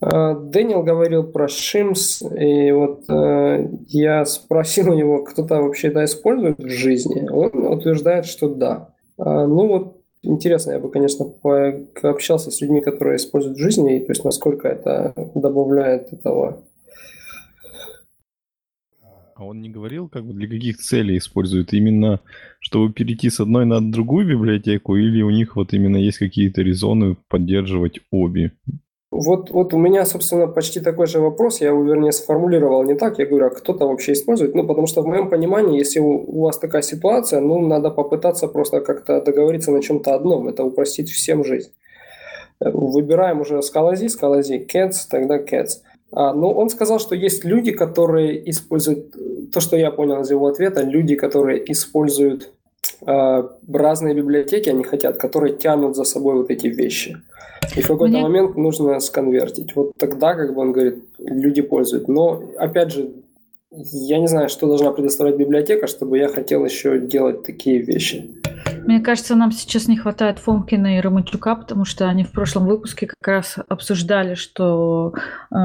[0.01, 6.05] А, Дэниел говорил про Шимс, и вот а, я спросил у него, кто-то вообще это
[6.05, 7.27] использует в жизни.
[7.29, 8.89] Он утверждает, что да.
[9.17, 14.11] А, ну вот интересно, я бы, конечно, пообщался с людьми, которые используют в жизни, то
[14.11, 16.63] есть насколько это добавляет этого
[19.35, 21.73] а он не говорил, как бы для каких целей используют?
[21.73, 22.21] Именно
[22.73, 27.17] чтобы перейти с одной на другую библиотеку, или у них вот именно есть какие-то резоны
[27.29, 28.51] поддерживать обе?
[29.11, 31.61] Вот, вот у меня, собственно, почти такой же вопрос.
[31.61, 33.19] Я его, вернее, сформулировал не так.
[33.19, 34.55] Я говорю, а кто-то вообще использует?
[34.55, 38.47] Ну, потому что в моем понимании, если у, у вас такая ситуация, ну, надо попытаться
[38.47, 40.47] просто как-то договориться на чем-то одном.
[40.47, 41.69] Это упростить всем жизнь.
[42.59, 45.83] Выбираем уже скалази, скалази, cats, тогда cats.
[46.11, 49.15] А, ну, он сказал, что есть люди, которые используют,
[49.51, 52.62] то, что я понял из его ответа, люди, которые используют э,
[53.05, 57.17] разные библиотеки, они хотят, которые тянут за собой вот эти вещи.
[57.75, 58.21] И в какой-то Мне...
[58.21, 59.75] момент нужно сконвертить.
[59.75, 62.07] Вот тогда, как бы он говорит, люди пользуют.
[62.07, 63.11] Но, опять же,
[63.71, 68.29] я не знаю, что должна предоставлять библиотека, чтобы я хотел еще делать такие вещи.
[68.85, 73.07] Мне кажется, нам сейчас не хватает Фомкина и Романчука, потому что они в прошлом выпуске
[73.07, 75.13] как раз обсуждали, что
[75.51, 75.57] э,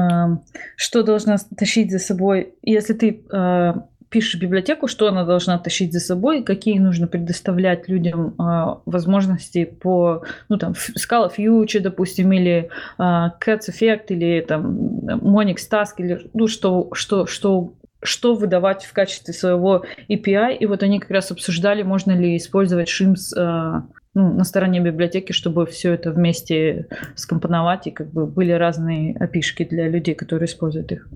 [0.77, 3.73] что должна тащить за собой, если ты э,
[4.09, 10.23] пишешь библиотеку, что она должна тащить за собой, какие нужно предоставлять людям э, возможности по,
[10.49, 16.47] ну там, Scala Future, допустим, или э, Cats Effect, или там Monix Task, или ну
[16.47, 21.83] что, что, что что выдавать в качестве своего API, и вот они как раз обсуждали,
[21.83, 23.81] можно ли использовать Shims э,
[24.13, 29.65] ну, на стороне библиотеки, чтобы все это вместе скомпоновать, и как бы были разные опишки
[29.65, 31.09] для людей, которые используют их.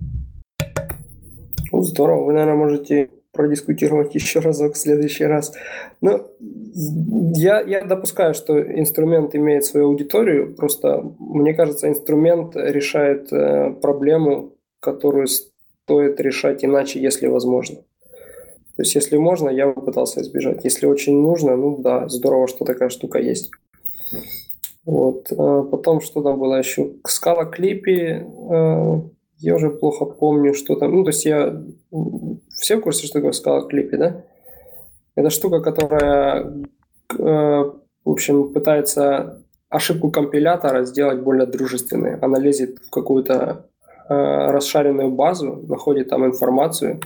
[1.73, 2.25] Ну, здорово.
[2.25, 5.53] Вы, наверное, можете продискутировать еще разок в следующий раз.
[6.01, 6.27] Но
[7.35, 14.53] я, я допускаю, что инструмент имеет свою аудиторию, просто мне кажется, инструмент решает э, проблему,
[14.79, 17.77] которую стоит решать иначе, если возможно.
[18.75, 20.63] То есть, если можно, я бы пытался избежать.
[20.63, 23.51] Если очень нужно, ну да, здорово, что такая штука есть.
[24.85, 25.31] Вот.
[25.31, 26.91] А потом что там было еще?
[27.05, 28.27] Скала клипе.
[29.43, 30.95] Я уже плохо помню, что там.
[30.95, 31.61] Ну, то есть я...
[32.49, 34.23] Все в курсе, что такое скала клипе, да?
[35.15, 36.63] Это штука, которая,
[37.19, 37.71] э,
[38.05, 42.17] в общем, пытается ошибку компилятора сделать более дружественной.
[42.19, 43.67] Она лезет в какую-то
[44.07, 44.13] э,
[44.51, 47.01] расшаренную базу, находит там информацию,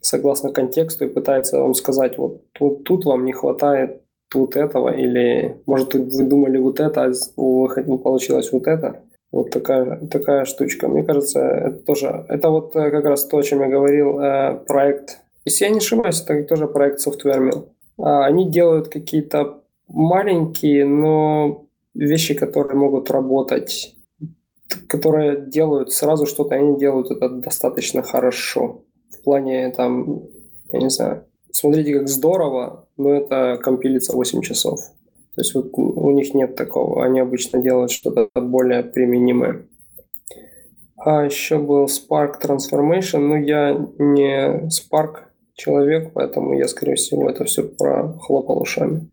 [0.00, 4.02] согласно контексту и пытается вам сказать, вот тут, тут вам не хватает
[4.32, 7.74] вот этого, или может вы думали вот это, а у вас
[8.04, 9.02] получилось вот это.
[9.36, 10.88] Вот такая, такая штучка.
[10.88, 14.64] Мне кажется, это тоже, это вот э, как раз то, о чем я говорил, э,
[14.66, 17.68] проект, если я не ошибаюсь, это тоже проект Software Mill.
[17.98, 23.94] А, они делают какие-то маленькие, но вещи, которые могут работать,
[24.88, 28.84] которые делают сразу что-то, они делают это достаточно хорошо.
[29.10, 30.22] В плане там,
[30.72, 34.80] я не знаю, смотрите, как здорово, но это компилится 8 часов.
[35.36, 37.04] То есть вот у них нет такого.
[37.04, 39.66] Они обычно делают что-то более применимое.
[40.96, 43.18] А еще был Spark Transformation.
[43.18, 49.10] но я не Spark человек, поэтому я, скорее всего, это все прохлопал ушами.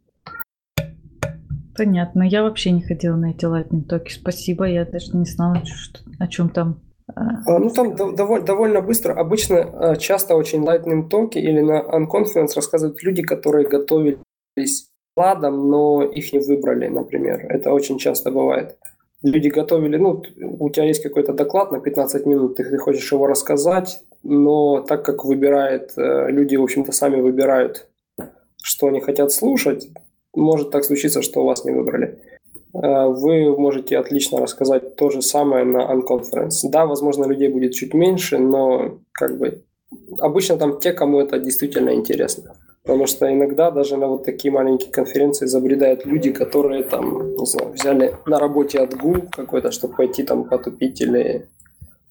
[1.76, 2.24] Понятно.
[2.24, 4.14] Я вообще не ходила на эти Lightning токи.
[4.14, 4.66] Спасибо.
[4.66, 6.80] Я даже не знала, что, о чем там.
[7.14, 9.14] А, а ну, там довольно, довольно быстро.
[9.14, 16.04] Обычно а, часто очень Lightning токи или на Unconference рассказывают люди, которые готовились ладом, но
[16.04, 17.46] их не выбрали, например.
[17.50, 18.78] Это очень часто бывает.
[19.22, 20.22] Люди готовили, ну,
[20.60, 25.06] у тебя есть какой-то доклад на 15 минут, ты, ты хочешь его рассказать, но так
[25.06, 27.88] как выбирает, э, люди, в общем-то, сами выбирают,
[28.62, 29.88] что они хотят слушать,
[30.36, 32.20] может так случиться, что вас не выбрали.
[32.74, 36.60] Э, вы можете отлично рассказать то же самое на Unconference.
[36.70, 39.64] Да, возможно, людей будет чуть меньше, но как бы
[40.20, 42.56] обычно там те, кому это действительно интересно.
[42.84, 47.72] Потому что иногда даже на вот такие маленькие конференции забредают люди, которые там, не знаю,
[47.72, 51.48] взяли на работе отгул какой-то, чтобы пойти там потупить или...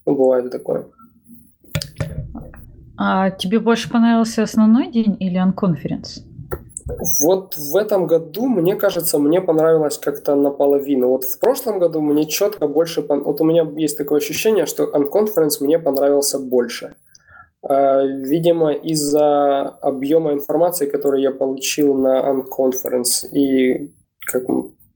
[0.07, 0.87] Ну, бывает такое.
[2.97, 6.25] А тебе больше понравился основной день или анконференс?
[7.23, 11.09] Вот в этом году, мне кажется, мне понравилось как-то наполовину.
[11.09, 13.03] Вот в прошлом году мне четко больше...
[13.03, 16.95] Вот у меня есть такое ощущение, что анконференс мне понравился больше.
[17.69, 23.93] Видимо, из-за объема информации, который я получил на Unconference, и,
[24.27, 24.45] как,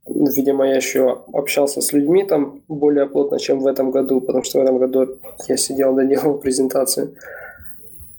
[0.06, 4.58] видимо, я еще общался с людьми там более плотно, чем в этом году, потому что
[4.58, 5.16] в этом году
[5.48, 7.14] я сидел, доделал презентацию.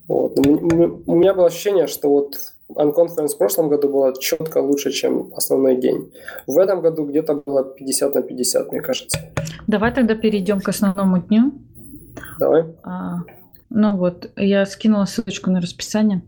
[0.07, 0.39] Вот.
[0.39, 2.35] У меня было ощущение, что вот
[2.69, 6.11] Unconference в прошлом году было четко лучше, чем основной день.
[6.47, 9.19] В этом году где-то было 50 на 50, мне кажется.
[9.67, 11.51] Давай тогда перейдем к основному дню.
[12.39, 12.65] Давай.
[12.83, 13.19] А,
[13.77, 16.23] ну вот, я скинула ссылочку на расписание.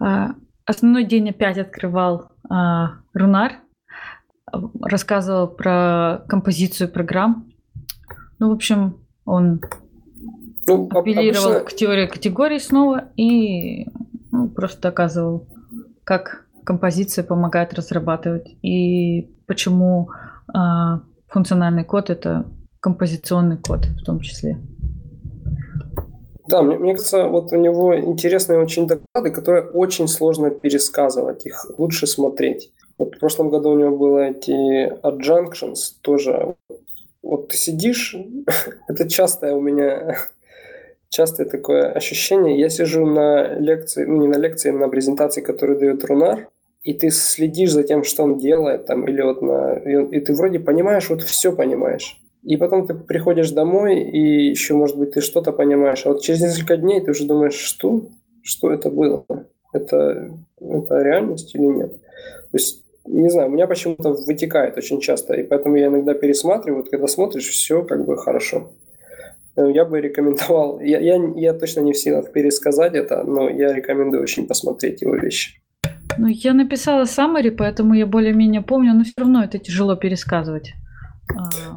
[0.00, 0.34] А,
[0.64, 3.52] основной день опять открывал а, Рунар,
[4.82, 7.52] рассказывал про композицию программ.
[8.40, 9.60] Ну, в общем, он
[10.66, 11.68] ну, апеллировал обычно...
[11.68, 13.86] к теории категорий снова и
[14.32, 15.46] ну, просто доказывал,
[16.02, 20.10] как композиция помогает разрабатывать и почему
[20.52, 22.44] а, функциональный код это
[22.80, 24.58] композиционный код в том числе.
[26.48, 31.66] Да, мне, мне кажется, вот у него интересные очень доклады, которые очень сложно пересказывать, их
[31.76, 32.72] лучше смотреть.
[32.96, 36.54] Вот в прошлом году у него было эти adjunctions тоже.
[37.22, 38.16] Вот ты сидишь,
[38.88, 40.16] это частое у меня
[41.10, 42.58] частое такое ощущение.
[42.58, 46.48] Я сижу на лекции, ну не на лекции, на презентации, которую дает Рунар,
[46.82, 49.74] и ты следишь за тем, что он делает, там, или вот на...
[49.74, 52.18] И ты вроде понимаешь, вот все понимаешь.
[52.42, 56.06] И потом ты приходишь домой, и еще, может быть, ты что-то понимаешь.
[56.06, 58.08] А вот через несколько дней ты уже думаешь, что?
[58.42, 59.24] Что это было?
[59.72, 61.92] Это, это реальность или нет?
[61.92, 66.82] То есть, не знаю, у меня почему-то вытекает очень часто, и поэтому я иногда пересматриваю,
[66.82, 68.72] вот когда смотришь, все как бы хорошо.
[69.56, 73.74] э, я бы рекомендовал, я, я, я точно не в силах пересказать это, но я
[73.74, 75.60] рекомендую очень посмотреть его вещи.
[76.16, 80.72] Ну, я написала summary, поэтому я более-менее помню, но все равно это тяжело пересказывать.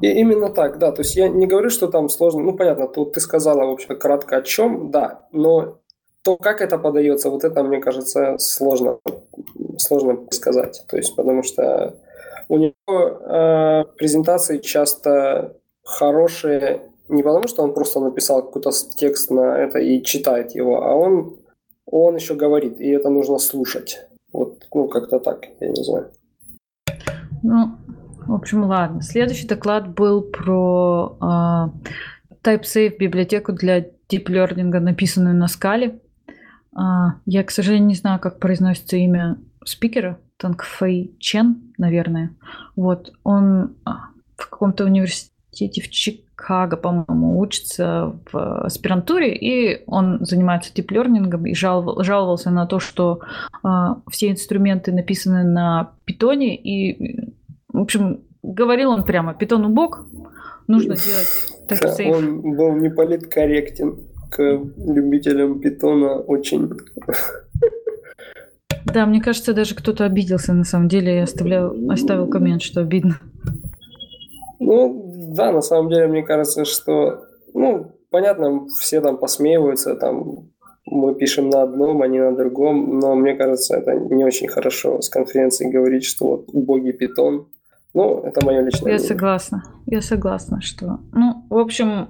[0.01, 0.91] И именно так, да.
[0.91, 2.41] То есть я не говорю, что там сложно.
[2.41, 5.27] Ну, понятно, тут ты сказала, в общем, кратко о чем, да.
[5.31, 5.79] Но
[6.23, 8.99] то, как это подается, вот это, мне кажется, сложно,
[9.77, 10.83] сложно сказать.
[10.87, 11.95] То есть, потому что
[12.47, 19.57] у него э, презентации часто хорошие не потому, что он просто написал какой-то текст на
[19.57, 21.37] это и читает его, а он,
[21.85, 24.07] он еще говорит, и это нужно слушать.
[24.31, 26.11] Вот, ну, как-то так, я не знаю.
[27.43, 27.71] Ну,
[28.27, 29.01] в общем, ладно.
[29.01, 31.89] Следующий доклад был про э,
[32.43, 35.99] TypeSafe библиотеку для Learning, написанную на скале.
[36.75, 40.19] А, я, к сожалению, не знаю, как произносится имя спикера.
[40.37, 42.35] Тангфэй Чен, наверное.
[42.75, 50.73] Вот, он а, в каком-то университете в Чикаго, по-моему, учится в аспирантуре, и он занимается
[50.73, 53.19] диплернингом и жаловал, жаловался на то, что
[53.63, 53.67] э,
[54.09, 57.33] все инструменты написаны на питоне, и,
[57.73, 60.05] в общем, говорил он прямо, питон убог,
[60.67, 61.27] нужно делать
[61.67, 63.99] так да, Он был не политкорректен
[64.29, 64.41] к
[64.77, 66.71] любителям питона очень.
[68.85, 73.19] Да, мне кажется, даже кто-то обиделся на самом деле и оставлял, оставил коммент, что обидно.
[74.59, 80.49] Ну, да, на самом деле, мне кажется, что, ну, понятно, все там посмеиваются, там
[80.85, 85.01] мы пишем на одном, а не на другом, но мне кажется, это не очень хорошо
[85.01, 87.47] с конференции говорить, что вот убогий питон.
[87.93, 89.07] Ну, это мое личное Я мнение.
[89.07, 89.63] согласна.
[89.85, 90.99] Я согласна, что...
[91.11, 92.07] Ну, в общем,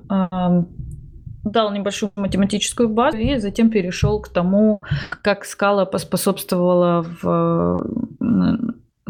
[1.44, 4.80] дал небольшую математическую базу и затем перешел к тому,
[5.24, 7.82] как скала поспособствовала в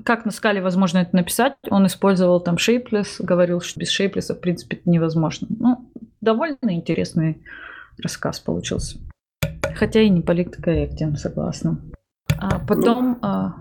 [0.03, 1.53] как на скале возможно это написать.
[1.69, 5.47] Он использовал там shapeless, говорил, что без shapeless в принципе это невозможно.
[5.49, 5.91] Ну,
[6.21, 7.43] довольно интересный
[8.01, 8.97] рассказ получился.
[9.75, 11.79] Хотя и не политкорректен, согласна.
[12.39, 13.57] А потом а,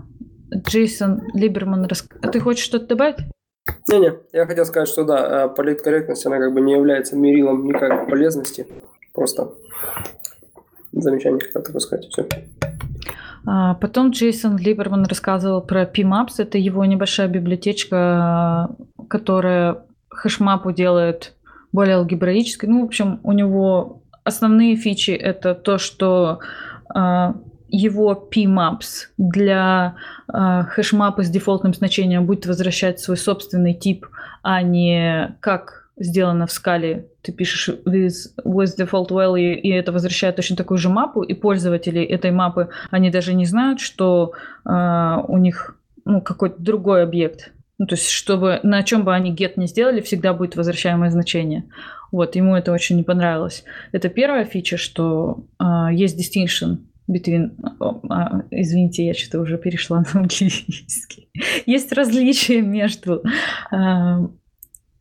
[0.53, 1.85] Джейсон Либерман...
[1.85, 2.07] Рас...
[2.21, 3.17] А ты хочешь что-то добавить?
[3.87, 8.09] Не-не, я хотел сказать, что да, э, политкорректность, она как бы не является мерилом никак
[8.09, 8.67] полезности.
[9.13, 9.53] Просто
[10.91, 12.27] замечание такое сказать, все.
[13.45, 16.35] А, потом Джейсон Либерман рассказывал про PMAPS.
[16.39, 18.75] Это его небольшая библиотечка,
[19.09, 21.35] которая хэшмапу делает
[21.71, 22.69] более алгебраической.
[22.69, 26.39] Ну, в общем, у него основные фичи это то, что
[26.93, 27.35] а,
[27.71, 29.95] его pmaps для
[30.31, 34.05] э, хэшмапа с дефолтным значением будет возвращать свой собственный тип,
[34.43, 37.07] а не как сделано в скале.
[37.21, 42.03] Ты пишешь with, with default value, и это возвращает точно такую же мапу, и пользователи
[42.03, 44.33] этой мапы, они даже не знают, что
[44.65, 47.51] э, у них ну, какой-то другой объект.
[47.77, 51.63] Ну, то есть, чтобы на чем бы они get не сделали, всегда будет возвращаемое значение.
[52.11, 53.63] Вот, ему это очень не понравилось.
[53.91, 56.77] Это первая фича, что э, есть distinction
[57.11, 57.51] between...
[58.09, 61.29] А, извините, я что-то уже перешла на английский.
[61.65, 63.23] Есть различия между
[63.71, 64.27] э,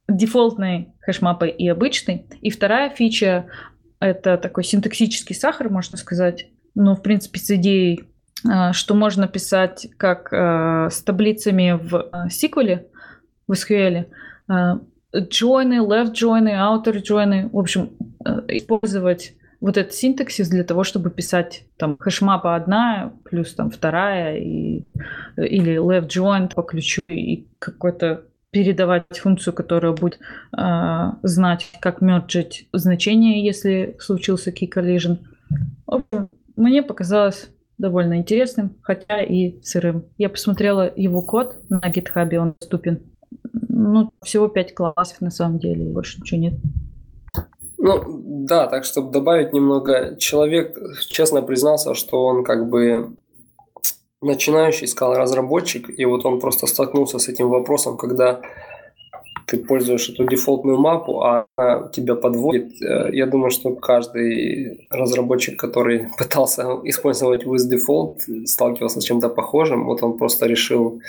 [0.09, 2.27] дефолтной хэшмапой и обычной.
[2.41, 3.47] И вторая фича—
[4.01, 6.49] это такой синтаксический сахар, можно сказать.
[6.75, 8.05] Ну, в принципе, с идеей,
[8.45, 12.87] э, что можно писать как э, с таблицами в SQL,
[13.47, 14.07] в SQL,
[14.49, 17.91] join, left join, outer join, в общем,
[18.49, 24.85] использовать вот этот синтаксис для того, чтобы писать там хэшмапа одна плюс там вторая и,
[25.37, 30.19] или left joint по ключу и какой-то передавать функцию, которая будет
[30.57, 35.19] э, знать, как мерджить значение, если случился key collision.
[35.87, 40.05] В общем, мне показалось довольно интересным, хотя и сырым.
[40.19, 43.01] Я посмотрела его код на GitHub, он доступен.
[43.69, 46.55] Ну, всего пять классов на самом деле, больше ничего нет.
[47.83, 48.03] Ну,
[48.47, 50.79] да, так чтобы добавить немного, человек
[51.09, 53.17] честно признался, что он как бы
[54.21, 58.43] начинающий искал разработчик, и вот он просто столкнулся с этим вопросом, когда
[59.47, 62.71] ты пользуешь эту дефолтную мапу, а она тебя подводит.
[62.83, 69.87] Э, я думаю, что каждый разработчик, который пытался использовать with default, сталкивался с чем-то похожим.
[69.87, 71.01] Вот он просто решил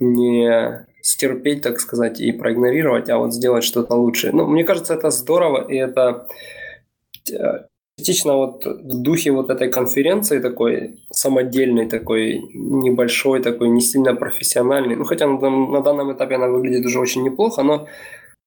[0.00, 4.30] не стерпеть, так сказать, и проигнорировать, а вот сделать что-то лучше.
[4.32, 6.26] Ну, мне кажется, это здорово, и это
[7.32, 7.64] э,
[7.96, 14.96] частично вот в духе вот этой конференции такой самодельной, такой небольшой, такой не сильно профессиональный.
[14.96, 17.86] Ну, хотя на, на данном этапе она выглядит уже очень неплохо, но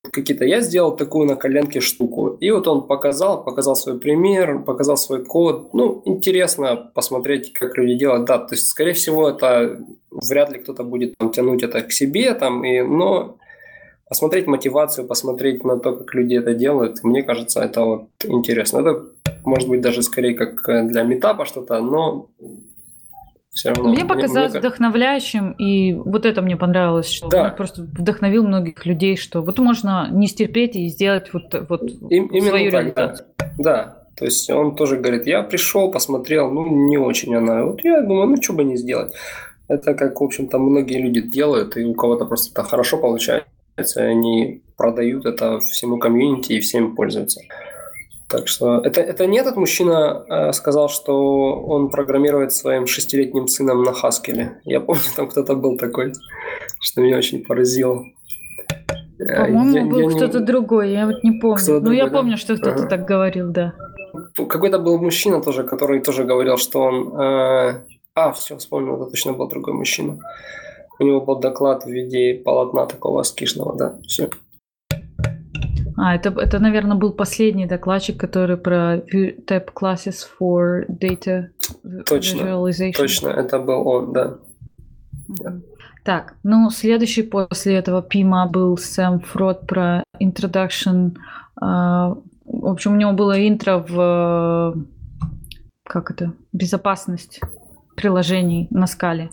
[0.10, 2.30] какие-то я сделал такую на коленке штуку.
[2.40, 5.73] И вот он показал, показал свой пример, показал свой код.
[5.73, 8.26] Ну, интересно посмотреть, как люди делают.
[8.26, 9.80] Да, то есть, скорее всего, это
[10.10, 13.38] вряд ли кто-то будет там, тянуть это к себе, там, и, но
[14.10, 18.80] посмотреть мотивацию, посмотреть на то, как люди это делают, мне кажется, это вот интересно.
[18.80, 19.06] Это
[19.45, 22.28] может быть даже скорее как э, для метапа что-то, но
[23.52, 23.91] все равно.
[23.91, 24.60] Мне показалось мне...
[24.60, 27.44] вдохновляющим, и вот это мне понравилось, что да.
[27.44, 32.30] он просто вдохновил многих людей, что вот можно не стерпеть и сделать вот, вот Им,
[32.30, 33.28] свою так, реализацию.
[33.38, 33.53] Да.
[33.57, 37.65] да, то есть он тоже говорит, я пришел, посмотрел, ну не очень она.
[37.65, 39.14] Вот я думаю, ну что бы не сделать.
[39.68, 43.45] Это как, в общем-то, многие люди делают, и у кого-то просто это хорошо получается
[43.95, 47.41] они продают это всему комьюнити и всем пользуются.
[48.32, 53.84] Так что это, это не этот мужчина э, сказал, что он программирует своим шестилетним сыном
[53.84, 54.62] на Хаскеле.
[54.64, 56.14] Я помню, там кто-то был такой,
[56.80, 58.06] что меня очень поразило.
[59.18, 60.45] По-моему, я, был я кто-то не...
[60.45, 61.64] другой, я вот не помню.
[61.68, 62.12] Ну, другой, я да?
[62.12, 62.88] помню, что кто-то ага.
[62.88, 63.74] так говорил, да.
[64.36, 67.20] Какой-то был мужчина тоже, который тоже говорил, что он...
[67.20, 67.82] Э...
[68.16, 70.20] А, все, вспомнил, это точно был другой мужчина.
[70.99, 74.30] У него был доклад в виде полотна такого скишного, да, все.
[76.02, 81.49] А, это, это, наверное, был последний докладчик, который про type classes for data
[82.06, 82.98] точно, visualization.
[82.98, 84.38] Точно, это был он, да.
[85.30, 85.61] Mm-hmm.
[86.03, 91.15] Так, ну, следующий после этого Пима был Сэм Фрод про introduction.
[91.61, 94.76] Uh, в общем, у него было интро в
[95.91, 97.41] как это, безопасность
[97.95, 99.30] приложений на скале.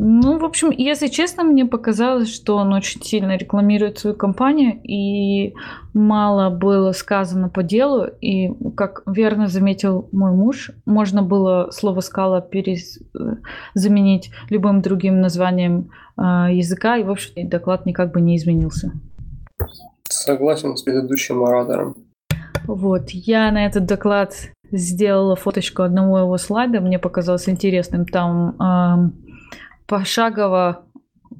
[0.00, 5.54] Ну, в общем, если честно, мне показалось, что он очень сильно рекламирует свою компанию, и
[5.92, 8.06] мало было сказано по делу.
[8.20, 13.00] И, как верно заметил мой муж, можно было слово «скала» перез...
[13.74, 16.22] заменить любым другим названием э,
[16.52, 18.92] языка, и, в общем, доклад никак бы не изменился.
[20.04, 21.96] Согласен с предыдущим оратором.
[22.68, 24.32] Вот, я на этот доклад
[24.70, 28.06] сделала фоточку одного его слайда, мне показалось интересным.
[28.06, 29.27] Там э,
[29.88, 30.84] пошагово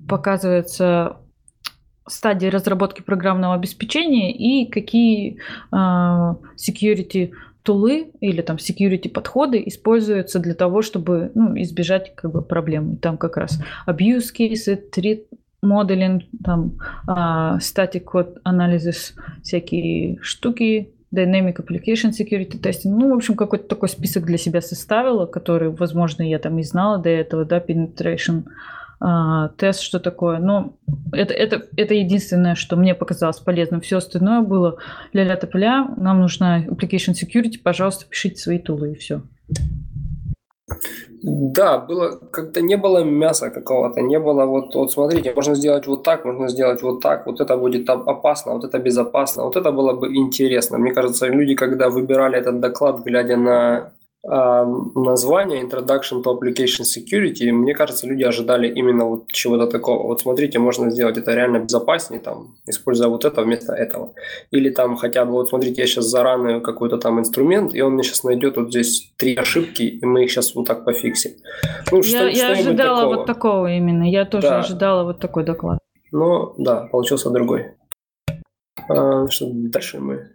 [0.09, 1.19] показывается
[2.07, 5.39] стадии разработки программного обеспечения и какие
[5.71, 5.77] э,
[6.57, 12.97] security тулы или там security подходы используются для того, чтобы ну, избежать как бы проблем.
[12.97, 15.25] Там как раз abuse cases, threat
[15.63, 19.13] modeling, там uh, static code analysis,
[19.43, 22.91] всякие штуки, Dynamic Application Security Testing.
[22.91, 26.99] Ну, в общем, какой-то такой список для себя составила, который, возможно, я там и знала
[26.99, 28.45] до этого, да, Penetration
[29.01, 30.39] а, тест, что такое.
[30.39, 30.75] Но
[31.13, 33.81] это, это, это единственное, что мне показалось полезным.
[33.81, 34.79] Все остальное было
[35.13, 35.89] ля-ля тополя.
[35.97, 39.23] Нам нужна application security, пожалуйста, пишите свои тулы и все.
[41.23, 46.03] Да, было как-то не было мяса какого-то, не было вот, вот смотрите, можно сделать вот
[46.03, 49.95] так, можно сделать вот так, вот это будет опасно, вот это безопасно, вот это было
[49.95, 50.79] бы интересно.
[50.79, 53.93] Мне кажется, люди, когда выбирали этот доклад, глядя на
[54.25, 60.07] название Introduction to Application Security, мне кажется, люди ожидали именно вот чего-то такого.
[60.09, 64.15] Вот смотрите, можно сделать это реально безопаснее, там, используя вот это вместо этого.
[64.51, 68.03] Или там хотя бы, вот смотрите, я сейчас заранаю какой-то там инструмент, и он мне
[68.03, 71.33] сейчас найдет вот здесь три ошибки, и мы их сейчас вот так пофиксим.
[71.93, 73.17] Ну, что, я, я ожидала такого.
[73.17, 74.59] вот такого именно, я тоже да.
[74.59, 75.79] ожидала вот такой доклад.
[76.11, 77.73] Но, да, получился другой.
[78.89, 80.29] А, что дальше мы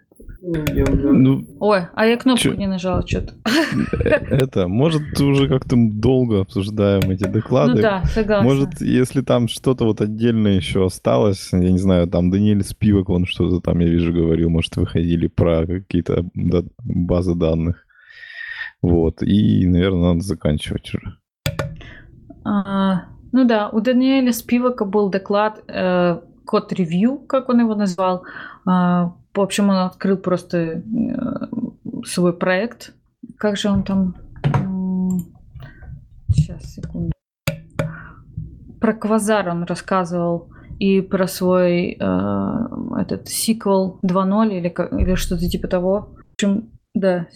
[0.45, 2.53] ну, Ой, а я кнопку чё?
[2.55, 3.33] не нажала что-то.
[3.93, 7.75] Э, это, может, уже как-то долго обсуждаем эти доклады.
[7.75, 8.43] Ну да, согласна.
[8.43, 13.25] Может, если там что-то вот отдельное еще осталось, я не знаю, там Даниэль Спивак, он
[13.25, 16.25] что-то там, я вижу, говорил, может, выходили про какие-то
[16.83, 17.85] базы данных.
[18.81, 21.17] Вот, и, наверное, надо заканчивать уже.
[22.43, 28.25] А, ну да, у Даниэля Спивака был доклад э, код-ревью, как он его назвал,
[28.65, 30.81] а, в общем, он открыл просто э,
[32.05, 32.93] свой проект.
[33.37, 34.15] Как же он там...
[36.29, 37.11] Сейчас, секунду.
[38.79, 42.67] Про Квазар он рассказывал и про свой э,
[42.99, 46.15] этот сиквел 2.0 или, или что-то типа того.
[46.17, 47.27] В общем, да,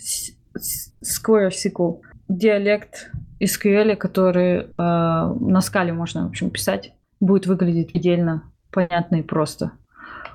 [0.57, 2.01] Square SQL.
[2.27, 3.11] Диалект
[3.41, 6.93] SQL, который э, на скале можно, в общем, писать.
[7.19, 9.71] Будет выглядеть предельно понятно и просто.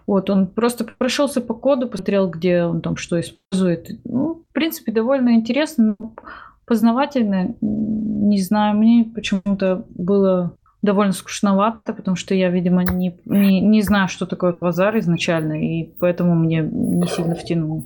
[0.06, 3.90] Вот, он просто прошелся по коду, посмотрел, где он там что использует.
[4.04, 5.96] Ну, в принципе, довольно интересно,
[6.66, 7.54] познавательно.
[7.60, 10.52] Не знаю, мне почему-то было
[10.82, 15.90] довольно скучновато, потому что я, видимо, не, не, не знаю, что такое квазар изначально, и
[15.98, 17.84] поэтому мне не сильно втянуло.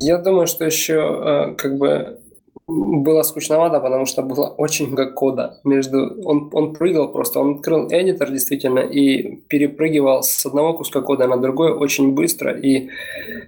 [0.00, 2.18] Я думаю, что еще э, как бы
[2.66, 5.60] было скучновато, потому что было очень много кода.
[5.64, 6.20] Между...
[6.24, 11.36] Он, он прыгал просто, он открыл эдитор действительно и перепрыгивал с одного куска кода на
[11.36, 12.52] другой очень быстро.
[12.52, 12.88] И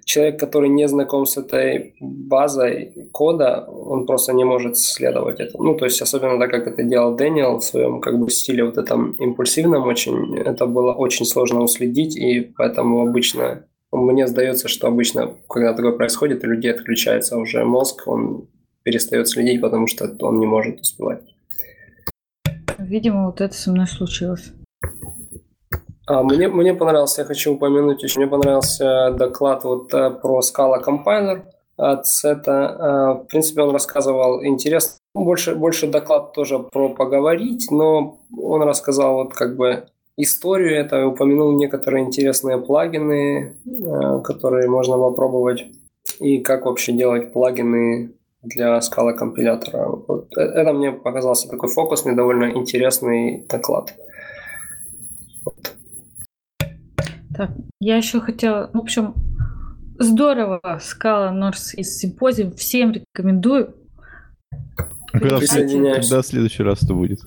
[0.04, 5.64] человек, который не знаком с этой базой кода, он просто не может следовать этому.
[5.64, 8.78] Ну, то есть, особенно так, как это делал Дэниел в своем как бы стиле вот
[8.78, 15.36] этом импульсивном очень, это было очень сложно уследить, и поэтому обычно мне сдается, что обычно,
[15.48, 18.48] когда такое происходит, у людей отключается уже мозг, он
[18.84, 21.22] перестает следить, потому что он не может успевать.
[22.78, 24.52] Видимо, вот это со мной случилось.
[26.06, 30.84] А, мне, мне понравился, я хочу упомянуть еще, мне понравился доклад вот э, про Scala
[30.84, 31.42] Compiler
[31.76, 33.22] от Сета.
[33.24, 39.34] В принципе, он рассказывал интересно, больше, больше доклад тоже про поговорить, но он рассказал вот
[39.34, 39.86] как бы
[40.16, 45.64] историю это, упомянул некоторые интересные плагины, э, которые можно попробовать,
[46.20, 48.12] и как вообще делать плагины
[48.44, 49.88] для скала компилятора.
[49.88, 53.94] Вот э, это мне показался такой фокусный, довольно интересный доклад.
[55.44, 55.72] Вот.
[57.36, 57.50] Так,
[57.80, 59.14] я еще хотела, в общем,
[59.98, 63.74] здорово, скала Норс из симпозиум, всем рекомендую.
[65.06, 67.20] Когда, когда в следующий раз это будет?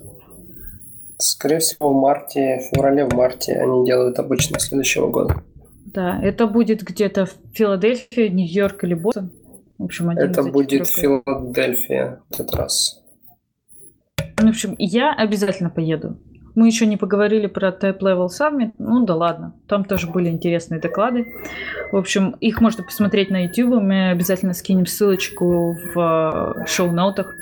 [1.18, 5.42] Скорее всего, в марте, в феврале, в марте они делают обычно следующего года.
[5.86, 9.30] Да, это будет где-то в Филадельфии, Нью-Йорк или Бостон.
[9.78, 13.02] В общем, Это будет Филадельфия в этот раз.
[14.36, 16.18] В общем, я обязательно поеду.
[16.54, 18.72] Мы еще не поговорили про Type Level Summit.
[18.78, 21.24] Ну да ладно, там тоже были интересные доклады.
[21.92, 23.80] В общем, их можно посмотреть на YouTube.
[23.80, 27.32] Мы обязательно скинем ссылочку в э, шоу-ноутах.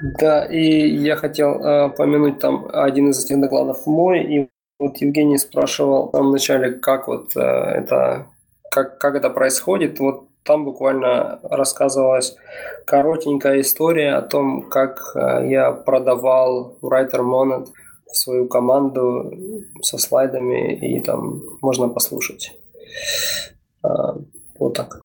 [0.00, 4.22] Да, и я хотел э, помянуть там один из этих докладов мой.
[4.22, 8.28] И вот Евгений спрашивал там вначале, как вот э, это,
[8.70, 9.98] как, как это происходит.
[10.00, 12.34] Вот там буквально рассказывалась
[12.86, 17.66] коротенькая история о том, как э, я продавал Writer Monet
[18.10, 19.30] в свою команду
[19.82, 22.58] со слайдами, и там можно послушать.
[23.82, 24.16] А,
[24.58, 25.02] вот так.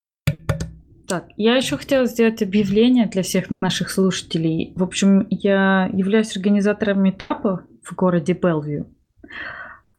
[1.07, 4.72] Так, я еще хотела сделать объявление для всех наших слушателей.
[4.78, 8.86] В общем, я являюсь организатором этапа в городе Белвью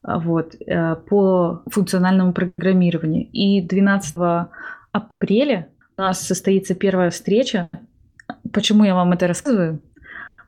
[0.05, 3.29] вот, э, по функциональному программированию.
[3.33, 4.49] И 12
[4.95, 7.69] апреле у нас состоится первая встреча.
[8.53, 9.81] Почему я вам это рассказываю?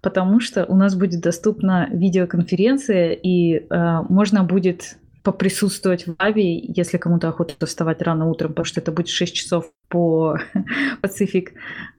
[0.02, 6.98] Потому что у нас будет доступна видеоконференция, и э, можно будет поприсутствовать в лаве, если
[6.98, 10.38] кому-то охота вставать рано утром, потому что это будет 6 часов по
[11.02, 11.48] Pacific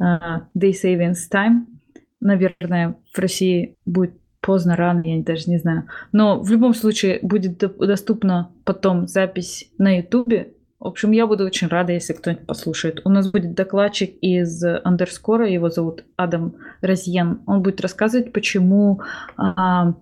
[0.02, 1.66] uh, Day Savings Time.
[2.22, 5.90] Наверное, в России будет поздно, рано, я даже не знаю.
[6.14, 11.68] Но в любом случае будет доступна потом запись на Ютубе, в общем, я буду очень
[11.68, 13.02] рада, если кто-нибудь послушает.
[13.04, 17.42] У нас будет докладчик из андерскора, его зовут Адам Розьен.
[17.48, 19.02] Он будет рассказывать, почему
[19.38, 19.96] а,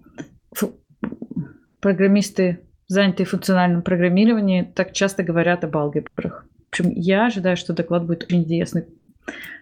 [1.80, 6.46] программисты, занятые функциональным программированием, так часто говорят об алгебрах.
[6.70, 8.86] В общем, я ожидаю, что доклад будет очень интересный.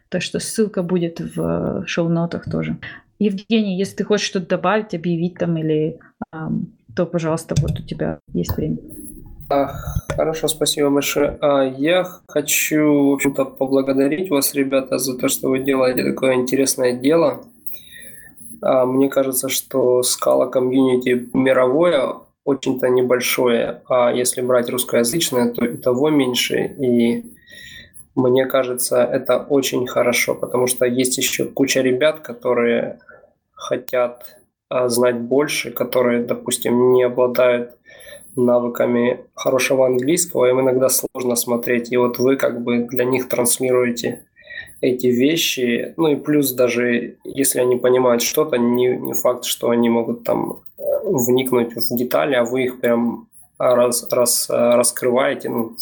[0.10, 2.77] Так что ссылка будет в шоу-нотах тоже.
[3.19, 5.99] Евгений, если ты хочешь что-то добавить, объявить там или
[6.95, 8.77] то, пожалуйста, вот у тебя есть время.
[9.54, 9.76] А,
[10.16, 11.38] хорошо, спасибо большое.
[11.40, 16.94] А, я хочу, в общем-то, поблагодарить вас, ребята, за то, что вы делаете такое интересное
[16.94, 17.44] дело.
[18.62, 22.16] А, мне кажется, что скала комьюнити мировое
[22.46, 26.76] очень-то небольшое, а если брать русскоязычное, то и того меньше.
[26.80, 27.24] И
[28.16, 33.00] мне кажется, это очень хорошо, потому что есть еще куча ребят, которые
[33.52, 34.36] хотят
[34.88, 37.76] знать больше, которые, допустим, не обладают
[38.36, 41.92] навыками хорошего английского, им иногда сложно смотреть.
[41.92, 44.26] И вот вы как бы для них транслируете
[44.82, 45.94] эти вещи.
[45.98, 50.62] Ну и плюс даже если они понимают что-то, не, не факт, что они могут там
[50.78, 53.28] э, вникнуть в детали, а вы их прям
[53.58, 55.76] раз, раз, э, раскрываете, ну,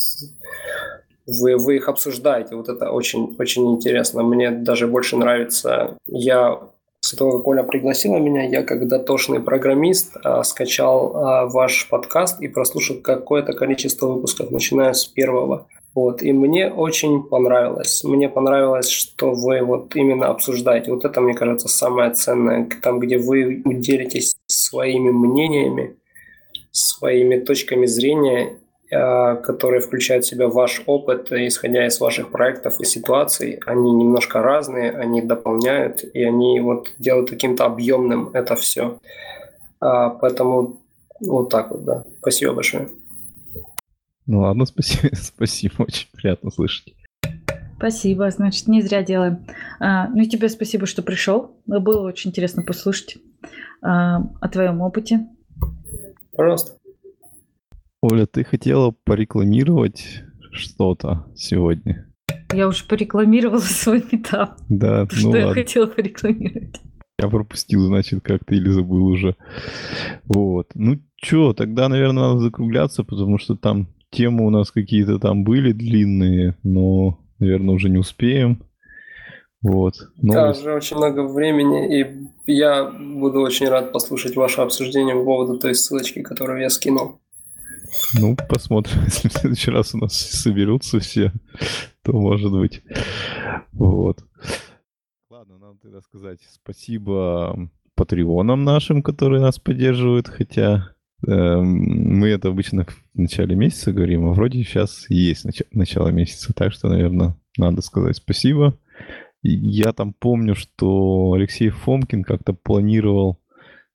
[1.25, 2.55] вы, вы их обсуждаете.
[2.55, 4.23] Вот это очень, очень интересно.
[4.23, 5.97] Мне даже больше нравится.
[6.07, 6.59] Я
[7.01, 12.39] После того, как Оля пригласила меня, я как дотошный программист а, скачал а, ваш подкаст
[12.41, 15.67] и прослушал какое-то количество выпусков, начиная с первого.
[15.95, 18.03] Вот, и мне очень понравилось.
[18.03, 20.93] Мне понравилось, что вы вот именно обсуждаете.
[20.93, 22.69] Вот это, мне кажется, самое ценное.
[22.83, 25.97] Там, где вы делитесь своими мнениями,
[26.71, 28.59] своими точками зрения
[28.91, 33.59] которые включают в себя ваш опыт, исходя из ваших проектов и ситуаций.
[33.65, 38.99] Они немножко разные, они дополняют, и они вот делают каким-то объемным это все.
[39.79, 40.81] А, поэтому
[41.21, 42.03] вот так вот, да.
[42.19, 42.89] Спасибо большое.
[44.27, 46.93] Ну ладно, спасибо, спасибо, очень приятно слышать.
[47.77, 49.45] Спасибо, значит, не зря делаем.
[49.79, 51.51] А, ну и тебе спасибо, что пришел.
[51.65, 53.17] Было очень интересно послушать
[53.81, 55.27] а, о твоем опыте.
[56.35, 56.80] Пожалуйста.
[58.01, 62.11] Оля, ты хотела порекламировать что-то сегодня?
[62.51, 64.57] Я уже порекламировала свой метап.
[64.69, 66.81] Да, ну Что я хотела порекламировать.
[67.19, 69.35] Я пропустил, значит, как-то или забыл уже.
[70.25, 70.69] Вот.
[70.73, 75.71] Ну, чё, тогда, наверное, надо закругляться, потому что там темы у нас какие-то там были
[75.71, 78.63] длинные, но, наверное, уже не успеем.
[79.61, 79.93] Вот.
[80.17, 80.63] Новость.
[80.63, 85.59] Да, уже очень много времени, и я буду очень рад послушать ваше обсуждение по поводу
[85.59, 87.21] той ссылочки, которую я скинул.
[88.19, 91.31] Ну, посмотрим, если в следующий раз у нас соберутся все,
[92.03, 92.83] то может быть.
[93.71, 94.23] Вот.
[95.29, 100.93] Ладно, надо тогда сказать спасибо патреонам нашим, которые нас поддерживают, хотя
[101.27, 106.53] э, мы это обычно в начале месяца говорим, а вроде сейчас есть нач- начало месяца,
[106.53, 108.77] так что, наверное, надо сказать спасибо.
[109.43, 113.39] Я там помню, что Алексей Фомкин как-то планировал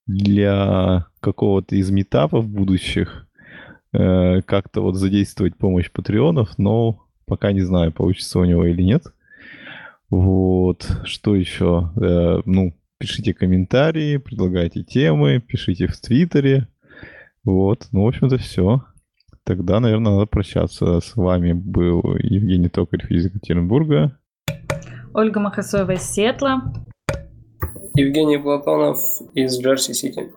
[0.07, 3.26] для какого-то из метапов будущих
[3.93, 9.05] э, как-то вот задействовать помощь патреонов, но пока не знаю, получится у него или нет.
[10.11, 11.91] Вот, что еще?
[12.01, 16.69] Э, ну, пишите комментарии, предлагайте темы, пишите в Твиттере.
[17.45, 18.85] Вот, ну, в общем-то, все.
[19.45, 21.01] Тогда, наверное, надо прощаться.
[21.01, 24.19] С вами был Евгений Токарев из Екатеринбурга.
[25.15, 26.73] Ольга Махасоева из Сиэтла.
[27.95, 28.99] Евгений Платонов
[29.35, 30.31] из Джерси-Сити.